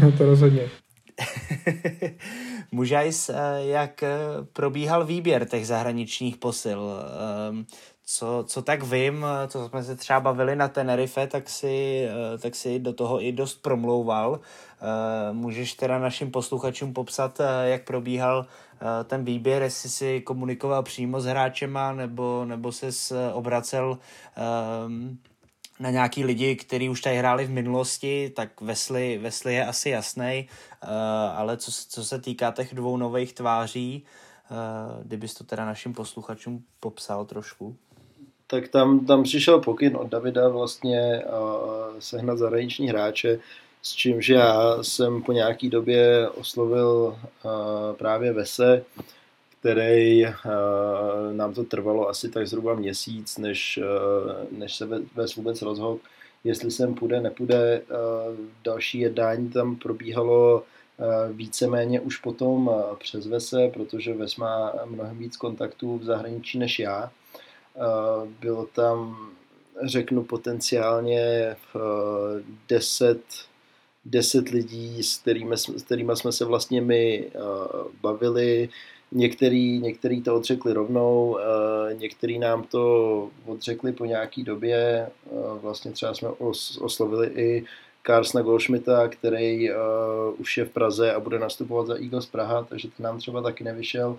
No 0.00 0.12
to 0.12 0.26
rozhodně. 0.26 0.62
Mužajs, 2.72 3.30
jak 3.58 4.04
probíhal 4.52 5.04
výběr 5.04 5.44
těch 5.44 5.66
zahraničních 5.66 6.36
posil? 6.36 6.90
Ehm, 7.48 7.66
co, 8.06 8.44
co 8.46 8.62
tak 8.62 8.82
vím, 8.82 9.26
co 9.48 9.68
jsme 9.68 9.82
se 9.82 9.96
třeba 9.96 10.20
bavili 10.20 10.56
na 10.56 10.68
Tenerife, 10.68 11.26
tak 11.26 11.48
si, 11.48 12.06
tak 12.42 12.54
si 12.54 12.78
do 12.78 12.92
toho 12.92 13.24
i 13.24 13.32
dost 13.32 13.62
promlouval. 13.62 14.40
Ehm, 14.80 15.36
můžeš 15.36 15.74
teda 15.74 15.98
našim 15.98 16.30
posluchačům 16.30 16.92
popsat, 16.92 17.40
jak 17.64 17.84
probíhal 17.84 18.46
Eh, 18.46 18.67
ten 19.04 19.24
výběr, 19.24 19.62
jestli 19.62 19.88
si 19.88 20.20
komunikoval 20.20 20.82
přímo 20.82 21.20
s 21.20 21.24
hráčema, 21.24 21.92
nebo, 21.92 22.44
nebo 22.44 22.72
se 22.72 23.32
obracel 23.32 23.98
um, 24.86 25.18
na 25.80 25.90
nějaký 25.90 26.24
lidi, 26.24 26.56
kteří 26.56 26.88
už 26.88 27.00
tady 27.00 27.16
hráli 27.16 27.44
v 27.44 27.50
minulosti, 27.50 28.32
tak 28.36 28.60
Wesley, 28.60 29.18
Wesley 29.18 29.54
je 29.54 29.66
asi 29.66 29.90
jasný, 29.90 30.48
uh, 30.82 30.90
ale 31.34 31.56
co, 31.56 31.72
co 31.88 32.04
se 32.04 32.18
týká 32.18 32.50
těch 32.50 32.74
dvou 32.74 32.96
nových 32.96 33.32
tváří, 33.32 34.04
uh, 34.50 35.04
kdybys 35.04 35.34
to 35.34 35.44
teda 35.44 35.64
našim 35.64 35.94
posluchačům 35.94 36.64
popsal 36.80 37.24
trošku. 37.24 37.76
Tak 38.46 38.68
tam, 38.68 39.06
tam 39.06 39.22
přišel 39.22 39.60
pokyn 39.60 39.96
od 39.96 40.08
Davida 40.08 40.48
vlastně 40.48 41.22
uh, 41.24 41.98
sehnat 41.98 42.38
zahraniční 42.38 42.88
hráče, 42.88 43.38
s 43.82 43.92
čímž 43.92 44.28
já 44.28 44.82
jsem 44.82 45.22
po 45.22 45.32
nějaký 45.32 45.70
době 45.70 46.28
oslovil 46.28 47.18
uh, 47.44 47.52
právě 47.96 48.32
Vese, 48.32 48.84
který 49.60 50.24
uh, 50.26 50.32
nám 51.32 51.54
to 51.54 51.64
trvalo 51.64 52.08
asi 52.08 52.28
tak 52.28 52.46
zhruba 52.46 52.74
měsíc, 52.74 53.38
než, 53.38 53.78
uh, 53.78 54.58
než 54.58 54.76
se 54.76 54.88
Ves 55.14 55.36
vůbec 55.36 55.62
rozhodl, 55.62 55.98
jestli 56.44 56.70
sem 56.70 56.94
půjde, 56.94 57.20
nepůjde. 57.20 57.82
Další 58.64 58.98
jednání 58.98 59.50
tam 59.50 59.76
probíhalo 59.76 60.62
víceméně 61.32 62.00
už 62.00 62.16
potom 62.16 62.70
přes 62.98 63.26
Vese, 63.26 63.70
protože 63.74 64.14
Ves 64.14 64.36
má 64.36 64.72
mnohem 64.84 65.18
víc 65.18 65.36
kontaktů 65.36 65.98
v 65.98 66.04
zahraničí 66.04 66.58
než 66.58 66.78
já. 66.78 67.10
Bylo 68.40 68.66
tam, 68.66 69.16
řeknu, 69.84 70.22
potenciálně 70.24 71.56
uh, 71.74 71.82
10 72.68 73.20
deset 74.10 74.48
lidí, 74.48 75.02
s 75.02 75.18
kterými, 75.18 75.56
s 75.56 75.82
kterými 75.82 76.16
jsme 76.16 76.32
se 76.32 76.44
vlastně 76.44 76.80
my 76.80 77.30
uh, 77.34 77.92
bavili. 78.00 78.68
Některý, 79.12 79.78
některý 79.78 80.22
to 80.22 80.34
odřekli 80.34 80.72
rovnou, 80.72 81.30
uh, 81.30 81.98
některý 81.98 82.38
nám 82.38 82.62
to 82.62 83.30
odřekli 83.46 83.92
po 83.92 84.04
nějaký 84.04 84.44
době. 84.44 85.08
Uh, 85.30 85.58
vlastně 85.58 85.90
třeba 85.90 86.14
jsme 86.14 86.28
os, 86.28 86.78
oslovili 86.80 87.26
i 87.26 87.64
Karsna 88.02 88.42
Goldschmidta, 88.42 89.08
který 89.08 89.70
uh, 89.70 89.76
už 90.38 90.56
je 90.56 90.64
v 90.64 90.70
Praze 90.70 91.12
a 91.12 91.20
bude 91.20 91.38
nastupovat 91.38 91.86
za 91.86 91.94
Eagles 91.94 92.26
Praha, 92.26 92.62
takže 92.62 92.88
ten 92.88 93.04
nám 93.04 93.18
třeba 93.18 93.42
taky 93.42 93.64
nevyšel. 93.64 94.18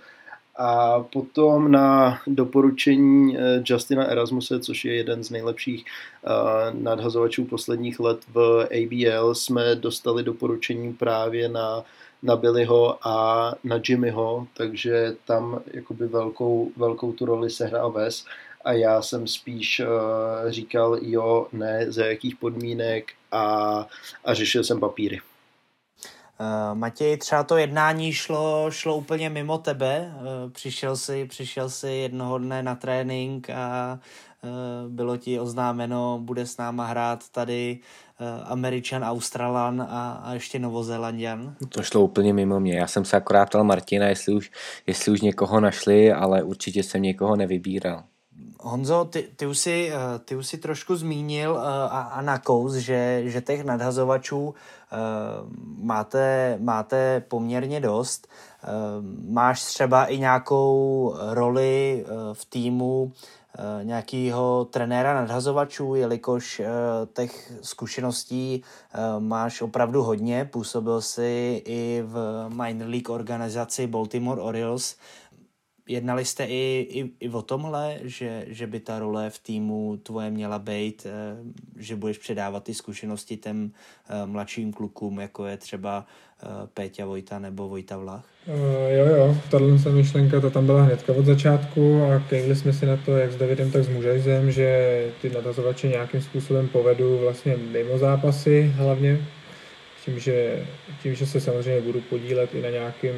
A 0.61 0.99
potom 0.99 1.71
na 1.71 2.19
doporučení 2.27 3.37
eh, 3.37 3.63
Justina 3.65 4.05
Erasmuse, 4.05 4.59
což 4.59 4.85
je 4.85 4.95
jeden 4.95 5.23
z 5.23 5.29
nejlepších 5.29 5.85
eh, 5.85 6.29
nadhazovačů 6.73 7.45
posledních 7.45 7.99
let 7.99 8.19
v 8.33 8.67
ABL, 8.67 9.35
jsme 9.35 9.75
dostali 9.75 10.23
doporučení 10.23 10.93
právě 10.93 11.49
na, 11.49 11.83
na 12.23 12.35
Billyho 12.35 13.07
a 13.07 13.55
na 13.63 13.79
Jimmyho, 13.87 14.47
takže 14.53 15.15
tam 15.25 15.61
jakoby 15.73 16.07
velkou, 16.07 16.71
velkou 16.77 17.11
tu 17.11 17.25
roli 17.25 17.49
sehrál 17.49 17.91
Ves 17.91 18.25
a 18.65 18.73
já 18.73 19.01
jsem 19.01 19.27
spíš 19.27 19.79
uh, 19.79 20.51
říkal 20.51 20.97
jo, 21.01 21.47
ne, 21.51 21.91
za 21.91 22.05
jakých 22.05 22.35
podmínek 22.35 23.11
a, 23.31 23.87
a 24.25 24.33
řešil 24.33 24.63
jsem 24.63 24.79
papíry. 24.79 25.19
Uh, 26.41 26.77
Matěj, 26.77 27.17
třeba 27.17 27.43
to 27.43 27.57
jednání 27.57 28.13
šlo, 28.13 28.71
šlo 28.71 28.97
úplně 28.97 29.29
mimo 29.29 29.57
tebe. 29.57 30.13
Uh, 30.15 30.51
přišel 30.51 30.97
si, 30.97 31.25
přišel 31.25 31.69
si 31.69 31.89
jednoho 31.89 32.37
dne 32.37 32.63
na 32.63 32.75
trénink 32.75 33.49
a 33.49 33.99
uh, 34.43 34.91
bylo 34.91 35.17
ti 35.17 35.39
oznámeno, 35.39 36.19
bude 36.21 36.45
s 36.45 36.57
náma 36.57 36.85
hrát 36.85 37.29
tady 37.29 37.79
Američan, 38.43 39.03
Australan 39.03 39.81
a, 39.81 40.21
a 40.23 40.33
ještě 40.33 40.59
Novozélandian. 40.59 41.55
To 41.69 41.83
šlo 41.83 42.01
úplně 42.01 42.33
mimo 42.33 42.59
mě. 42.59 42.77
Já 42.77 42.87
jsem 42.87 43.05
se 43.05 43.17
akorát 43.17 43.45
ptal 43.45 43.63
Martina, 43.63 44.07
jestli 44.07 44.33
už, 44.33 44.51
jestli 44.87 45.11
už 45.11 45.21
někoho 45.21 45.59
našli, 45.59 46.13
ale 46.13 46.43
určitě 46.43 46.83
jsem 46.83 47.01
někoho 47.01 47.35
nevybíral. 47.35 48.03
Honzo, 48.61 49.05
ty, 49.05 49.29
ty, 49.35 49.45
už 49.47 49.57
si, 49.57 49.91
eh, 49.93 50.19
ty 50.19 50.35
už 50.35 50.47
si 50.47 50.57
trošku 50.57 50.95
zmínil 50.95 51.51
uh, 51.51 51.59
a, 51.63 52.01
a 52.01 52.21
nakous, 52.21 52.73
že, 52.73 53.21
že 53.25 53.41
těch 53.41 53.63
nadhazovačů 53.63 54.47
uh, 54.47 54.53
máte, 55.85 56.57
máte 56.61 57.23
poměrně 57.27 57.79
dost. 57.79 58.27
Máš 59.29 59.63
třeba 59.63 60.05
i 60.05 60.17
nějakou 60.17 61.15
roli 61.29 62.05
v 62.33 62.45
týmu 62.45 63.11
nějakého 63.83 64.65
trenéra 64.65 65.13
nadhazovačů, 65.13 65.95
jelikož 65.95 66.61
těch 67.13 67.53
zkušeností 67.61 68.63
máš 69.19 69.61
opravdu 69.61 70.03
hodně. 70.03 70.45
Působil 70.45 71.01
si 71.01 71.61
i 71.65 72.03
v 72.05 72.45
minor 72.49 72.87
league 72.87 73.09
organizaci 73.09 73.87
Baltimore 73.87 74.41
Orioles, 74.41 74.95
jednali 75.89 76.25
jste 76.25 76.45
i, 76.45 76.87
i, 76.89 77.11
i 77.19 77.29
o 77.29 77.41
tomhle, 77.41 77.97
že, 78.03 78.45
že 78.47 78.67
by 78.67 78.79
ta 78.79 78.99
role 78.99 79.29
v 79.29 79.39
týmu 79.39 79.97
tvoje 80.03 80.31
měla 80.31 80.59
být, 80.59 81.07
eh, 81.09 81.37
že 81.77 81.95
budeš 81.95 82.17
předávat 82.17 82.63
ty 82.63 82.73
zkušenosti 82.73 83.37
těm 83.37 83.71
eh, 84.09 84.25
mladším 84.25 84.73
klukům, 84.73 85.19
jako 85.19 85.45
je 85.45 85.57
třeba 85.57 86.05
eh, 86.43 86.47
Péťa 86.73 87.05
Vojta 87.05 87.39
nebo 87.39 87.69
Vojta 87.69 87.97
Vlach? 87.97 88.25
Uh, 88.47 88.55
jo, 88.97 89.05
jo, 89.05 89.37
tato 89.51 89.91
myšlenka, 89.91 90.41
to 90.41 90.49
tam 90.49 90.65
byla 90.65 90.83
hnedka 90.83 91.13
od 91.13 91.25
začátku 91.25 92.03
a 92.03 92.19
kejvili 92.29 92.55
jsme 92.55 92.73
si 92.73 92.85
na 92.85 92.97
to, 92.97 93.17
jak 93.17 93.31
s 93.31 93.35
Davidem, 93.35 93.71
tak 93.71 93.83
s 93.83 93.89
Mužajzem, 93.89 94.51
že 94.51 95.11
ty 95.21 95.29
nadazovače 95.29 95.87
nějakým 95.87 96.21
způsobem 96.21 96.67
povedu 96.67 97.17
vlastně 97.17 97.57
mimo 97.57 97.97
zápasy 97.97 98.73
hlavně, 98.75 99.25
tím, 100.09 100.19
že, 100.19 100.65
tím, 101.03 101.15
že 101.15 101.25
se 101.25 101.41
samozřejmě 101.41 101.81
budu 101.81 102.01
podílet 102.01 102.55
i 102.55 102.61
na 102.61 102.69
nějakém 102.69 103.15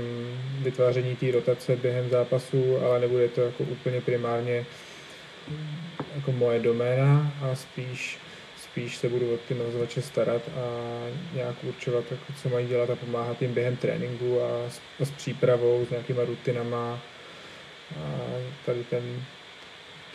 vytváření 0.60 1.16
té 1.16 1.32
rotace 1.32 1.76
během 1.76 2.10
zápasu, 2.10 2.78
ale 2.78 3.00
nebude 3.00 3.28
to 3.28 3.42
jako 3.42 3.64
úplně 3.64 4.02
primárně 4.02 4.66
jako 6.16 6.32
moje 6.32 6.60
doména 6.60 7.34
a 7.42 7.56
spíš, 7.56 8.18
spíš 8.64 8.98
se 8.98 9.10
budu 9.10 9.34
o 9.34 9.38
ty 9.38 9.54
nazovače 9.54 10.02
starat 10.02 10.42
a 10.56 10.64
nějak 11.34 11.56
určovat, 11.64 12.04
jako, 12.12 12.34
co 12.42 12.50
mají 12.50 12.68
dělat 12.68 12.90
a 12.90 12.96
pomáhat 12.96 13.42
jim 13.42 13.54
během 13.54 13.78
tréninku 13.78 14.42
a 14.42 14.70
s, 14.70 14.82
a 15.02 15.06
s 15.06 15.12
přípravou, 15.12 15.86
s 15.86 15.90
nějakýma 15.90 16.24
rutinama 16.26 17.00
a 18.00 18.20
tady 18.66 18.84
ten 18.84 19.04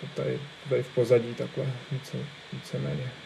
to 0.01 0.07
tady, 0.23 0.41
tady 0.69 0.83
v 0.83 0.95
pozadí 0.95 1.35
takhle 1.35 1.67
více, 1.93 2.17
víceméně. 2.53 3.26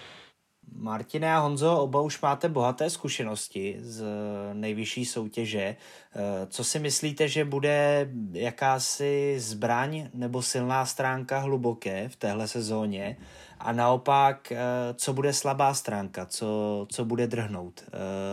Martine 0.77 1.35
a 1.35 1.39
Honzo, 1.39 1.79
oba 1.79 2.01
už 2.01 2.21
máte 2.21 2.49
bohaté 2.49 2.91
zkušenosti 2.91 3.77
z 3.81 4.05
nejvyšší 4.53 5.05
soutěže. 5.05 5.61
Eh, 5.61 6.47
co 6.47 6.65
si 6.65 6.79
myslíte, 6.79 7.29
že 7.29 7.45
bude 7.45 8.09
jakási 8.33 9.35
zbraň 9.39 10.09
nebo 10.15 10.43
silná 10.43 10.87
stránka 10.87 11.39
hluboké 11.39 12.09
v 12.09 12.17
téhle 12.17 12.49
sezóně? 12.49 13.17
a 13.61 13.73
naopak, 13.73 14.53
co 14.95 15.13
bude 15.13 15.33
slabá 15.33 15.75
stránka, 15.75 16.27
co, 16.27 16.87
co 16.93 17.05
bude 17.05 17.27
drhnout. 17.27 17.85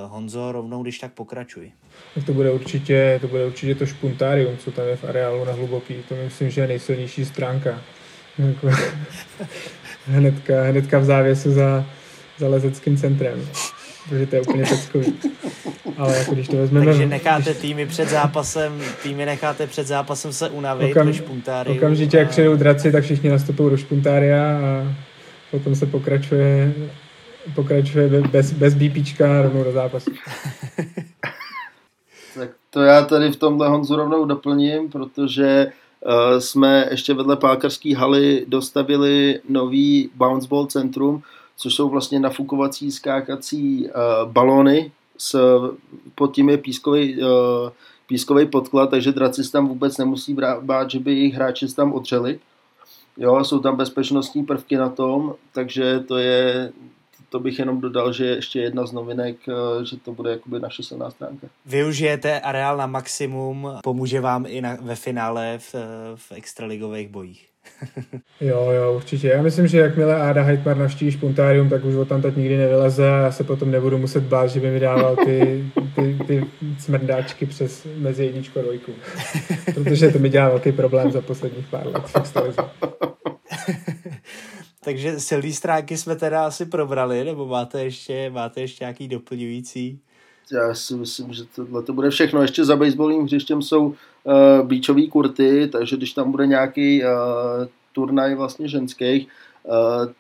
Honzo, 0.06 0.52
rovnou 0.52 0.84
když 0.84 1.00
tak 1.00 1.14
pokračuj. 1.14 1.72
To 2.26 2.34
bude 2.34 2.52
určitě 2.52 3.18
to, 3.22 3.28
bude 3.28 3.46
určitě 3.46 3.76
to 3.76 3.86
špuntárium, 3.86 4.58
co 4.58 4.72
tam 4.72 4.88
je 4.88 4.96
v 4.96 5.04
areálu 5.04 5.46
na 5.46 5.52
hluboký. 5.52 5.96
To 6.10 6.16
myslím, 6.16 6.50
že 6.50 6.62
je 6.62 6.68
nejsilnější 6.68 7.26
stránka. 7.26 7.82
Hnedka, 10.06 10.64
hnedka 10.64 11.00
v 11.00 11.06
závěsu 11.06 11.52
za, 11.52 11.86
za 12.38 12.48
lezeckým 12.48 12.98
centrem. 12.98 13.48
Protože 14.10 14.26
to 14.26 14.36
je 14.36 14.42
úplně 14.42 14.64
peckový. 14.64 15.14
Ale 15.98 16.18
jako 16.18 16.34
když 16.34 16.48
to 16.48 16.58
vezmeme... 16.58 16.86
Takže 16.86 17.06
necháte 17.06 17.54
týmy 17.54 17.86
před 17.86 18.10
zápasem, 18.10 18.82
týmy 19.04 19.26
necháte 19.26 19.68
před 19.68 19.88
zápasem 19.88 20.34
se 20.34 20.50
unavit 20.50 20.92
Okam, 20.92 21.08
ve 21.08 21.14
špuntáriu. 21.14 21.78
Okamžitě, 21.78 22.18
a... 22.18 22.20
jak 22.20 22.30
přijdou 22.30 22.56
draci, 22.56 22.92
tak 22.92 23.04
všichni 23.04 23.30
nastupují 23.30 23.70
do 23.70 23.78
špuntária 23.78 24.44
a 24.44 24.96
potom 25.52 25.76
se 25.76 25.86
pokračuje 25.86 26.74
pokračuje 27.56 28.10
bez, 28.32 28.52
bez 28.52 28.74
BPčka 28.74 29.42
rovnou 29.42 29.64
do 29.64 29.72
zápasu. 29.72 30.12
tak 32.36 32.50
to 32.70 32.82
já 32.82 33.06
tady 33.06 33.32
v 33.32 33.36
tomhle 33.36 33.68
Honzu 33.70 33.96
rovnou 33.96 34.26
doplním, 34.26 34.90
protože 34.90 35.68
uh, 36.06 36.40
jsme 36.40 36.88
ještě 36.92 37.14
vedle 37.14 37.36
Pákarské 37.36 37.98
haly 37.98 38.46
dostavili 38.48 39.40
nový 39.50 40.10
bounce 40.16 40.48
ball 40.48 40.66
centrum, 40.66 41.22
což 41.58 41.74
jsou 41.74 41.90
vlastně 41.90 42.20
nafukovací 42.20 42.92
skákací 42.92 43.88
uh, 43.88 44.32
balony, 44.32 44.92
s, 45.18 45.40
pod 46.16 46.36
tím 46.36 46.50
je 46.50 46.58
pískový, 46.58 47.24
uh, 47.24 47.30
pískový 48.08 48.46
podklad, 48.46 48.90
takže 48.90 49.12
draci 49.12 49.44
se 49.44 49.52
tam 49.52 49.68
vůbec 49.68 49.98
nemusí 49.98 50.38
bát, 50.62 50.92
že 50.92 51.00
by 51.00 51.12
jejich 51.14 51.34
hráči 51.34 51.68
se 51.68 51.76
tam 51.76 51.94
odřeli. 51.94 52.40
Jo, 53.18 53.44
jsou 53.44 53.60
tam 53.60 53.76
bezpečnostní 53.76 54.44
prvky 54.44 54.78
na 54.78 54.90
tom, 54.90 55.36
takže 55.54 56.00
to 56.00 56.18
je 56.18 56.72
to 57.30 57.40
bych 57.40 57.60
jenom 57.60 57.82
dodal, 57.82 58.14
že 58.14 58.26
ještě 58.26 58.60
jedna 58.60 58.86
z 58.86 58.92
novinek, 58.92 59.38
eh, 59.50 59.86
že 59.86 59.98
to 59.98 60.12
bude 60.12 60.32
jakoby 60.32 60.60
naše 60.60 60.84
silná 60.84 61.12
stránka. 61.12 61.48
Využijete 61.66 62.40
areál 62.40 62.78
na 62.78 62.88
maximum, 62.88 63.70
pomůže 63.84 64.22
vám 64.22 64.46
i 64.48 64.62
na, 64.62 64.78
ve 64.82 64.96
finále 64.96 65.60
v, 65.60 65.76
v 66.16 66.32
extraligových 66.32 67.08
bojích. 67.08 67.50
jo, 68.42 68.70
jo, 68.72 68.94
určitě. 68.96 69.28
Já 69.28 69.42
myslím, 69.42 69.68
že 69.68 69.78
jakmile 69.78 70.22
Áda 70.22 70.42
Heitmar 70.42 70.78
navštíví 70.78 71.12
špuntárium, 71.12 71.70
tak 71.70 71.86
už 71.86 71.96
o 71.96 72.06
tam 72.06 72.22
tak 72.22 72.38
nikdy 72.38 72.58
nevyleze 72.58 73.10
a 73.10 73.18
já 73.18 73.32
se 73.32 73.44
potom 73.44 73.72
nebudu 73.72 73.98
muset 73.98 74.24
bát, 74.24 74.48
že 74.48 74.60
by 74.60 74.72
mi 74.72 74.80
dával 74.80 75.16
ty, 75.16 75.66
ty, 75.96 76.18
ty 76.28 76.46
smrdáčky 76.80 77.46
přes 77.46 77.88
mezi 77.98 78.26
jedničku 78.26 78.60
a 78.60 78.62
dvojku. 78.62 78.92
Protože 79.74 80.10
to 80.10 80.20
mi 80.20 80.30
dělá 80.30 80.50
velký 80.50 80.72
problém 80.72 81.12
za 81.12 81.22
posledních 81.22 81.68
pár 81.68 81.88
let 81.88 82.04
Takže 84.84 85.20
silný 85.20 85.54
stránky 85.54 85.98
jsme 85.98 86.16
teda 86.16 86.46
asi 86.46 86.66
probrali, 86.66 87.24
nebo 87.24 87.48
máte 87.48 87.84
ještě, 87.84 88.30
máte 88.30 88.62
ještě 88.62 88.84
nějaký 88.84 89.08
doplňující? 89.08 90.00
Já 90.52 90.74
si 90.74 90.96
myslím, 90.96 91.34
že 91.34 91.44
tohle 91.56 91.84
to 91.84 91.94
bude 91.94 92.10
všechno. 92.10 92.42
Ještě 92.42 92.66
za 92.66 92.76
baseballním 92.76 93.24
hřištěm 93.24 93.62
jsou 93.62 93.96
uh, 94.28 94.68
beachové 94.68 95.08
kurty, 95.08 95.68
takže 95.72 95.98
když 95.98 96.14
tam 96.14 96.32
bude 96.32 96.48
nějaký 96.48 97.04
uh, 97.04 97.10
turnaj 97.94 98.36
vlastně 98.36 98.68
ženských, 98.68 99.28
uh, 99.64 99.74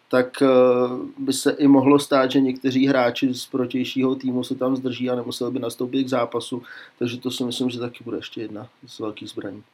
tak 0.09 0.41
uh, 0.41 0.99
by 1.17 1.33
se 1.33 1.51
i 1.51 1.67
mohlo 1.67 1.99
stát, 1.99 2.31
že 2.31 2.41
někteří 2.41 2.87
hráči 2.87 3.33
z 3.33 3.45
protějšího 3.45 4.15
týmu 4.15 4.43
se 4.43 4.55
tam 4.55 4.75
zdrží 4.75 5.09
a 5.09 5.15
nemuseli 5.15 5.51
by 5.51 5.59
nastoupit 5.59 6.03
k 6.03 6.09
zápasu, 6.09 6.63
takže 6.99 7.17
to 7.17 7.31
si 7.31 7.43
myslím, 7.43 7.69
že 7.69 7.79
taky 7.79 8.03
bude 8.03 8.17
ještě 8.17 8.41
jedna 8.41 8.67
z 8.87 8.99
velkých 8.99 9.29
zbraní. 9.29 9.63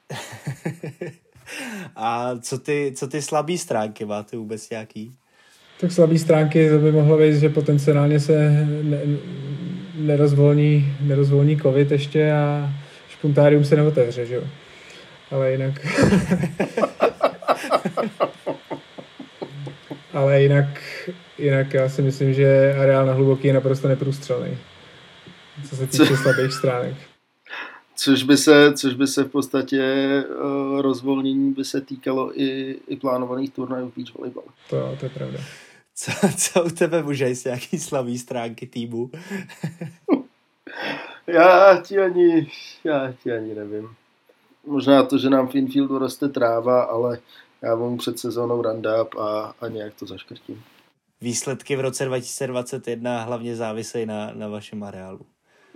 A 1.95 2.35
co 2.41 2.57
ty, 2.57 2.93
co 2.95 3.07
ty 3.07 3.21
slabý 3.21 3.57
stránky 3.57 4.05
máte 4.05 4.37
vůbec 4.37 4.69
nějaký? 4.69 5.13
Tak 5.79 5.91
slabý 5.91 6.19
stránky 6.19 6.69
to 6.69 6.79
by 6.79 6.91
mohlo 6.91 7.17
být, 7.17 7.35
že 7.35 7.49
potenciálně 7.49 8.19
se 8.19 8.67
ne, 8.83 8.99
nerozvolní, 9.95 10.85
nerozvolní 11.01 11.57
covid 11.57 11.91
ještě 11.91 12.31
a 12.31 12.69
špuntárium 13.23 13.65
se 13.65 13.75
neotevře, 13.75 14.25
že 14.25 14.35
jo? 14.35 14.43
Ale 15.31 15.51
jinak... 15.51 15.73
Ale 20.13 20.41
jinak, 20.41 20.65
jinak 21.37 21.73
já 21.73 21.89
si 21.89 22.01
myslím, 22.01 22.33
že 22.33 22.75
areál 22.79 23.05
na 23.05 23.13
hluboký 23.13 23.47
je 23.47 23.53
naprosto 23.53 23.87
neprůstřelný. 23.87 24.57
Co 25.69 25.75
se 25.75 25.87
týče 25.87 26.17
slabých 26.17 26.53
stránek. 26.53 26.95
Což 27.95 28.23
by 28.23 28.37
se, 28.37 28.73
což 28.73 28.93
by 28.93 29.07
se 29.07 29.23
v 29.23 29.29
podstatě 29.29 29.83
uh, 30.29 30.81
rozvolnění 30.81 31.53
by 31.53 31.65
se 31.65 31.81
týkalo 31.81 32.41
i, 32.41 32.79
i 32.87 32.95
plánovaných 32.95 33.53
turnajů 33.53 33.89
v 33.89 33.95
beach 33.95 34.15
volleyball. 34.15 34.45
To, 34.69 34.95
to 34.99 35.05
je 35.05 35.09
pravda. 35.09 35.39
Co, 35.95 36.11
co 36.37 36.63
u 36.63 36.69
tebe 36.69 37.03
může 37.03 37.29
jít 37.29 37.45
nějaký 37.45 37.79
slavý 37.79 38.17
stránky 38.17 38.67
týmu? 38.67 39.11
já 41.27 41.81
ti 41.81 41.99
ani, 41.99 42.51
já 42.83 43.13
ti 43.23 43.31
ani 43.31 43.55
nevím. 43.55 43.89
Možná 44.65 45.03
to, 45.03 45.17
že 45.17 45.29
nám 45.29 45.47
v 45.47 45.55
infieldu 45.55 45.97
roste 45.97 46.29
tráva, 46.29 46.83
ale 46.83 47.19
já 47.61 47.75
vám 47.75 47.97
před 47.97 48.19
sezónou 48.19 48.61
randáp 48.61 49.15
a, 49.15 49.53
a 49.61 49.67
nějak 49.67 49.93
to 49.93 50.05
zaškrtím. 50.05 50.63
Výsledky 51.21 51.75
v 51.75 51.79
roce 51.79 52.05
2021 52.05 53.23
hlavně 53.23 53.55
závisejí 53.55 54.05
na, 54.05 54.31
na 54.33 54.47
vašem 54.47 54.83
areálu. 54.83 55.19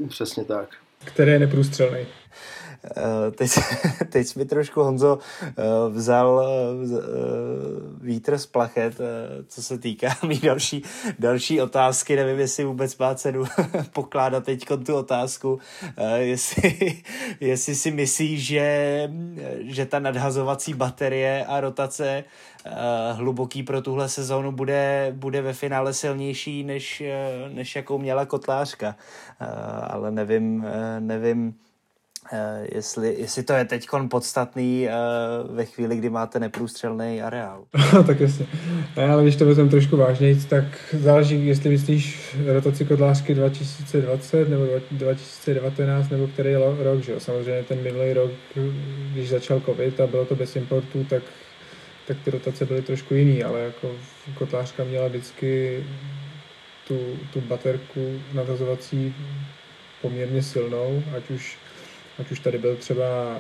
Přesně 0.10 0.46
tak. 0.46 0.70
Který 1.06 1.32
je 1.32 1.40
neprůstřelný. 1.40 2.08
Uh, 2.84 3.34
teď, 3.36 3.52
teď 4.10 4.36
mi 4.36 4.46
trošku 4.46 4.84
Honzo 4.84 5.20
uh, 5.42 5.94
vzal 5.94 6.48
uh, 6.84 6.98
vítr 8.02 8.38
z 8.38 8.46
plachet, 8.46 8.98
co 9.48 9.64
se 9.64 9.78
týká 9.78 10.08
mý 10.28 10.40
další, 10.40 10.84
další 11.20 11.62
otázky. 11.62 12.16
Nevím, 12.16 12.40
jestli 12.40 12.64
vůbec 12.64 12.98
má 12.98 13.16
cenu 13.16 13.44
pokládat 13.94 14.44
teď 14.44 14.66
tu 14.86 14.96
otázku. 14.96 15.60
Jestli, 16.18 17.02
jestli 17.40 17.76
si 17.76 17.92
myslíš, 17.92 18.46
že, 18.46 19.12
že 19.60 19.86
ta 19.86 20.00
nadhazovací 20.00 20.74
baterie 20.74 21.46
a 21.46 21.60
rotace 21.60 22.24
hluboký 23.14 23.64
pro 23.64 23.82
tuhle 23.82 24.10
sezónu 24.10 24.52
bude, 24.52 25.14
bude 25.16 25.42
ve 25.42 25.54
finále 25.54 25.94
silnější, 25.94 26.64
než, 26.64 27.04
než 27.50 27.76
jakou 27.76 27.98
měla 27.98 28.26
kotlářka. 28.26 28.96
Ale 29.90 30.12
nevím, 30.12 30.66
nevím 31.00 31.56
jestli, 32.76 33.16
jestli 33.18 33.44
to 33.44 33.54
je 33.54 33.66
teď 33.66 33.88
podstatný 34.10 34.88
uh, 34.88 35.56
ve 35.56 35.66
chvíli, 35.66 35.98
kdy 35.98 36.10
máte 36.10 36.40
neprůstřelný 36.40 37.22
areál. 37.22 37.64
tak 38.08 38.20
jasně. 38.20 38.48
Ne, 38.98 39.10
ale 39.10 39.24
když 39.24 39.36
to 39.36 39.46
vezmeme 39.46 39.70
trošku 39.70 39.98
vážněji, 39.98 40.36
tak 40.36 40.64
záleží, 40.94 41.48
jestli 41.48 41.70
myslíš 41.70 42.36
rotaci 42.46 42.86
kodlářky 42.86 43.34
2020 43.34 44.50
nebo 44.50 44.68
2019 44.92 46.10
nebo 46.10 46.28
který 46.28 46.56
rok, 46.56 47.04
že 47.04 47.12
jo? 47.12 47.20
Samozřejmě 47.20 47.64
ten 47.64 47.84
minulý 47.84 48.14
rok, 48.14 48.32
když 49.12 49.30
začal 49.30 49.60
covid 49.60 50.00
a 50.00 50.08
bylo 50.08 50.26
to 50.26 50.36
bez 50.36 50.56
importů, 50.56 51.04
tak, 51.04 51.24
tak 52.08 52.18
ty 52.26 52.32
rotace 52.32 52.66
byly 52.66 52.82
trošku 52.82 53.14
jiný, 53.14 53.44
ale 53.44 53.60
jako 53.60 53.92
kotlářka 54.38 54.84
měla 54.84 55.08
vždycky 55.08 55.84
tu, 56.88 57.00
tu 57.34 57.42
baterku 57.42 58.20
natazovací 58.34 59.16
poměrně 60.02 60.44
silnou, 60.44 61.04
ať 61.18 61.30
už 61.30 61.58
ať 62.20 62.32
už 62.32 62.40
tady 62.40 62.58
byl 62.58 62.76
třeba 62.76 63.38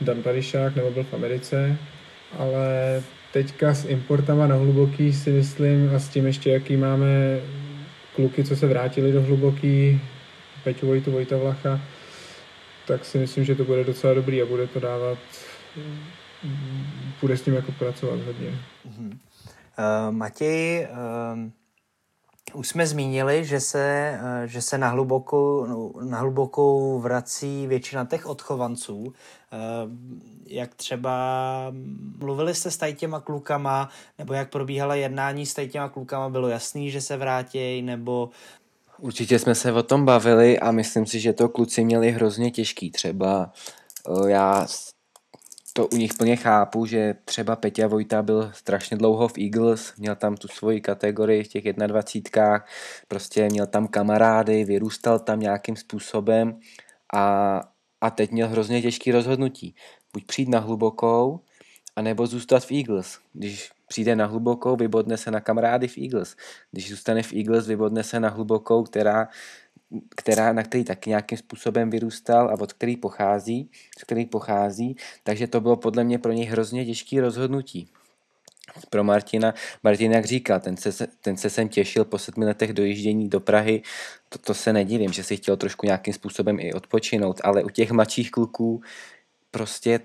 Dan 0.00 0.22
Parišák 0.22 0.76
nebo 0.76 0.90
byl 0.90 1.04
v 1.04 1.14
Americe, 1.14 1.78
ale 2.38 3.02
teďka 3.32 3.74
s 3.74 3.84
importama 3.84 4.46
na 4.46 4.56
hluboký 4.56 5.12
si 5.12 5.30
myslím 5.30 5.90
a 5.96 5.98
s 5.98 6.08
tím 6.08 6.26
ještě, 6.26 6.50
jaký 6.50 6.76
máme 6.76 7.40
kluky, 8.14 8.44
co 8.44 8.56
se 8.56 8.66
vrátili 8.66 9.12
do 9.12 9.22
hluboký, 9.22 10.00
Peťu 10.64 10.86
Vojtu, 10.86 11.10
Vojta 11.12 11.36
Vlacha, 11.36 11.80
tak 12.86 13.04
si 13.04 13.18
myslím, 13.18 13.44
že 13.44 13.54
to 13.54 13.64
bude 13.64 13.84
docela 13.84 14.14
dobrý 14.14 14.42
a 14.42 14.46
bude 14.46 14.66
to 14.66 14.80
dávat, 14.80 15.18
bude 17.20 17.36
s 17.36 17.46
ním 17.46 17.54
jako 17.54 17.72
pracovat 17.72 18.20
hodně. 18.20 18.48
Uh-huh. 18.88 19.18
Uh, 19.78 20.14
Matěj, 20.14 20.88
uh 20.90 21.63
už 22.54 22.68
jsme 22.68 22.86
zmínili, 22.86 23.44
že 23.44 23.60
se, 23.60 24.18
eh, 24.22 24.48
že 24.48 24.62
se 24.62 24.78
na, 24.78 24.88
hlubokou, 24.88 25.66
no, 25.66 25.92
na 26.02 26.18
hlubokou 26.18 26.98
vrací 26.98 27.66
většina 27.66 28.04
těch 28.04 28.26
odchovanců. 28.26 29.12
Eh, 29.52 29.56
jak 30.46 30.74
třeba 30.74 31.12
mluvili 32.18 32.54
jste 32.54 32.70
s 32.70 32.92
těma 32.92 33.20
klukama, 33.20 33.88
nebo 34.18 34.34
jak 34.34 34.50
probíhala 34.50 34.94
jednání 34.94 35.46
s 35.46 35.66
těma 35.68 35.88
klukama, 35.88 36.28
bylo 36.28 36.48
jasný, 36.48 36.90
že 36.90 37.00
se 37.00 37.16
vrátí, 37.16 37.82
nebo 37.82 38.30
Určitě 38.98 39.38
jsme 39.38 39.54
se 39.54 39.72
o 39.72 39.82
tom 39.82 40.04
bavili 40.04 40.58
a 40.58 40.70
myslím 40.70 41.06
si, 41.06 41.20
že 41.20 41.32
to 41.32 41.48
kluci 41.48 41.84
měli 41.84 42.10
hrozně 42.10 42.50
těžký. 42.50 42.90
Třeba 42.90 43.52
eh, 44.08 44.30
já 44.30 44.66
to 45.76 45.86
u 45.86 45.96
nich 45.96 46.14
plně 46.14 46.36
chápu, 46.36 46.86
že 46.86 47.14
třeba 47.24 47.56
Peťa 47.56 47.86
Vojta 47.86 48.22
byl 48.22 48.50
strašně 48.54 48.96
dlouho 48.96 49.28
v 49.28 49.38
Eagles, 49.38 49.94
měl 49.96 50.16
tam 50.16 50.36
tu 50.36 50.48
svoji 50.48 50.80
kategorii 50.80 51.44
v 51.44 51.48
těch 51.48 51.72
21, 51.72 52.64
prostě 53.08 53.48
měl 53.48 53.66
tam 53.66 53.88
kamarády, 53.88 54.64
vyrůstal 54.64 55.18
tam 55.18 55.40
nějakým 55.40 55.76
způsobem 55.76 56.60
a, 57.14 57.60
a 58.00 58.10
teď 58.10 58.30
měl 58.30 58.48
hrozně 58.48 58.82
těžký 58.82 59.12
rozhodnutí. 59.12 59.74
Buď 60.12 60.24
přijít 60.24 60.48
na 60.48 60.58
hlubokou, 60.58 61.40
anebo 61.96 62.26
zůstat 62.26 62.64
v 62.64 62.72
Eagles. 62.72 63.18
Když 63.32 63.72
přijde 63.88 64.16
na 64.16 64.26
hlubokou, 64.26 64.76
vybodne 64.76 65.16
se 65.16 65.30
na 65.30 65.40
kamarády 65.40 65.88
v 65.88 65.98
Eagles. 65.98 66.36
Když 66.70 66.90
zůstane 66.90 67.22
v 67.22 67.32
Eagles, 67.32 67.66
vybodne 67.66 68.02
se 68.02 68.20
na 68.20 68.28
hlubokou, 68.28 68.82
která 68.82 69.28
která, 70.16 70.52
na 70.52 70.62
který 70.62 70.84
taky 70.84 71.10
nějakým 71.10 71.38
způsobem 71.38 71.90
vyrůstal 71.90 72.48
a 72.48 72.60
od 72.60 72.72
který 72.72 72.96
pochází, 72.96 73.70
z 73.98 74.04
který 74.04 74.26
pochází, 74.26 74.96
takže 75.22 75.46
to 75.46 75.60
bylo 75.60 75.76
podle 75.76 76.04
mě 76.04 76.18
pro 76.18 76.32
něj 76.32 76.46
hrozně 76.46 76.86
těžké 76.86 77.20
rozhodnutí. 77.20 77.88
Pro 78.90 79.04
Martina, 79.04 79.54
Martin 79.82 80.12
jak 80.12 80.24
říkal, 80.24 80.60
ten 80.60 80.76
se, 80.76 81.06
ten 81.20 81.36
se 81.36 81.50
sem 81.50 81.68
těšil 81.68 82.04
po 82.04 82.18
sedmi 82.18 82.44
letech 82.44 82.72
dojíždění 82.72 83.28
do 83.28 83.40
Prahy, 83.40 83.82
to, 84.28 84.38
to 84.38 84.54
se 84.54 84.72
nedivím, 84.72 85.12
že 85.12 85.22
si 85.22 85.36
chtěl 85.36 85.56
trošku 85.56 85.86
nějakým 85.86 86.14
způsobem 86.14 86.60
i 86.60 86.72
odpočinout, 86.72 87.40
ale 87.44 87.64
u 87.64 87.68
těch 87.70 87.90
mladších 87.90 88.30
kluků 88.30 88.82
prostě 89.50 90.00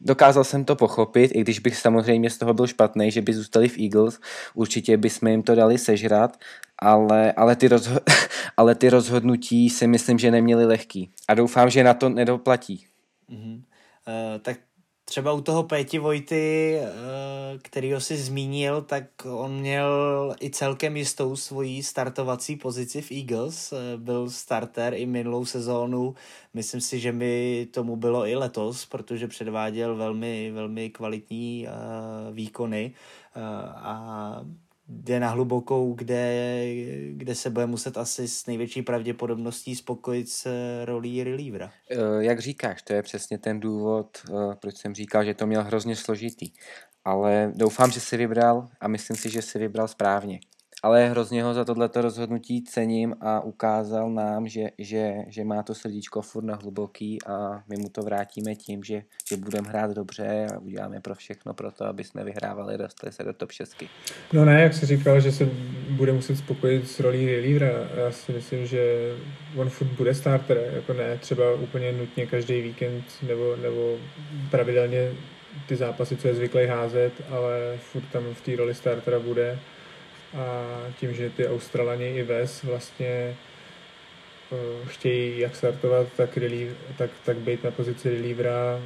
dokázal 0.00 0.44
jsem 0.44 0.64
to 0.64 0.76
pochopit, 0.76 1.30
i 1.34 1.40
když 1.40 1.58
bych 1.58 1.76
samozřejmě 1.76 2.30
z 2.30 2.38
toho 2.38 2.54
byl 2.54 2.66
špatný, 2.66 3.10
že 3.10 3.22
by 3.22 3.34
zůstali 3.34 3.68
v 3.68 3.78
Eagles, 3.78 4.20
určitě 4.54 4.96
bychom 4.96 5.28
jim 5.28 5.42
to 5.42 5.54
dali 5.54 5.78
sežrat, 5.78 6.38
ale, 6.78 7.32
ale, 7.32 7.56
ty, 7.56 7.68
rozho- 7.68 8.00
ale 8.56 8.74
ty 8.74 8.90
rozhodnutí 8.90 9.70
si 9.70 9.86
myslím, 9.86 10.18
že 10.18 10.30
neměli 10.30 10.66
lehký. 10.66 11.10
A 11.28 11.34
doufám, 11.34 11.70
že 11.70 11.84
na 11.84 11.94
to 11.94 12.08
nedoplatí. 12.08 12.86
Mm-hmm. 13.30 13.54
Uh, 13.54 14.38
tak 14.42 14.56
třeba 15.08 15.32
u 15.32 15.40
toho 15.40 15.62
Péti 15.62 15.98
Vojty, 15.98 16.78
uh, 16.80 16.88
který 17.62 17.92
si 17.98 18.16
zmínil, 18.16 18.82
tak 18.82 19.04
on 19.30 19.60
měl 19.60 20.34
i 20.40 20.50
celkem 20.50 20.96
jistou 20.96 21.36
svoji 21.36 21.82
startovací 21.82 22.56
pozici 22.56 23.02
v 23.02 23.10
Eagles. 23.10 23.72
Uh, 23.72 24.00
byl 24.00 24.30
starter 24.30 24.94
i 24.94 25.06
minulou 25.06 25.44
sezónu. 25.44 26.14
Myslím 26.54 26.80
si, 26.80 27.00
že 27.00 27.12
mi 27.12 27.66
tomu 27.70 27.96
bylo 27.96 28.26
i 28.26 28.34
letos, 28.34 28.86
protože 28.86 29.28
předváděl 29.28 29.96
velmi, 29.96 30.50
velmi 30.50 30.90
kvalitní 30.90 31.66
uh, 31.68 32.34
výkony. 32.34 32.92
A 33.76 34.40
jde 34.88 35.20
na 35.20 35.28
hlubokou, 35.28 35.92
kde, 35.92 36.64
kde 37.10 37.34
se 37.34 37.50
bude 37.50 37.66
muset 37.66 37.96
asi 37.98 38.28
s 38.28 38.46
největší 38.46 38.82
pravděpodobností 38.82 39.76
spokojit 39.76 40.28
s 40.28 40.48
rolí 40.84 41.24
relievera. 41.24 41.72
Eh, 41.90 41.96
jak 42.18 42.40
říkáš, 42.40 42.82
to 42.82 42.92
je 42.92 43.02
přesně 43.02 43.38
ten 43.38 43.60
důvod, 43.60 44.18
eh, 44.28 44.56
proč 44.60 44.76
jsem 44.76 44.94
říkal, 44.94 45.24
že 45.24 45.34
to 45.34 45.46
měl 45.46 45.64
hrozně 45.64 45.96
složitý. 45.96 46.50
Ale 47.04 47.52
doufám, 47.54 47.90
že 47.90 48.00
si 48.00 48.16
vybral 48.16 48.68
a 48.80 48.88
myslím 48.88 49.16
si, 49.16 49.30
že 49.30 49.42
si 49.42 49.58
vybral 49.58 49.88
správně 49.88 50.40
ale 50.86 51.08
hrozně 51.08 51.42
ho 51.42 51.54
za 51.54 51.64
tohleto 51.64 52.02
rozhodnutí 52.02 52.62
cením 52.62 53.14
a 53.20 53.40
ukázal 53.40 54.10
nám, 54.10 54.48
že, 54.48 54.68
že, 54.78 55.14
že 55.28 55.44
má 55.44 55.62
to 55.62 55.74
srdíčko 55.74 56.22
furt 56.22 56.44
na 56.44 56.54
hluboký 56.54 57.18
a 57.26 57.62
my 57.68 57.76
mu 57.76 57.88
to 57.88 58.02
vrátíme 58.02 58.54
tím, 58.54 58.84
že, 58.84 59.02
že 59.28 59.36
budeme 59.36 59.68
hrát 59.68 59.90
dobře 59.90 60.46
a 60.54 60.58
uděláme 60.58 61.00
pro 61.00 61.14
všechno 61.14 61.54
pro 61.54 61.72
to, 61.72 61.84
aby 61.84 62.04
jsme 62.04 62.24
vyhrávali, 62.24 62.78
dostali 62.78 63.12
se 63.12 63.24
do 63.24 63.32
top 63.32 63.52
6. 63.52 63.84
No 64.32 64.44
ne, 64.44 64.62
jak 64.62 64.74
jsi 64.74 64.86
říkal, 64.86 65.20
že 65.20 65.32
se 65.32 65.48
bude 65.90 66.12
muset 66.12 66.36
spokojit 66.36 66.88
s 66.88 67.00
rolí 67.00 67.26
relievera. 67.26 67.88
Já 68.04 68.12
si 68.12 68.32
myslím, 68.32 68.66
že 68.66 69.12
on 69.56 69.70
furt 69.70 69.88
bude 69.88 70.14
starter, 70.14 70.70
jako 70.72 70.92
ne 70.92 71.18
třeba 71.18 71.54
úplně 71.54 71.92
nutně 71.92 72.26
každý 72.26 72.60
víkend 72.60 73.04
nebo, 73.28 73.56
nebo 73.56 73.96
pravidelně 74.50 75.12
ty 75.68 75.76
zápasy, 75.76 76.16
co 76.16 76.28
je 76.28 76.34
zvyklý 76.34 76.66
házet, 76.66 77.12
ale 77.30 77.78
furt 77.78 78.06
tam 78.12 78.34
v 78.34 78.40
té 78.40 78.56
roli 78.56 78.74
startera 78.74 79.18
bude 79.18 79.58
a 80.36 80.66
tím, 81.00 81.14
že 81.14 81.30
ty 81.30 81.48
Australani 81.48 82.16
i 82.16 82.22
Ves 82.22 82.62
vlastně 82.62 83.36
uh, 84.50 84.88
chtějí 84.88 85.38
jak 85.38 85.56
startovat, 85.56 86.06
tak, 86.16 86.36
relief, 86.36 86.76
tak, 86.98 87.10
tak 87.24 87.36
být 87.36 87.64
na 87.64 87.70
pozici 87.70 88.10
relievera, 88.10 88.80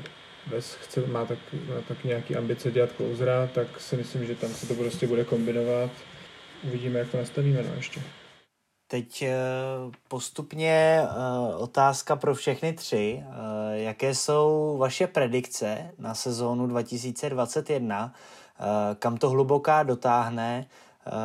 Ves 0.47 0.75
chce, 0.75 1.07
má 1.07 1.25
tak, 1.25 1.39
má 1.53 1.75
tak 1.89 2.05
nějaký 2.05 2.37
ambice 2.37 2.71
dělat 2.71 2.91
closera, 2.97 3.47
tak 3.55 3.81
si 3.81 3.97
myslím, 3.97 4.27
že 4.27 4.35
tam 4.35 4.51
se 4.51 4.67
to 4.67 4.75
prostě 4.75 5.07
bude 5.07 5.25
kombinovat. 5.25 5.91
Uvidíme, 6.65 6.99
jak 6.99 7.11
to 7.11 7.17
nastavíme 7.17 7.63
no 7.63 7.75
ještě. 7.75 8.03
Teď 8.87 9.23
eh, 9.23 9.35
postupně 10.09 11.01
eh, 11.03 11.57
otázka 11.57 12.17
pro 12.17 12.35
všechny 12.35 12.73
tři. 12.73 13.23
Jaké 13.73 14.15
jsou 14.15 14.77
vaše 14.79 15.07
predikce 15.07 15.91
na 15.99 16.15
sezónu 16.15 16.67
2021? 16.67 18.15
Kam 18.99 19.17
to 19.17 19.31
hluboká 19.31 19.83
dotáhne? 19.83 20.67
Eh, 21.11 21.17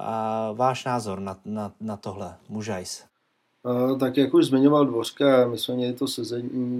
a 0.00 0.52
váš 0.52 0.84
názor 0.84 1.20
na, 1.20 1.36
na, 1.44 1.72
na 1.80 1.96
tohle, 1.96 2.36
Mužajs? 2.48 3.04
Uh, 3.62 3.98
tak 3.98 4.16
jak 4.16 4.34
už 4.34 4.46
zmiňoval 4.46 4.86
Dvořka, 4.86 5.46
my 5.46 5.58
jsme 5.58 5.74
měli 5.74 5.92
to 5.92 6.08
se, 6.08 6.24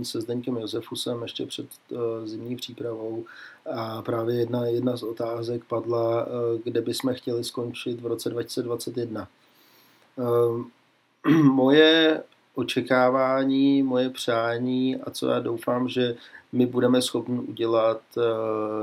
se 0.02 0.20
Zdeňkem 0.20 0.56
Josefusem 0.56 1.22
ještě 1.22 1.46
před 1.46 1.66
uh, 1.90 1.98
zimní 2.24 2.56
přípravou 2.56 3.24
a 3.72 4.02
právě 4.02 4.36
jedna, 4.36 4.66
jedna 4.66 4.96
z 4.96 5.02
otázek 5.02 5.64
padla, 5.64 6.26
kde 6.64 6.80
bychom 6.80 7.14
chtěli 7.14 7.44
skončit 7.44 8.00
v 8.00 8.06
roce 8.06 8.30
2021. 8.30 9.28
Moje 11.42 12.22
očekávání, 12.54 13.82
moje 13.82 14.10
přání 14.10 14.96
a 14.96 15.10
co 15.10 15.28
já 15.28 15.40
doufám, 15.40 15.88
že 15.88 16.14
my 16.52 16.66
budeme 16.66 17.02
schopni 17.02 17.38
udělat, 17.38 18.00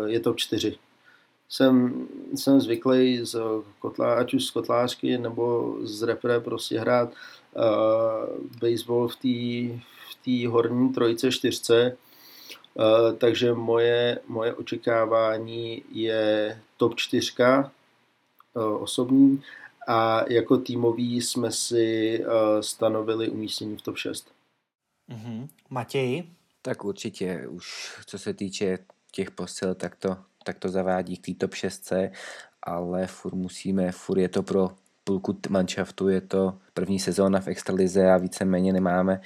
je 0.05 0.19
to 0.19 0.33
čtyři 0.33 0.77
jsem, 1.51 2.07
jsem 2.35 2.61
zvyklý 2.61 3.25
z 3.25 3.39
kotlá, 3.79 4.13
ať 4.13 4.33
už 4.33 4.45
z 4.45 4.51
kotlářky 4.51 5.17
nebo 5.17 5.75
z 5.81 6.03
repre 6.03 6.39
prostě 6.39 6.79
hrát 6.79 7.09
uh, 7.09 7.63
baseball 8.61 9.07
v 9.07 9.15
té 9.15 9.77
v 10.25 10.47
horní 10.47 10.93
trojce, 10.93 11.31
čtyřce, 11.31 11.97
uh, 12.73 13.17
takže 13.17 13.53
moje, 13.53 14.19
moje 14.27 14.53
očekávání 14.53 15.83
je 15.91 16.61
top 16.77 16.95
čtyřka 16.95 17.71
uh, 18.53 18.83
osobní 18.83 19.43
a 19.87 20.31
jako 20.31 20.57
týmový 20.57 21.21
jsme 21.21 21.51
si 21.51 22.19
uh, 22.25 22.61
stanovili 22.61 23.29
umístění 23.29 23.77
v 23.77 23.81
top 23.81 23.97
6. 23.97 24.31
Mm-hmm. 25.09 25.47
Matěj? 25.69 26.23
Tak 26.61 26.85
určitě 26.85 27.47
už 27.47 27.95
co 28.05 28.19
se 28.19 28.33
týče 28.33 28.77
těch 29.11 29.31
posil, 29.31 29.75
tak 29.75 29.95
to 29.95 30.17
tak 30.43 30.59
to 30.59 30.69
zavádí 30.69 31.17
k 31.17 31.25
té 31.25 31.33
top 31.33 31.53
6, 31.53 31.93
ale 32.63 33.07
furt 33.07 33.35
musíme, 33.35 33.91
furt 33.91 34.19
je 34.19 34.29
to 34.29 34.43
pro 34.43 34.71
půlku 35.03 35.39
manšaftu, 35.49 36.09
je 36.09 36.21
to 36.21 36.57
první 36.73 36.99
sezóna 36.99 37.39
v 37.39 37.47
extralize 37.47 38.11
a 38.11 38.17
víceméně 38.17 38.73
nemáme, 38.73 39.21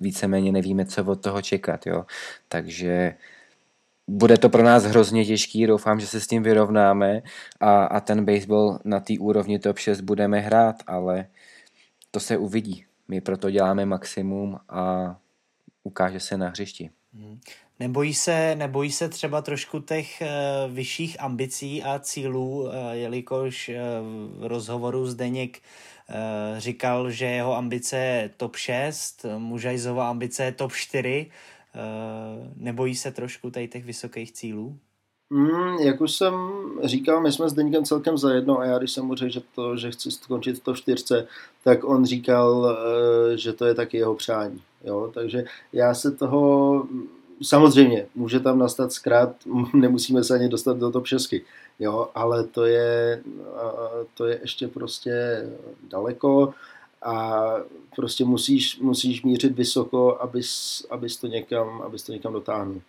víceméně 0.00 0.52
nevíme, 0.52 0.84
co 0.84 1.04
od 1.04 1.22
toho 1.22 1.42
čekat, 1.42 1.86
jo. 1.86 2.06
Takže 2.48 3.14
bude 4.08 4.38
to 4.38 4.48
pro 4.48 4.62
nás 4.62 4.84
hrozně 4.84 5.24
těžký, 5.24 5.66
doufám, 5.66 6.00
že 6.00 6.06
se 6.06 6.20
s 6.20 6.26
tím 6.26 6.42
vyrovnáme 6.42 7.22
a, 7.60 7.84
a 7.84 8.00
ten 8.00 8.24
baseball 8.24 8.78
na 8.84 9.00
té 9.00 9.14
úrovni 9.20 9.58
top 9.58 9.78
6 9.78 10.00
budeme 10.00 10.40
hrát, 10.40 10.76
ale 10.86 11.26
to 12.10 12.20
se 12.20 12.36
uvidí. 12.36 12.84
My 13.08 13.20
proto 13.20 13.50
děláme 13.50 13.86
maximum 13.86 14.58
a 14.68 15.16
ukáže 15.82 16.20
se 16.20 16.36
na 16.36 16.48
hřišti. 16.48 16.90
Nebojí 17.80 18.14
se, 18.14 18.54
nebojí 18.54 18.92
se 18.92 19.08
třeba 19.08 19.42
trošku 19.42 19.80
těch 19.80 20.22
uh, 20.22 20.74
vyšších 20.74 21.22
ambicí 21.22 21.82
a 21.82 21.98
cílů, 21.98 22.60
uh, 22.60 22.72
jelikož 22.92 23.68
uh, 23.68 23.74
v 24.40 24.46
rozhovoru 24.46 25.06
Zdeněk 25.06 25.58
říkal, 26.58 27.10
že 27.10 27.24
jeho 27.24 27.56
ambice 27.56 27.96
je 27.96 28.30
top 28.36 28.56
6, 28.56 29.26
Mužajzova 29.38 30.10
ambice 30.10 30.44
je 30.44 30.52
top 30.52 30.72
4. 30.72 31.26
Uh, 31.74 32.48
nebojí 32.56 32.94
se 32.94 33.10
trošku 33.10 33.50
tady 33.50 33.68
těch 33.68 33.84
vysokých 33.84 34.32
cílů? 34.32 34.78
Mm, 35.30 35.76
jak 35.80 36.00
už 36.00 36.12
jsem 36.12 36.34
říkal, 36.84 37.20
my 37.20 37.32
jsme 37.32 37.48
s 37.48 37.52
Deňkem 37.52 37.84
celkem 37.84 38.18
zajedno 38.18 38.58
a 38.58 38.64
já 38.64 38.78
když 38.78 38.92
jsem 38.92 39.04
mu 39.04 39.14
řekl, 39.14 39.32
že, 39.32 39.40
to, 39.54 39.76
že 39.76 39.90
chci 39.90 40.10
skončit 40.10 40.58
v 40.58 40.64
to 40.64 40.74
čtyřce, 40.74 41.26
tak 41.64 41.84
on 41.84 42.04
říkal, 42.04 42.78
že 43.34 43.52
to 43.52 43.66
je 43.66 43.74
taky 43.74 43.96
jeho 43.96 44.14
přání. 44.14 44.62
Jo? 44.84 45.10
Takže 45.14 45.44
já 45.72 45.94
se 45.94 46.10
toho 46.10 46.86
samozřejmě, 47.42 48.06
může 48.14 48.40
tam 48.40 48.58
nastat 48.58 48.92
zkrát, 48.92 49.36
nemusíme 49.74 50.24
se 50.24 50.34
ani 50.34 50.48
dostat 50.48 50.76
do 50.78 50.90
top 50.90 51.06
6, 51.06 51.34
jo, 51.78 52.08
ale 52.14 52.44
to 52.44 52.64
je, 52.64 53.22
to 54.14 54.26
je 54.26 54.38
ještě 54.42 54.68
prostě 54.68 55.44
daleko 55.90 56.54
a 57.02 57.44
prostě 57.96 58.24
musíš, 58.24 58.78
musíš 58.78 59.22
mířit 59.22 59.56
vysoko, 59.56 60.20
abys, 60.20 60.82
abys, 60.90 61.16
to 61.16 61.26
někam, 61.26 61.82
abys 61.82 62.02
to 62.02 62.12
někam 62.12 62.32
dotáhnul. 62.32 62.82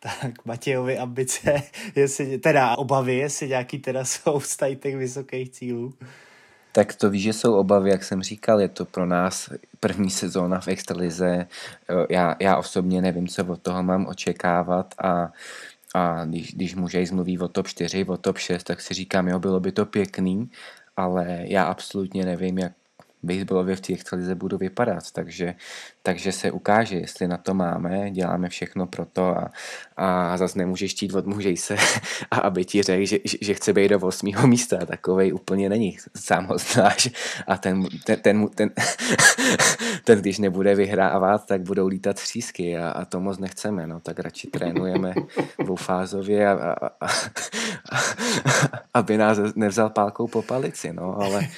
Tak 0.00 0.44
Matějovi 0.44 0.98
ambice, 0.98 1.62
jestli, 1.96 2.38
teda 2.38 2.76
obavy, 2.76 3.16
jestli 3.16 3.48
nějaký 3.48 3.78
teda 3.78 4.04
jsou 4.04 4.40
z 4.40 4.56
těch 4.56 4.96
vysokých 4.96 5.50
cílů. 5.50 5.94
Tak 6.78 6.94
to 6.94 7.10
víš, 7.10 7.22
že 7.22 7.32
jsou 7.32 7.54
obavy, 7.54 7.90
jak 7.90 8.04
jsem 8.04 8.22
říkal, 8.22 8.60
je 8.60 8.68
to 8.68 8.84
pro 8.84 9.06
nás 9.06 9.50
první 9.80 10.10
sezóna 10.10 10.60
v 10.60 10.68
extralize. 10.68 11.46
Já, 12.10 12.36
já 12.40 12.56
osobně 12.56 13.02
nevím, 13.02 13.28
co 13.28 13.44
od 13.44 13.62
toho 13.62 13.82
mám 13.82 14.06
očekávat 14.06 14.94
a, 14.98 15.32
a 15.94 16.24
když, 16.24 16.54
když 16.54 16.74
mužej 16.74 17.06
zmluví 17.06 17.38
o 17.38 17.48
top 17.48 17.68
4, 17.68 18.04
o 18.04 18.16
top 18.16 18.38
6, 18.38 18.64
tak 18.64 18.80
si 18.80 18.94
říkám, 18.94 19.28
jo, 19.28 19.38
bylo 19.38 19.60
by 19.60 19.72
to 19.72 19.86
pěkný, 19.86 20.50
ale 20.96 21.38
já 21.44 21.64
absolutně 21.64 22.24
nevím, 22.24 22.58
jak, 22.58 22.72
baseballově 23.22 23.76
v 23.76 23.80
té 23.80 23.92
extralize 23.92 24.34
budu 24.34 24.58
vypadat, 24.58 25.10
takže, 25.12 25.54
takže 26.02 26.32
se 26.32 26.50
ukáže, 26.50 26.96
jestli 26.96 27.28
na 27.28 27.36
to 27.36 27.54
máme, 27.54 28.10
děláme 28.10 28.48
všechno 28.48 28.86
pro 28.86 29.06
to 29.06 29.38
a, 29.38 29.50
a 29.96 30.36
zase 30.36 30.58
nemůžeš 30.58 30.92
chtít 30.92 31.14
od 31.14 31.26
mužej 31.26 31.56
se, 31.56 31.76
a 32.30 32.38
aby 32.38 32.64
ti 32.64 32.82
řekl, 32.82 33.04
že, 33.04 33.18
že 33.40 33.54
chce 33.54 33.72
být 33.72 33.88
do 33.88 34.00
8. 34.00 34.48
místa, 34.48 34.86
takovej 34.86 35.32
úplně 35.32 35.68
není, 35.68 35.96
sám 36.16 36.46
ho 36.46 36.58
znáš 36.58 37.10
a 37.46 37.56
ten, 37.56 37.86
ten, 38.04 38.20
ten, 38.20 38.48
ten, 38.48 38.70
ten 40.04 40.18
když 40.18 40.38
nebude 40.38 40.74
vyhrávat, 40.74 41.46
tak 41.46 41.62
budou 41.62 41.86
lítat 41.86 42.16
třísky 42.16 42.78
a, 42.78 42.90
a 42.90 43.04
to 43.04 43.20
moc 43.20 43.38
nechceme, 43.38 43.86
no, 43.86 44.00
tak 44.00 44.18
radši 44.18 44.46
trénujeme 44.46 45.14
dvoufázově, 45.64 46.48
a, 46.48 46.52
a, 46.52 46.86
a, 46.86 47.06
a, 47.92 47.98
aby 48.94 49.16
nás 49.16 49.38
nevzal 49.56 49.90
pálkou 49.90 50.26
po 50.28 50.42
palici, 50.42 50.92
no, 50.92 51.20
ale 51.20 51.48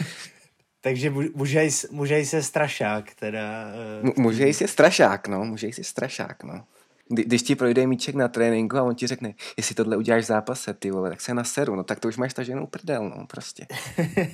takže 0.80 1.10
můžej, 1.34 1.70
můžej 1.90 2.26
se 2.26 2.42
strašák, 2.42 3.14
teda. 3.14 3.72
Uh... 4.02 4.10
Můžej 4.16 4.54
se 4.54 4.68
strašák, 4.68 5.28
no, 5.28 5.44
můžej 5.44 5.72
si 5.72 5.84
strašák, 5.84 6.44
no. 6.44 6.64
Kdy, 7.08 7.24
když 7.24 7.42
ti 7.42 7.56
projde 7.56 7.86
míček 7.86 8.14
na 8.14 8.28
tréninku 8.28 8.76
a 8.76 8.82
on 8.82 8.94
ti 8.94 9.06
řekne, 9.06 9.34
jestli 9.56 9.74
tohle 9.74 9.96
uděláš 9.96 10.24
v 10.24 10.26
zápase, 10.26 10.74
ty 10.74 10.90
vole, 10.90 11.10
tak 11.10 11.20
se 11.20 11.34
naseru, 11.34 11.76
no 11.76 11.84
tak 11.84 12.00
to 12.00 12.08
už 12.08 12.16
máš 12.16 12.34
taženou 12.34 12.66
prdel, 12.66 13.08
no, 13.08 13.26
prostě. 13.26 13.66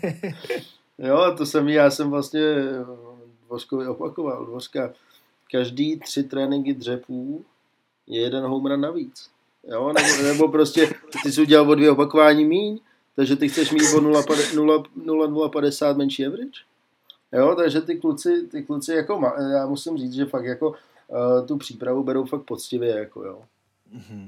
jo, 0.98 1.34
to 1.38 1.46
jsem 1.46 1.68
já 1.68 1.90
jsem 1.90 2.10
vlastně 2.10 2.40
Dvořkovi 3.46 3.86
opakoval, 3.86 4.46
Dvořka, 4.46 4.92
každý 5.52 5.98
tři 5.98 6.22
tréninky 6.22 6.74
dřepů 6.74 7.44
je 8.06 8.20
jeden 8.20 8.44
home 8.44 8.66
run 8.66 8.80
navíc. 8.80 9.30
Jo, 9.68 9.92
nebo, 9.92 10.22
nebo 10.22 10.48
prostě 10.48 10.90
ty 11.22 11.32
jsi 11.32 11.42
udělal 11.42 11.70
o 11.70 11.74
dvě 11.74 11.90
opakování 11.90 12.44
míň, 12.44 12.80
takže 13.16 13.36
ty 13.36 13.48
chceš 13.48 13.70
mít 13.70 13.94
o 13.94 14.00
0,050 14.00 15.96
menší 15.96 16.26
average? 16.26 16.60
Jo, 17.32 17.54
takže 17.54 17.80
ty 17.80 17.96
kluci, 17.96 18.42
ty 18.50 18.62
kluci 18.62 18.92
jako, 18.92 19.32
já 19.52 19.66
musím 19.66 19.98
říct, 19.98 20.14
že 20.14 20.24
fakt 20.24 20.44
jako 20.44 20.68
uh, 20.68 21.46
tu 21.46 21.56
přípravu 21.56 22.04
berou 22.04 22.24
fakt 22.24 22.42
poctivě, 22.42 22.88
jako 22.88 23.24
jo. 23.24 23.42
Mm-hmm. 23.96 24.26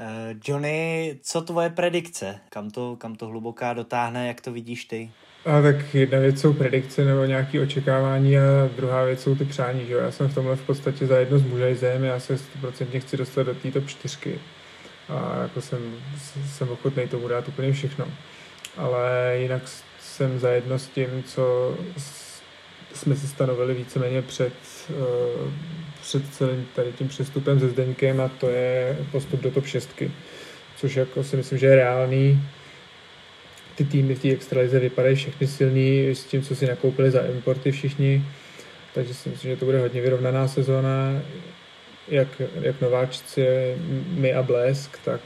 Uh, 0.00 0.38
Johnny, 0.44 1.18
co 1.22 1.40
tvoje 1.40 1.70
predikce? 1.70 2.40
Kam 2.48 2.70
to, 2.70 2.96
kam 2.96 3.14
to 3.14 3.26
hluboká 3.26 3.72
dotáhne, 3.72 4.28
jak 4.28 4.40
to 4.40 4.52
vidíš 4.52 4.84
ty? 4.84 5.10
A 5.46 5.62
tak 5.62 5.94
jedna 5.94 6.18
věc 6.18 6.40
jsou 6.40 6.52
predikce 6.52 7.04
nebo 7.04 7.24
nějaké 7.24 7.60
očekávání 7.60 8.38
a 8.38 8.42
druhá 8.76 9.04
věc 9.04 9.20
jsou 9.20 9.34
ty 9.34 9.44
přání. 9.44 9.86
Že? 9.86 9.94
Já 9.94 10.10
jsem 10.10 10.28
v 10.28 10.34
tomhle 10.34 10.56
v 10.56 10.66
podstatě 10.66 11.06
za 11.06 11.18
jedno 11.18 11.38
s 11.38 11.42
mužajzem, 11.42 12.04
já 12.04 12.20
se 12.20 12.38
100% 12.62 13.00
chci 13.00 13.16
dostat 13.16 13.42
do 13.42 13.54
té 13.54 13.70
top 13.70 13.86
4 13.86 14.38
a 15.08 15.42
jako 15.42 15.60
jsem, 15.60 15.94
jsem 16.46 16.68
ochotný 16.68 17.08
tomu 17.08 17.28
dát 17.28 17.48
úplně 17.48 17.72
všechno. 17.72 18.06
Ale 18.76 19.36
jinak 19.38 19.62
jsem 20.00 20.38
zajedno 20.38 20.78
s 20.78 20.88
tím, 20.88 21.22
co 21.26 21.74
jsme 22.94 23.16
si 23.16 23.28
stanovili 23.28 23.74
víceméně 23.74 24.22
před, 24.22 24.52
uh, 24.90 25.50
před 26.02 26.34
celým 26.34 26.68
tady 26.74 26.92
tím 26.92 27.08
přestupem 27.08 27.60
se 27.60 27.68
Zdeňkem 27.68 28.20
a 28.20 28.28
to 28.28 28.48
je 28.48 28.98
postup 29.12 29.40
do 29.40 29.50
top 29.50 29.66
6. 29.66 30.02
Což 30.76 30.96
jako 30.96 31.24
si 31.24 31.36
myslím, 31.36 31.58
že 31.58 31.66
je 31.66 31.76
reálný. 31.76 32.42
Ty 33.74 33.84
týmy 33.84 34.14
v 34.14 34.22
té 34.22 34.28
extralize 34.28 34.80
vypadají 34.80 35.16
všechny 35.16 35.46
silní 35.46 36.08
s 36.08 36.24
tím, 36.24 36.42
co 36.42 36.56
si 36.56 36.66
nakoupili 36.66 37.10
za 37.10 37.20
importy 37.20 37.72
všichni. 37.72 38.24
Takže 38.94 39.14
si 39.14 39.28
myslím, 39.28 39.50
že 39.50 39.56
to 39.56 39.64
bude 39.64 39.80
hodně 39.80 40.00
vyrovnaná 40.00 40.48
sezóna 40.48 41.22
jak, 42.08 42.28
jak 42.60 42.80
nováčci, 42.80 43.46
my 44.08 44.34
a 44.34 44.42
Blesk, 44.42 44.98
tak, 45.04 45.20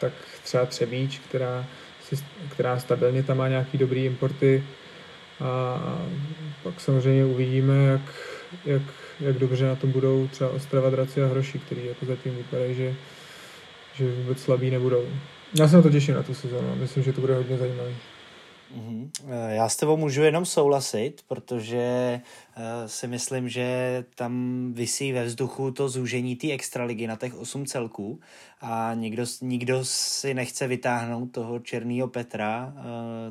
tak 0.00 0.12
třeba 0.42 0.66
Třebíč, 0.66 1.18
která, 1.18 1.66
si, 2.04 2.16
která 2.50 2.78
stabilně 2.78 3.22
tam 3.22 3.36
má 3.36 3.48
nějaký 3.48 3.78
dobrý 3.78 4.04
importy 4.04 4.64
a 5.40 5.78
pak 6.62 6.80
samozřejmě 6.80 7.24
uvidíme, 7.24 7.84
jak, 7.84 8.00
jak, 8.64 8.82
jak 9.20 9.38
dobře 9.38 9.66
na 9.66 9.76
tom 9.76 9.92
budou 9.92 10.28
třeba 10.28 10.50
Ostrava, 10.50 10.90
Draci 10.90 11.22
a 11.22 11.26
Hroši, 11.26 11.58
který 11.58 11.86
jako 11.86 12.06
zatím 12.06 12.36
vypadají, 12.36 12.74
že, 12.74 12.94
že 13.94 14.10
vůbec 14.10 14.42
slabí 14.42 14.70
nebudou. 14.70 15.04
Já 15.58 15.68
se 15.68 15.76
na 15.76 15.82
to 15.82 15.90
těším 15.90 16.14
na 16.14 16.22
tu 16.22 16.34
sezónu, 16.34 16.76
myslím, 16.76 17.02
že 17.02 17.12
to 17.12 17.20
bude 17.20 17.34
hodně 17.34 17.58
zajímavý. 17.58 17.94
Mm-hmm. 18.74 19.10
Já 19.48 19.68
s 19.68 19.76
tebou 19.76 19.96
můžu 19.96 20.22
jenom 20.22 20.44
souhlasit, 20.46 21.22
protože 21.28 22.20
eh, 22.56 22.88
si 22.88 23.06
myslím, 23.06 23.48
že 23.48 24.04
tam 24.14 24.72
vysí 24.72 25.12
ve 25.12 25.24
vzduchu 25.24 25.70
to 25.70 25.88
zúžení 25.88 26.36
té 26.36 26.52
extraligy 26.52 27.06
na 27.06 27.16
těch 27.16 27.34
osm 27.34 27.66
celků 27.66 28.20
a 28.60 28.94
nikdo, 28.94 29.24
nikdo 29.40 29.84
si 29.84 30.34
nechce 30.34 30.66
vytáhnout 30.66 31.26
toho 31.26 31.58
černého 31.58 32.08
Petra, 32.08 32.74
eh, 32.76 32.82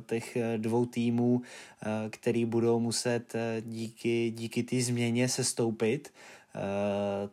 těch 0.06 0.38
dvou 0.58 0.86
týmů, 0.86 1.42
který 2.10 2.46
budou 2.46 2.80
muset 2.80 3.34
díky, 3.62 4.32
díky 4.36 4.64
té 4.64 4.82
změně 4.82 5.30
se 5.30 5.44
stoupit 5.44 6.14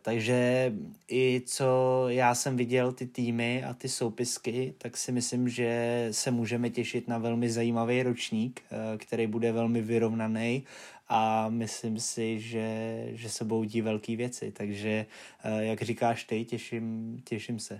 takže 0.01 0.73
i 1.11 1.41
co 1.45 2.03
já 2.07 2.35
jsem 2.35 2.57
viděl 2.57 2.91
ty 2.91 3.05
týmy 3.05 3.63
a 3.63 3.73
ty 3.73 3.89
soupisky, 3.89 4.73
tak 4.77 4.97
si 4.97 5.11
myslím, 5.11 5.49
že 5.49 6.07
se 6.11 6.31
můžeme 6.31 6.69
těšit 6.69 7.07
na 7.07 7.17
velmi 7.17 7.49
zajímavý 7.49 8.03
ročník, 8.03 8.61
uh, 8.71 8.97
který 8.97 9.27
bude 9.27 9.51
velmi 9.51 9.81
vyrovnaný 9.81 10.63
a 11.09 11.49
myslím 11.49 11.99
si, 11.99 12.39
že, 12.39 13.07
že 13.11 13.29
se 13.29 13.45
boudí 13.45 13.81
velké 13.81 14.15
věci. 14.15 14.51
Takže, 14.51 15.05
uh, 15.45 15.59
jak 15.59 15.81
říkáš 15.81 16.23
ty, 16.23 16.45
těším, 16.45 17.17
těším 17.23 17.59
se. 17.59 17.79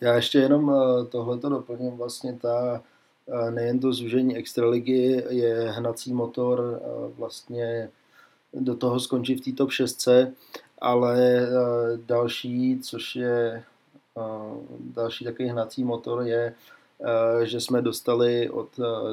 Já 0.00 0.14
ještě 0.14 0.38
jenom 0.38 0.72
tohleto 1.08 1.48
doplním. 1.48 1.90
Vlastně 1.90 2.32
ta 2.32 2.82
nejen 3.50 3.80
to 3.80 3.92
zúžení 3.92 4.36
extraligy 4.36 5.24
je 5.28 5.70
hnací 5.70 6.12
motor 6.12 6.82
vlastně 7.18 7.88
do 8.54 8.74
toho 8.76 9.00
skončit 9.00 9.40
v 9.40 9.44
té 9.44 9.52
top 9.52 9.70
6, 9.70 10.08
ale 10.78 11.18
eh, 11.18 11.48
další, 12.06 12.80
což 12.80 13.16
je 13.16 13.64
eh, 14.18 14.22
další 14.80 15.24
takový 15.24 15.48
hnací 15.48 15.84
motor 15.84 16.22
je, 16.22 16.54
eh, 16.54 17.46
že 17.46 17.60
jsme 17.60 17.82
dostali 17.82 18.50
od 18.50 18.68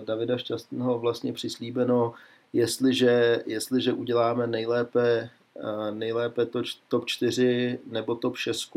Davida 0.05 0.37
Šťastného 0.37 0.99
vlastně 0.99 1.33
přislíbeno, 1.33 2.13
jestliže, 2.53 3.43
jestliže 3.45 3.93
uděláme 3.93 4.47
nejlépe, 4.47 5.29
nejlépe 5.91 6.45
to, 6.45 6.61
top 6.87 7.05
4 7.05 7.79
nebo 7.91 8.15
top 8.15 8.37
6, 8.37 8.71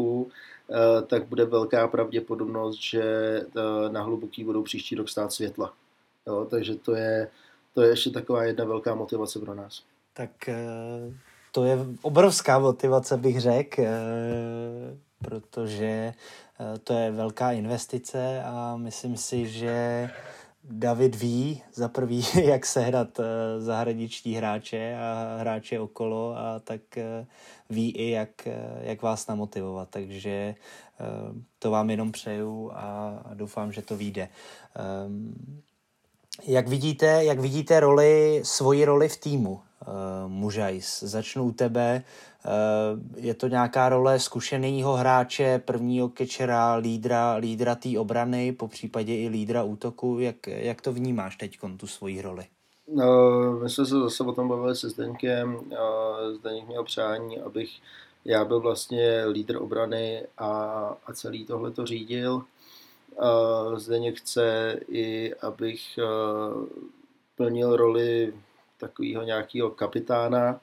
tak 1.07 1.25
bude 1.25 1.45
velká 1.45 1.89
pravděpodobnost, 1.89 2.79
že 2.81 3.03
na 3.89 4.03
hluboký 4.03 4.45
budou 4.45 4.63
příští 4.63 4.95
rok 4.95 5.09
stát 5.09 5.33
světla. 5.33 5.73
Jo, 6.27 6.47
takže 6.51 6.75
to 6.75 6.95
je, 6.95 7.31
to 7.75 7.83
je 7.83 7.89
ještě 7.89 8.11
taková 8.11 8.45
jedna 8.45 8.65
velká 8.65 8.95
motivace 8.95 9.39
pro 9.39 9.55
nás. 9.55 9.83
Tak 10.13 10.49
to 11.53 11.65
je 11.65 11.79
obrovská 12.03 12.59
motivace, 12.59 13.17
bych 13.17 13.41
řekl, 13.41 13.83
eh, 13.83 13.89
protože 15.19 16.15
eh, 16.61 16.79
to 16.79 16.93
je 16.93 17.11
velká 17.11 17.53
investice 17.53 18.43
a 18.45 18.77
myslím 18.77 19.17
si, 19.17 19.49
že 19.49 20.11
David 20.65 21.17
ví 21.17 21.63
za 21.75 21.89
prvý, 21.89 22.25
jak 22.45 22.67
sehnat 22.67 23.21
eh, 23.21 23.25
zahraniční 23.61 24.35
hráče 24.35 24.97
a 25.01 25.37
hráče 25.41 25.81
okolo 25.81 26.37
a 26.37 26.59
tak 26.59 26.81
ví 27.71 27.91
i, 27.91 28.11
jak, 28.11 28.49
jak 28.81 29.03
vás 29.03 29.27
namotivovat. 29.27 29.89
Takže 29.91 30.55
to 31.59 31.71
vám 31.71 31.91
jenom 31.91 32.13
přeju 32.13 32.71
a 32.75 33.23
doufám, 33.35 33.73
že 33.73 33.83
to 33.83 33.97
vyjde. 33.97 34.29
Jak 36.47 36.69
vidíte, 36.69 37.25
jak 37.25 37.41
vidíte 37.41 37.81
roli, 37.81 38.41
svoji 38.45 38.85
roli 38.85 39.09
v 39.09 39.17
týmu? 39.17 39.61
uh, 39.87 40.31
Mužajs. 40.31 41.03
Začnu 41.03 41.45
u 41.45 41.53
tebe. 41.53 42.03
Uh, 42.45 43.25
je 43.25 43.35
to 43.35 43.49
nějaká 43.49 43.89
role 43.89 44.21
zkušeného 44.21 44.93
hráče, 44.93 45.59
prvního 45.65 46.09
kečera, 46.09 46.75
lídra, 46.75 47.35
lídra 47.35 47.75
té 47.75 47.99
obrany, 47.99 48.53
po 48.53 48.69
případě 48.69 49.17
i 49.17 49.29
lídra 49.29 49.63
útoku. 49.63 50.19
Jak, 50.19 50.47
jak 50.47 50.81
to 50.81 50.93
vnímáš 50.93 51.37
teď, 51.37 51.59
tu 51.77 51.87
svoji 51.87 52.23
roli? 52.23 52.45
No, 52.95 53.07
my 53.63 53.71
jsme 53.71 53.87
se 53.87 53.95
zase 53.95 54.25
o 54.25 54.33
tom 54.33 54.49
bavili 54.49 54.77
se 54.77 54.91
Zdeňkem. 54.91 55.61
Zdeňk 56.39 56.69
měl 56.69 56.85
přání, 56.85 57.41
abych 57.41 57.71
já 58.25 58.45
byl 58.45 58.61
vlastně 58.61 59.25
lídr 59.27 59.57
obrany 59.57 60.27
a, 60.39 60.51
a 61.07 61.13
celý 61.13 61.45
tohle 61.45 61.71
to 61.71 61.87
řídil. 61.87 62.43
Zdeněk 63.77 64.19
chce 64.19 64.79
i, 64.89 65.35
abych 65.35 65.99
plnil 67.37 67.77
roli 67.77 68.35
takového 68.79 69.23
nějakého 69.23 69.71
kapitána, 69.71 70.61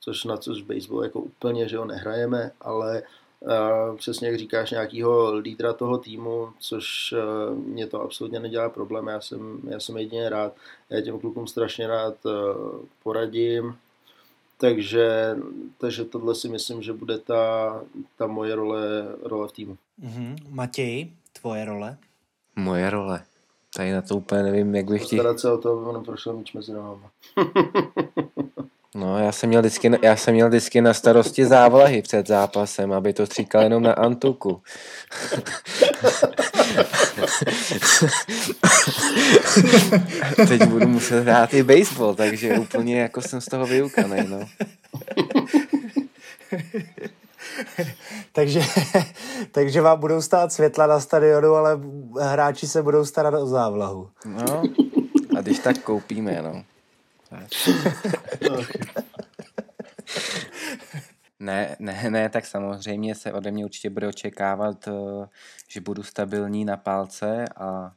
což 0.00 0.24
na 0.24 0.36
což 0.36 0.62
baseball 0.62 1.04
jako 1.04 1.20
úplně, 1.20 1.68
že 1.68 1.78
ho 1.78 1.84
nehrajeme, 1.84 2.50
ale 2.60 3.02
uh, 3.40 3.96
přesně 3.96 4.28
jak 4.28 4.38
říkáš, 4.38 4.70
nějakého 4.70 5.34
lídra 5.34 5.72
toho 5.72 5.98
týmu, 5.98 6.48
což 6.58 7.12
uh, 7.12 7.56
mě 7.58 7.86
to 7.86 8.02
absolutně 8.02 8.40
nedělá 8.40 8.68
problém, 8.68 9.06
já 9.06 9.20
jsem, 9.20 9.60
já 9.68 9.80
jsem 9.80 9.96
jedině 9.96 10.28
rád, 10.28 10.52
já 10.90 11.00
těm 11.00 11.18
klukům 11.18 11.46
strašně 11.46 11.86
rád 11.86 12.14
poradím, 13.02 13.76
takže, 14.58 15.36
takže 15.78 16.04
tohle 16.04 16.34
si 16.34 16.48
myslím, 16.48 16.82
že 16.82 16.92
bude 16.92 17.18
ta, 17.18 17.84
ta 18.16 18.26
moje 18.26 18.54
role, 18.54 18.82
role 19.22 19.48
v 19.48 19.52
týmu. 19.52 19.78
Mm-hmm. 20.02 20.36
Matěj, 20.50 21.12
tvoje 21.32 21.64
role? 21.64 21.96
Moje 22.56 22.90
role. 22.90 23.22
Tady 23.76 23.92
na 23.92 24.02
to 24.02 24.16
úplně 24.16 24.42
nevím, 24.42 24.74
jak 24.74 24.90
bych 24.90 25.06
ti... 25.06 25.16
Postarat 25.16 25.40
se 25.40 25.52
o 25.52 25.58
to, 25.58 25.72
aby 25.72 25.80
ono 25.80 26.04
prošlo 26.04 26.32
míč 26.32 26.52
mezi 26.52 26.72
nohama. 26.72 27.10
No, 28.94 29.18
já 29.18 29.32
jsem, 29.32 29.48
měl 29.48 29.60
vždycky, 29.60 29.90
já 30.02 30.16
jsem 30.16 30.34
měl 30.34 30.48
vždycky 30.48 30.80
na 30.80 30.94
starosti 30.94 31.46
závlahy 31.46 32.02
před 32.02 32.26
zápasem, 32.26 32.92
aby 32.92 33.12
to 33.12 33.26
stříkal 33.26 33.62
jenom 33.62 33.82
na 33.82 33.92
Antuku. 33.92 34.62
Teď 40.48 40.64
budu 40.64 40.88
muset 40.88 41.20
hrát 41.20 41.54
i 41.54 41.62
baseball, 41.62 42.14
takže 42.14 42.58
úplně 42.58 43.00
jako 43.00 43.22
jsem 43.22 43.40
z 43.40 43.46
toho 43.46 43.66
vyukaný, 43.66 44.28
no. 44.28 44.48
takže, 48.38 48.60
takže 49.52 49.80
vám 49.80 50.00
budou 50.00 50.22
stát 50.22 50.52
světla 50.52 50.86
na 50.86 51.00
stadionu, 51.00 51.54
ale 51.54 51.80
hráči 52.20 52.66
se 52.66 52.82
budou 52.82 53.04
starat 53.04 53.34
o 53.34 53.46
závlahu. 53.46 54.10
No, 54.24 54.62
a 55.38 55.40
když 55.40 55.58
tak 55.58 55.78
koupíme, 55.78 56.42
no. 56.42 56.64
Ne, 61.40 61.76
ne, 61.78 62.10
ne, 62.10 62.28
tak 62.28 62.46
samozřejmě 62.46 63.14
se 63.14 63.32
ode 63.32 63.50
mě 63.50 63.64
určitě 63.64 63.90
bude 63.90 64.08
očekávat, 64.08 64.88
eh, 64.88 65.26
že 65.68 65.80
budu 65.80 66.02
stabilní 66.02 66.64
na 66.64 66.76
pálce 66.76 67.44
a, 67.56 67.92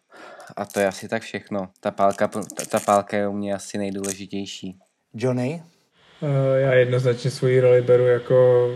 a 0.55 0.65
to 0.65 0.79
je 0.79 0.87
asi 0.87 1.07
tak 1.07 1.21
všechno. 1.21 1.69
Ta 1.79 1.91
pálka, 1.91 2.27
ta, 2.27 2.41
ta 2.69 2.79
pálka 2.79 3.17
je 3.17 3.27
u 3.27 3.33
mě 3.33 3.53
asi 3.53 3.77
nejdůležitější. 3.77 4.79
Johnny? 5.13 5.63
Eh, 6.23 6.59
já 6.59 6.73
jednoznačně 6.73 7.31
svoji 7.31 7.59
roli 7.59 7.81
beru 7.81 8.07
jako 8.07 8.67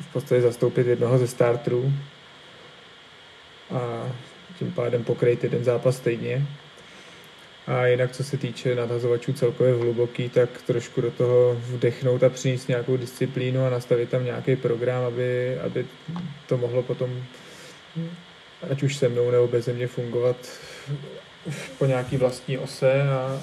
v 0.00 0.12
podstatě 0.12 0.40
zastoupit 0.40 0.86
jednoho 0.86 1.18
ze 1.18 1.26
starterů 1.26 1.92
a 3.70 4.12
tím 4.58 4.72
pádem 4.72 5.04
pokryt 5.04 5.44
jeden 5.44 5.64
zápas 5.64 5.96
stejně. 5.96 6.46
A 7.66 7.86
jinak, 7.86 8.12
co 8.12 8.24
se 8.24 8.36
týče 8.36 8.74
nadhazovačů 8.74 9.32
celkově 9.32 9.74
v 9.74 9.80
hluboký, 9.80 10.28
tak 10.28 10.62
trošku 10.62 11.00
do 11.00 11.10
toho 11.10 11.54
vdechnout 11.54 12.22
a 12.22 12.28
přinést 12.28 12.68
nějakou 12.68 12.96
disciplínu 12.96 13.64
a 13.64 13.70
nastavit 13.70 14.08
tam 14.08 14.24
nějaký 14.24 14.56
program, 14.56 15.04
aby, 15.04 15.58
aby 15.58 15.86
to 16.46 16.56
mohlo 16.56 16.82
potom, 16.82 17.22
ať 18.70 18.82
už 18.82 18.96
se 18.96 19.08
mnou 19.08 19.30
nebo 19.30 19.48
bez 19.48 19.68
mě, 19.68 19.86
fungovat 19.86 20.36
po 21.78 21.86
nějaký 21.86 22.16
vlastní 22.16 22.58
ose 22.58 23.02
a, 23.02 23.42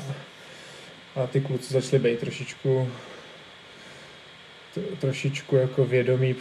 a 1.16 1.28
ty 1.28 1.42
kluci 1.42 1.74
začaly 1.74 2.04
být 2.04 2.20
trošičku 2.20 2.90
trošičku 5.00 5.56
jako 5.56 5.86
vědomí 5.86 6.36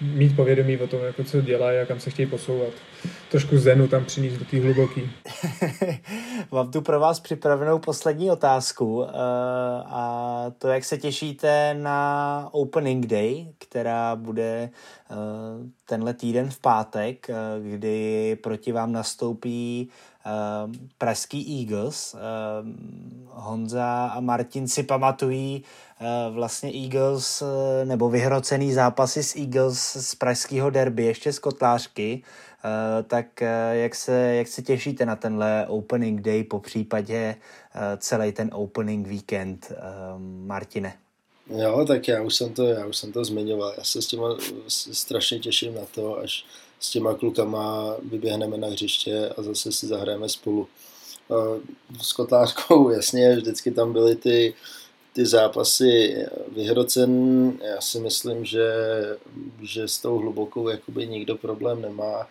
mít 0.00 0.36
povědomí 0.36 0.76
o 0.76 0.86
tom, 0.86 1.04
jako 1.04 1.24
co 1.24 1.40
dělají 1.40 1.78
a 1.78 1.86
kam 1.86 2.00
se 2.00 2.10
chtějí 2.10 2.26
posouvat. 2.26 2.72
Trošku 3.34 3.58
zenu 3.58 3.88
tam 3.88 4.04
přinést 4.04 4.38
do 4.38 4.44
té 4.44 4.60
hluboký. 4.60 5.10
Mám 6.52 6.70
tu 6.70 6.82
pro 6.82 7.00
vás 7.00 7.20
připravenou 7.20 7.78
poslední 7.78 8.30
otázku 8.30 8.96
uh, 8.96 9.06
a 9.84 10.46
to, 10.58 10.68
jak 10.68 10.84
se 10.84 10.98
těšíte 10.98 11.74
na 11.74 12.48
Opening 12.52 13.06
Day, 13.06 13.46
která 13.58 14.16
bude 14.16 14.70
uh, 15.10 15.16
tenhle 15.84 16.14
týden 16.14 16.50
v 16.50 16.58
pátek, 16.58 17.26
uh, 17.28 17.66
kdy 17.66 18.36
proti 18.42 18.72
vám 18.72 18.92
nastoupí 18.92 19.88
pražský 20.98 21.60
Eagles. 21.60 22.16
Honza 23.28 24.06
a 24.06 24.20
Martin 24.20 24.68
si 24.68 24.82
pamatují 24.82 25.64
vlastně 26.30 26.72
Eagles 26.74 27.42
nebo 27.84 28.08
vyhrocený 28.08 28.72
zápasy 28.72 29.22
s 29.22 29.36
Eagles 29.36 29.96
z 30.00 30.14
pražského 30.14 30.70
derby 30.70 31.04
ještě 31.04 31.32
z 31.32 31.38
Kotlářky. 31.38 32.22
Uh, 32.64 33.06
tak 33.06 33.26
uh, 33.42 33.48
jak, 33.72 33.94
se, 33.94 34.34
jak 34.34 34.48
se 34.48 34.62
těšíte 34.62 35.06
na 35.06 35.16
tenhle 35.16 35.66
opening 35.66 36.20
day, 36.20 36.44
po 36.44 36.60
případě 36.60 37.36
uh, 37.74 37.80
celý 37.98 38.32
ten 38.32 38.50
opening 38.52 39.06
weekend, 39.06 39.72
uh, 39.72 40.20
Martine? 40.46 40.94
Jo, 41.50 41.84
tak 41.88 42.08
já 42.08 42.22
už 42.22 42.34
jsem 42.34 42.52
to, 42.52 42.66
já 42.66 42.86
už 42.86 42.96
jsem 42.96 43.12
to 43.12 43.24
zmiňoval. 43.24 43.74
Já 43.78 43.84
se 43.84 44.02
s 44.02 44.06
těma 44.06 44.36
strašně 44.68 45.38
těším 45.38 45.74
na 45.74 45.84
to, 45.94 46.18
až 46.18 46.46
s 46.80 46.90
těma 46.90 47.14
klukama 47.14 47.96
vyběhneme 48.02 48.56
na 48.56 48.68
hřiště 48.68 49.28
a 49.36 49.42
zase 49.42 49.72
si 49.72 49.86
zahrajeme 49.86 50.28
spolu. 50.28 50.68
S 52.02 52.12
Kotlářkou, 52.12 52.90
jasně, 52.96 53.36
vždycky 53.36 53.70
tam 53.70 53.92
byly 53.92 54.16
ty, 54.16 54.54
ty 55.12 55.26
zápasy 55.26 56.16
vyhrocen. 56.48 57.52
Já 57.62 57.80
si 57.80 58.00
myslím, 58.00 58.44
že, 58.44 58.72
že 59.62 59.88
s 59.88 59.98
tou 59.98 60.18
hlubokou 60.18 60.68
jakoby 60.68 61.06
nikdo 61.06 61.36
problém 61.36 61.82
nemá. 61.82 62.28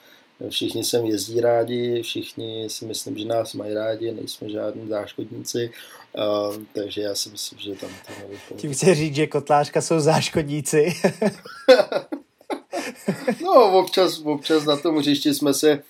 Všichni 0.50 0.84
sem 0.84 1.06
jezdí 1.06 1.42
rádi, 1.42 2.02
všichni 2.02 2.70
si 2.70 2.86
myslím, 2.86 3.18
že 3.18 3.26
nás 3.26 3.54
mají 3.54 3.74
rádi, 3.74 4.12
nejsme 4.12 4.50
žádní 4.50 4.88
záškodníci, 4.88 5.72
uh, 6.18 6.56
takže 6.74 7.02
já 7.02 7.16
si 7.16 7.30
myslím, 7.30 7.60
že 7.60 7.76
tam 7.76 7.90
to 7.90 8.14
nevypadá. 8.20 8.62
Tím 8.62 8.74
chci 8.74 8.96
říct, 8.96 9.16
že 9.16 9.28
kotlářka 9.28 9.82
jsou 9.82 10.00
záškodníci. 10.00 10.94
no, 13.42 13.80
občas, 13.80 14.20
občas 14.20 14.66
na 14.66 14.78
tom 14.78 14.98
hřišti 14.98 15.34
jsme 15.34 15.54
se 15.54 15.84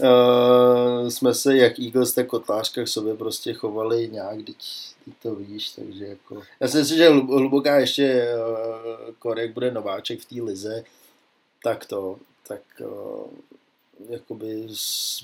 uh, 0.00 1.08
jsme 1.08 1.34
se 1.34 1.56
jak 1.56 1.78
Eagles, 1.78 2.12
tak 2.12 2.26
kotlářka 2.26 2.84
k 2.84 2.88
sobě 2.88 3.14
prostě 3.14 3.54
chovali 3.54 4.08
nějak, 4.12 4.36
teď, 4.36 4.56
teď 5.04 5.14
to 5.22 5.34
vidíš, 5.34 5.70
takže 5.70 6.06
jako... 6.06 6.42
Já 6.60 6.68
si 6.68 6.76
myslím, 6.76 6.98
že 6.98 7.08
hluboká 7.08 7.78
ještě 7.78 8.28
uh, 8.34 9.14
Korek 9.18 9.52
bude 9.52 9.70
nováček 9.70 10.20
v 10.20 10.24
té 10.24 10.42
lize, 10.42 10.84
tak 11.64 11.86
to, 11.86 12.18
tak 12.48 12.60
uh, 12.80 13.26
jakoby 14.08 14.66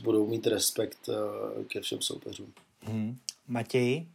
budou 0.03 0.27
mít 0.27 0.47
respekt 0.47 1.09
uh, 1.09 1.65
ke 1.65 1.81
všem 1.81 2.03
soupeřům. 2.03 2.53
Hmm. 2.83 3.19
Matěj? 3.49 4.07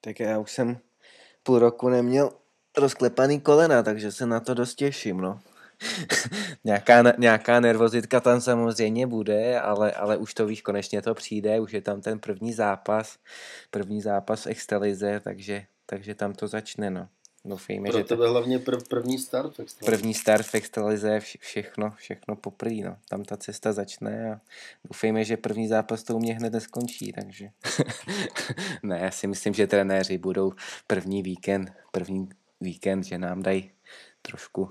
Tak 0.00 0.20
já 0.20 0.38
už 0.38 0.52
jsem 0.52 0.78
půl 1.42 1.58
roku 1.58 1.88
neměl 1.88 2.32
rozklepaný 2.76 3.40
kolena, 3.40 3.82
takže 3.82 4.12
se 4.12 4.26
na 4.26 4.40
to 4.40 4.54
dost 4.54 4.74
těším, 4.74 5.16
no. 5.16 5.40
nějaká, 6.64 7.02
nějaká 7.18 7.60
nervozitka 7.60 8.20
tam 8.20 8.40
samozřejmě 8.40 9.06
bude, 9.06 9.60
ale, 9.60 9.92
ale 9.92 10.16
už 10.16 10.34
to 10.34 10.46
víš, 10.46 10.62
konečně 10.62 11.02
to 11.02 11.14
přijde, 11.14 11.60
už 11.60 11.72
je 11.72 11.80
tam 11.80 12.00
ten 12.00 12.18
první 12.18 12.52
zápas, 12.52 13.18
první 13.70 14.02
zápas 14.02 14.44
v 14.44 14.46
Extralize, 14.46 15.20
takže, 15.20 15.66
takže 15.86 16.14
tam 16.14 16.32
to 16.32 16.48
začne, 16.48 16.90
no. 16.90 17.08
Doufejme, 17.46 17.90
Pro 17.90 17.98
že 17.98 18.04
tebe 18.04 18.24
to... 18.24 18.30
hlavně 18.30 18.58
prv, 18.58 18.88
první 18.88 19.18
start 19.18 19.56
v 19.56 19.60
Extralize. 19.60 19.96
První 19.96 20.14
start 20.14 20.46
v 20.46 20.54
Extralize, 20.54 21.20
vše, 21.20 21.38
všechno, 21.40 21.90
všechno 21.90 22.36
poprý, 22.36 22.82
no. 22.82 22.96
Tam 23.08 23.24
ta 23.24 23.36
cesta 23.36 23.72
začne 23.72 24.32
a 24.32 24.40
doufejme, 24.84 25.24
že 25.24 25.36
první 25.36 25.68
zápas 25.68 26.02
to 26.02 26.16
u 26.16 26.18
mě 26.18 26.34
hned 26.34 26.52
neskončí, 26.52 27.12
takže 27.12 27.48
ne, 28.82 28.98
já 29.02 29.10
si 29.10 29.26
myslím, 29.26 29.54
že 29.54 29.66
trenéři 29.66 30.18
budou 30.18 30.52
první 30.86 31.22
víkend, 31.22 31.72
první 31.92 32.28
víkend, 32.60 33.02
že 33.02 33.18
nám 33.18 33.42
dají 33.42 33.70
trošku 34.22 34.70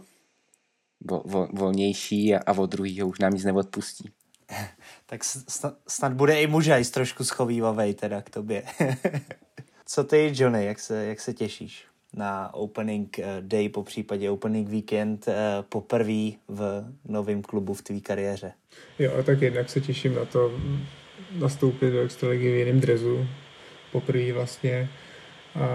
vo, 0.99 1.23
vo, 1.26 1.47
volnější 1.53 2.36
a, 2.36 2.39
a 2.45 2.57
od 2.57 2.69
druhého 2.69 3.07
už 3.07 3.19
nám 3.19 3.34
nic 3.34 3.43
neodpustí. 3.43 4.11
tak 5.05 5.23
snad, 5.23 5.78
snad 5.88 6.13
bude 6.13 6.41
i 6.41 6.47
mužajs 6.47 6.89
trošku 6.89 7.23
schovývavej 7.23 7.93
teda 7.93 8.21
k 8.21 8.30
tobě. 8.30 8.63
Co 9.86 10.03
ty, 10.03 10.32
Johnny, 10.36 10.65
jak 10.65 10.80
se, 10.80 11.05
jak 11.05 11.19
se 11.19 11.34
těšíš 11.34 11.88
na 12.16 12.53
opening 12.53 13.20
eh, 13.20 13.38
day, 13.41 13.70
po 13.70 13.84
případě 13.84 14.30
opening 14.30 14.70
weekend 14.70 15.28
eh, 15.28 15.34
poprvé 15.70 16.32
v 16.47 16.86
novém 17.05 17.41
klubu 17.41 17.74
v 17.74 17.82
tvý 17.82 18.01
kariéře? 18.01 18.51
Jo, 18.99 19.24
tak 19.24 19.41
jednak 19.41 19.70
se 19.70 19.82
těším 19.82 20.16
na 20.16 20.26
to 20.26 20.51
nastoupit 21.39 21.91
do 21.91 22.01
extraligy 22.01 22.51
v 22.51 22.57
jiném 22.57 22.80
drezu, 22.80 23.28
poprvé 23.91 24.34
vlastně. 24.34 24.89
A 25.55 25.66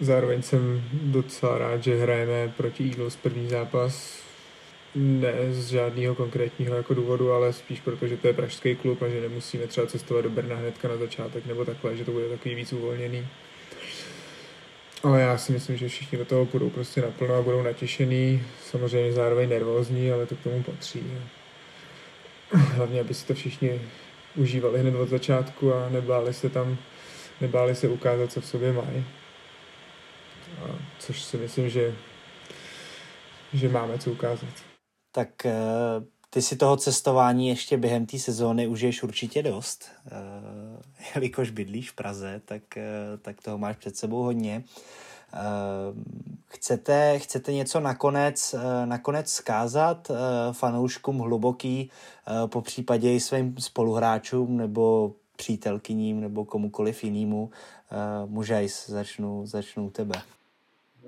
Zároveň 0.00 0.42
jsem 0.42 0.82
docela 0.92 1.58
rád, 1.58 1.82
že 1.82 1.96
hrajeme 1.96 2.52
proti 2.56 2.84
Eagles 2.84 3.16
první 3.16 3.48
zápas. 3.48 4.22
Ne 4.94 5.32
z 5.50 5.68
žádného 5.68 6.14
konkrétního 6.14 6.76
jako 6.76 6.94
důvodu, 6.94 7.32
ale 7.32 7.52
spíš 7.52 7.80
proto, 7.80 8.06
že 8.06 8.16
to 8.16 8.26
je 8.26 8.32
pražský 8.32 8.76
klub 8.76 9.02
a 9.02 9.08
že 9.08 9.20
nemusíme 9.20 9.66
třeba 9.66 9.86
cestovat 9.86 10.24
do 10.24 10.30
Brna 10.30 10.56
hnedka 10.56 10.88
na 10.88 10.96
začátek 10.96 11.46
nebo 11.46 11.64
takhle, 11.64 11.96
že 11.96 12.04
to 12.04 12.12
bude 12.12 12.28
takový 12.28 12.54
víc 12.54 12.72
uvolněný. 12.72 13.26
Ale 15.06 15.20
já 15.20 15.38
si 15.38 15.52
myslím, 15.52 15.76
že 15.76 15.88
všichni 15.88 16.18
do 16.18 16.24
toho 16.24 16.44
budou 16.44 16.70
prostě 16.70 17.02
naplno 17.02 17.34
a 17.34 17.42
budou 17.42 17.62
natěšený, 17.62 18.42
samozřejmě 18.64 19.12
zároveň 19.12 19.48
nervózní, 19.48 20.12
ale 20.12 20.26
to 20.26 20.36
k 20.36 20.42
tomu 20.42 20.62
patří. 20.62 21.02
Hlavně, 22.50 23.00
aby 23.00 23.14
si 23.14 23.26
to 23.26 23.34
všichni 23.34 23.80
užívali 24.36 24.80
hned 24.80 24.94
od 24.94 25.08
začátku 25.08 25.74
a 25.74 25.88
nebáli 25.88 26.34
se 26.34 26.48
tam, 26.48 26.76
nebáli 27.40 27.74
se 27.74 27.88
ukázat, 27.88 28.32
co 28.32 28.40
v 28.40 28.46
sobě 28.46 28.72
mají 28.72 29.04
což 30.98 31.22
si 31.22 31.36
myslím, 31.36 31.70
že, 31.70 31.94
že 33.52 33.68
máme 33.68 33.98
co 33.98 34.10
ukázat. 34.10 34.54
Tak 35.12 35.46
eh, 35.46 35.52
ty 36.36 36.42
si 36.42 36.56
toho 36.56 36.76
cestování 36.76 37.48
ještě 37.48 37.76
během 37.76 38.06
té 38.06 38.18
sezóny 38.18 38.66
užiješ 38.66 39.02
určitě 39.02 39.42
dost. 39.42 39.84
Eh, 40.06 41.10
jelikož 41.14 41.50
bydlíš 41.50 41.90
v 41.90 41.94
Praze, 41.94 42.40
tak, 42.44 42.76
eh, 42.76 42.82
tak 43.22 43.42
toho 43.42 43.58
máš 43.58 43.76
před 43.76 43.96
sebou 43.96 44.22
hodně. 44.22 44.64
chcete, 46.46 47.18
chcete 47.18 47.52
něco 47.52 47.80
nakonec, 47.80 48.54
nakonec 48.84 49.32
zkázat 49.32 50.10
fanouškům 50.52 51.18
hluboký, 51.18 51.90
po 52.46 52.62
případě 52.62 53.14
i 53.14 53.20
svým 53.20 53.56
spoluhráčům 53.58 54.56
nebo 54.56 55.12
přítelkyním 55.36 56.20
nebo 56.20 56.44
komukoliv 56.44 57.04
jinému. 57.04 57.50
Mužajs, 58.26 58.88
začnu, 58.88 59.46
začnu 59.46 59.90
tebe. 59.90 60.22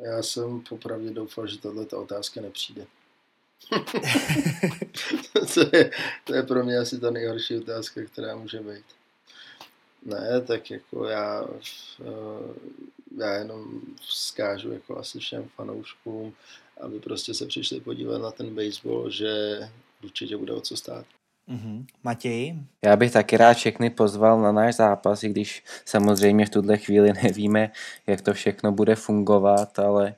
Já 0.03 0.23
jsem 0.23 0.63
popravdě 0.69 1.11
doufal, 1.11 1.47
že 1.47 1.59
tahle 1.59 1.87
otázka 1.87 2.41
nepřijde. 2.41 2.87
to, 5.55 5.77
je, 5.77 5.91
to 6.25 6.35
je 6.35 6.43
pro 6.43 6.65
mě 6.65 6.79
asi 6.79 7.01
ta 7.01 7.11
nejhorší 7.11 7.57
otázka, 7.57 8.01
která 8.13 8.37
může 8.37 8.61
být. 8.61 8.85
Ne, 10.05 10.41
tak 10.41 10.71
jako 10.71 11.05
já, 11.05 11.45
eh, 12.01 12.55
já 13.19 13.33
jenom 13.33 13.81
vzkážu 14.01 14.73
jako 14.73 14.99
asi 14.99 15.19
všem 15.19 15.49
fanouškům, 15.57 16.35
aby 16.81 17.01
prostě 17.01 17.35
se 17.35 17.47
přišli 17.47 17.81
podívat 17.81 18.19
na 18.19 18.31
ten 18.31 18.55
baseball, 18.55 19.11
že 19.11 19.59
určitě 20.05 20.37
bude 20.37 20.53
o 20.53 20.61
co 20.61 20.77
stát. 20.77 21.07
Mm-hmm. 21.49 21.87
Matěj? 22.05 22.57
Já 22.85 22.97
bych 22.97 23.13
taky 23.13 23.37
rád 23.37 23.57
všechny 23.57 23.91
pozval 23.91 24.43
na 24.43 24.53
náš 24.53 24.77
zápas, 24.77 25.23
i 25.23 25.29
když 25.29 25.65
samozřejmě 25.85 26.47
v 26.47 26.51
tuhle 26.51 26.79
chvíli 26.79 27.13
nevíme, 27.23 27.71
jak 28.07 28.21
to 28.21 28.35
všechno 28.35 28.73
bude 28.73 28.95
fungovat, 28.95 29.79
ale, 29.79 30.15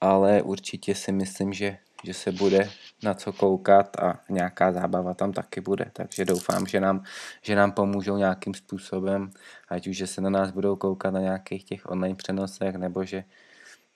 ale 0.00 0.42
určitě 0.42 0.94
si 0.94 1.12
myslím, 1.12 1.52
že, 1.52 1.78
že 2.06 2.14
se 2.14 2.32
bude 2.32 2.70
na 3.02 3.14
co 3.14 3.32
koukat 3.32 3.96
a 3.96 4.20
nějaká 4.28 4.72
zábava 4.72 5.14
tam 5.14 5.32
taky 5.32 5.60
bude. 5.60 5.90
Takže 5.92 6.24
doufám, 6.24 6.66
že 6.66 6.80
nám, 6.80 7.04
že 7.42 7.56
nám 7.56 7.72
pomůžou 7.72 8.16
nějakým 8.16 8.54
způsobem, 8.54 9.30
ať 9.68 9.86
už 9.86 9.96
že 9.96 10.06
se 10.06 10.20
na 10.20 10.30
nás 10.30 10.50
budou 10.50 10.76
koukat 10.76 11.14
na 11.14 11.20
nějakých 11.20 11.64
těch 11.64 11.90
online 11.90 12.14
přenosech, 12.14 12.74
nebo 12.74 13.04
že 13.04 13.24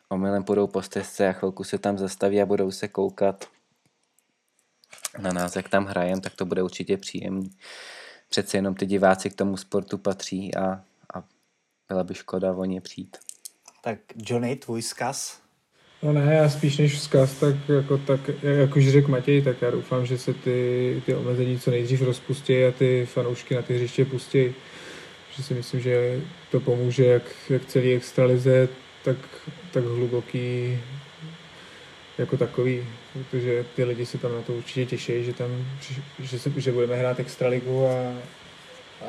omylem 0.08 0.44
půjdou 0.44 0.66
po 0.66 0.82
stezce 0.82 1.28
a 1.28 1.32
chvilku 1.32 1.64
se 1.64 1.78
tam 1.78 1.98
zastaví 1.98 2.42
a 2.42 2.46
budou 2.46 2.70
se 2.70 2.88
koukat 2.88 3.44
na 5.18 5.32
nás, 5.32 5.56
jak 5.56 5.68
tam 5.68 5.86
hrajem, 5.86 6.20
tak 6.20 6.34
to 6.34 6.44
bude 6.44 6.62
určitě 6.62 6.96
příjemný. 6.96 7.50
Přece 8.28 8.56
jenom 8.56 8.74
ty 8.74 8.86
diváci 8.86 9.30
k 9.30 9.34
tomu 9.34 9.56
sportu 9.56 9.98
patří 9.98 10.54
a, 10.54 10.84
a 11.14 11.24
byla 11.88 12.04
by 12.04 12.14
škoda 12.14 12.52
o 12.52 12.64
ně 12.64 12.80
přijít. 12.80 13.16
Tak 13.82 13.98
Johnny, 14.16 14.56
tvůj 14.56 14.82
zkaz? 14.82 15.49
No 16.02 16.12
ne, 16.12 16.34
já 16.34 16.48
spíš 16.48 16.78
než 16.78 16.94
vzkaz, 16.94 17.34
tak 17.34 17.54
jako, 17.68 17.98
tak, 17.98 18.20
jak 18.42 18.76
už 18.76 18.88
řekl 18.88 19.10
Matěj, 19.10 19.42
tak 19.42 19.62
já 19.62 19.70
doufám, 19.70 20.06
že 20.06 20.18
se 20.18 20.34
ty, 20.34 21.02
ty 21.06 21.14
omezení 21.14 21.58
co 21.58 21.70
nejdřív 21.70 22.02
rozpustí 22.02 22.64
a 22.64 22.72
ty 22.72 23.06
fanoušky 23.06 23.54
na 23.54 23.62
ty 23.62 23.74
hřiště 23.74 24.04
pustí. 24.04 24.54
Že 25.36 25.42
si 25.42 25.54
myslím, 25.54 25.80
že 25.80 26.20
to 26.50 26.60
pomůže 26.60 27.04
jak, 27.04 27.22
jak 27.50 27.64
celý 27.64 27.92
extralize, 27.92 28.68
tak, 29.04 29.16
tak 29.72 29.84
hluboký 29.84 30.78
jako 32.18 32.36
takový, 32.36 32.84
protože 33.12 33.64
ty 33.76 33.84
lidi 33.84 34.06
se 34.06 34.18
tam 34.18 34.32
na 34.32 34.42
to 34.42 34.52
určitě 34.52 34.86
těší, 34.86 35.24
že 35.24 35.32
tam, 35.32 35.66
že, 36.18 36.38
se, 36.38 36.52
že 36.56 36.72
budeme 36.72 36.96
hrát 36.96 37.20
extraligu 37.20 37.86
a, 37.86 38.14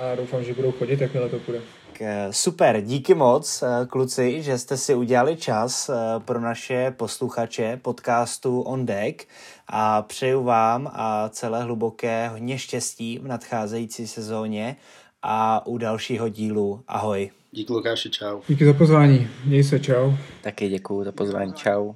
a 0.01 0.15
doufám, 0.15 0.43
že 0.43 0.53
budou 0.53 0.71
chodit, 0.71 1.01
jakmile 1.01 1.29
to 1.29 1.39
půjde. 1.39 1.61
Eh, 2.03 2.27
super, 2.31 2.81
díky 2.81 3.13
moc, 3.13 3.63
eh, 3.63 3.85
kluci, 3.85 4.41
že 4.43 4.57
jste 4.57 4.77
si 4.77 4.95
udělali 4.95 5.35
čas 5.35 5.89
eh, 5.89 6.19
pro 6.19 6.39
naše 6.39 6.91
posluchače 6.97 7.79
podcastu 7.81 8.61
On 8.61 8.85
Deck 8.85 9.27
a 9.67 10.01
přeju 10.01 10.43
vám 10.43 10.91
a 10.93 11.29
celé 11.29 11.63
hluboké 11.63 12.27
hodně 12.27 12.57
štěstí 12.57 13.19
v 13.19 13.27
nadcházející 13.27 14.07
sezóně 14.07 14.75
a 15.21 15.67
u 15.67 15.77
dalšího 15.77 16.29
dílu. 16.29 16.83
Ahoj. 16.87 17.31
Díky 17.51 17.73
Lukáši, 17.73 18.09
čau. 18.09 18.41
Díky 18.47 18.65
za 18.65 18.73
pozvání, 18.73 19.27
měj 19.45 19.63
se, 19.63 19.79
čau. 19.79 20.11
Taky 20.41 20.69
děkuji 20.69 21.03
za 21.03 21.11
pozvání, 21.11 21.53
čau. 21.53 21.93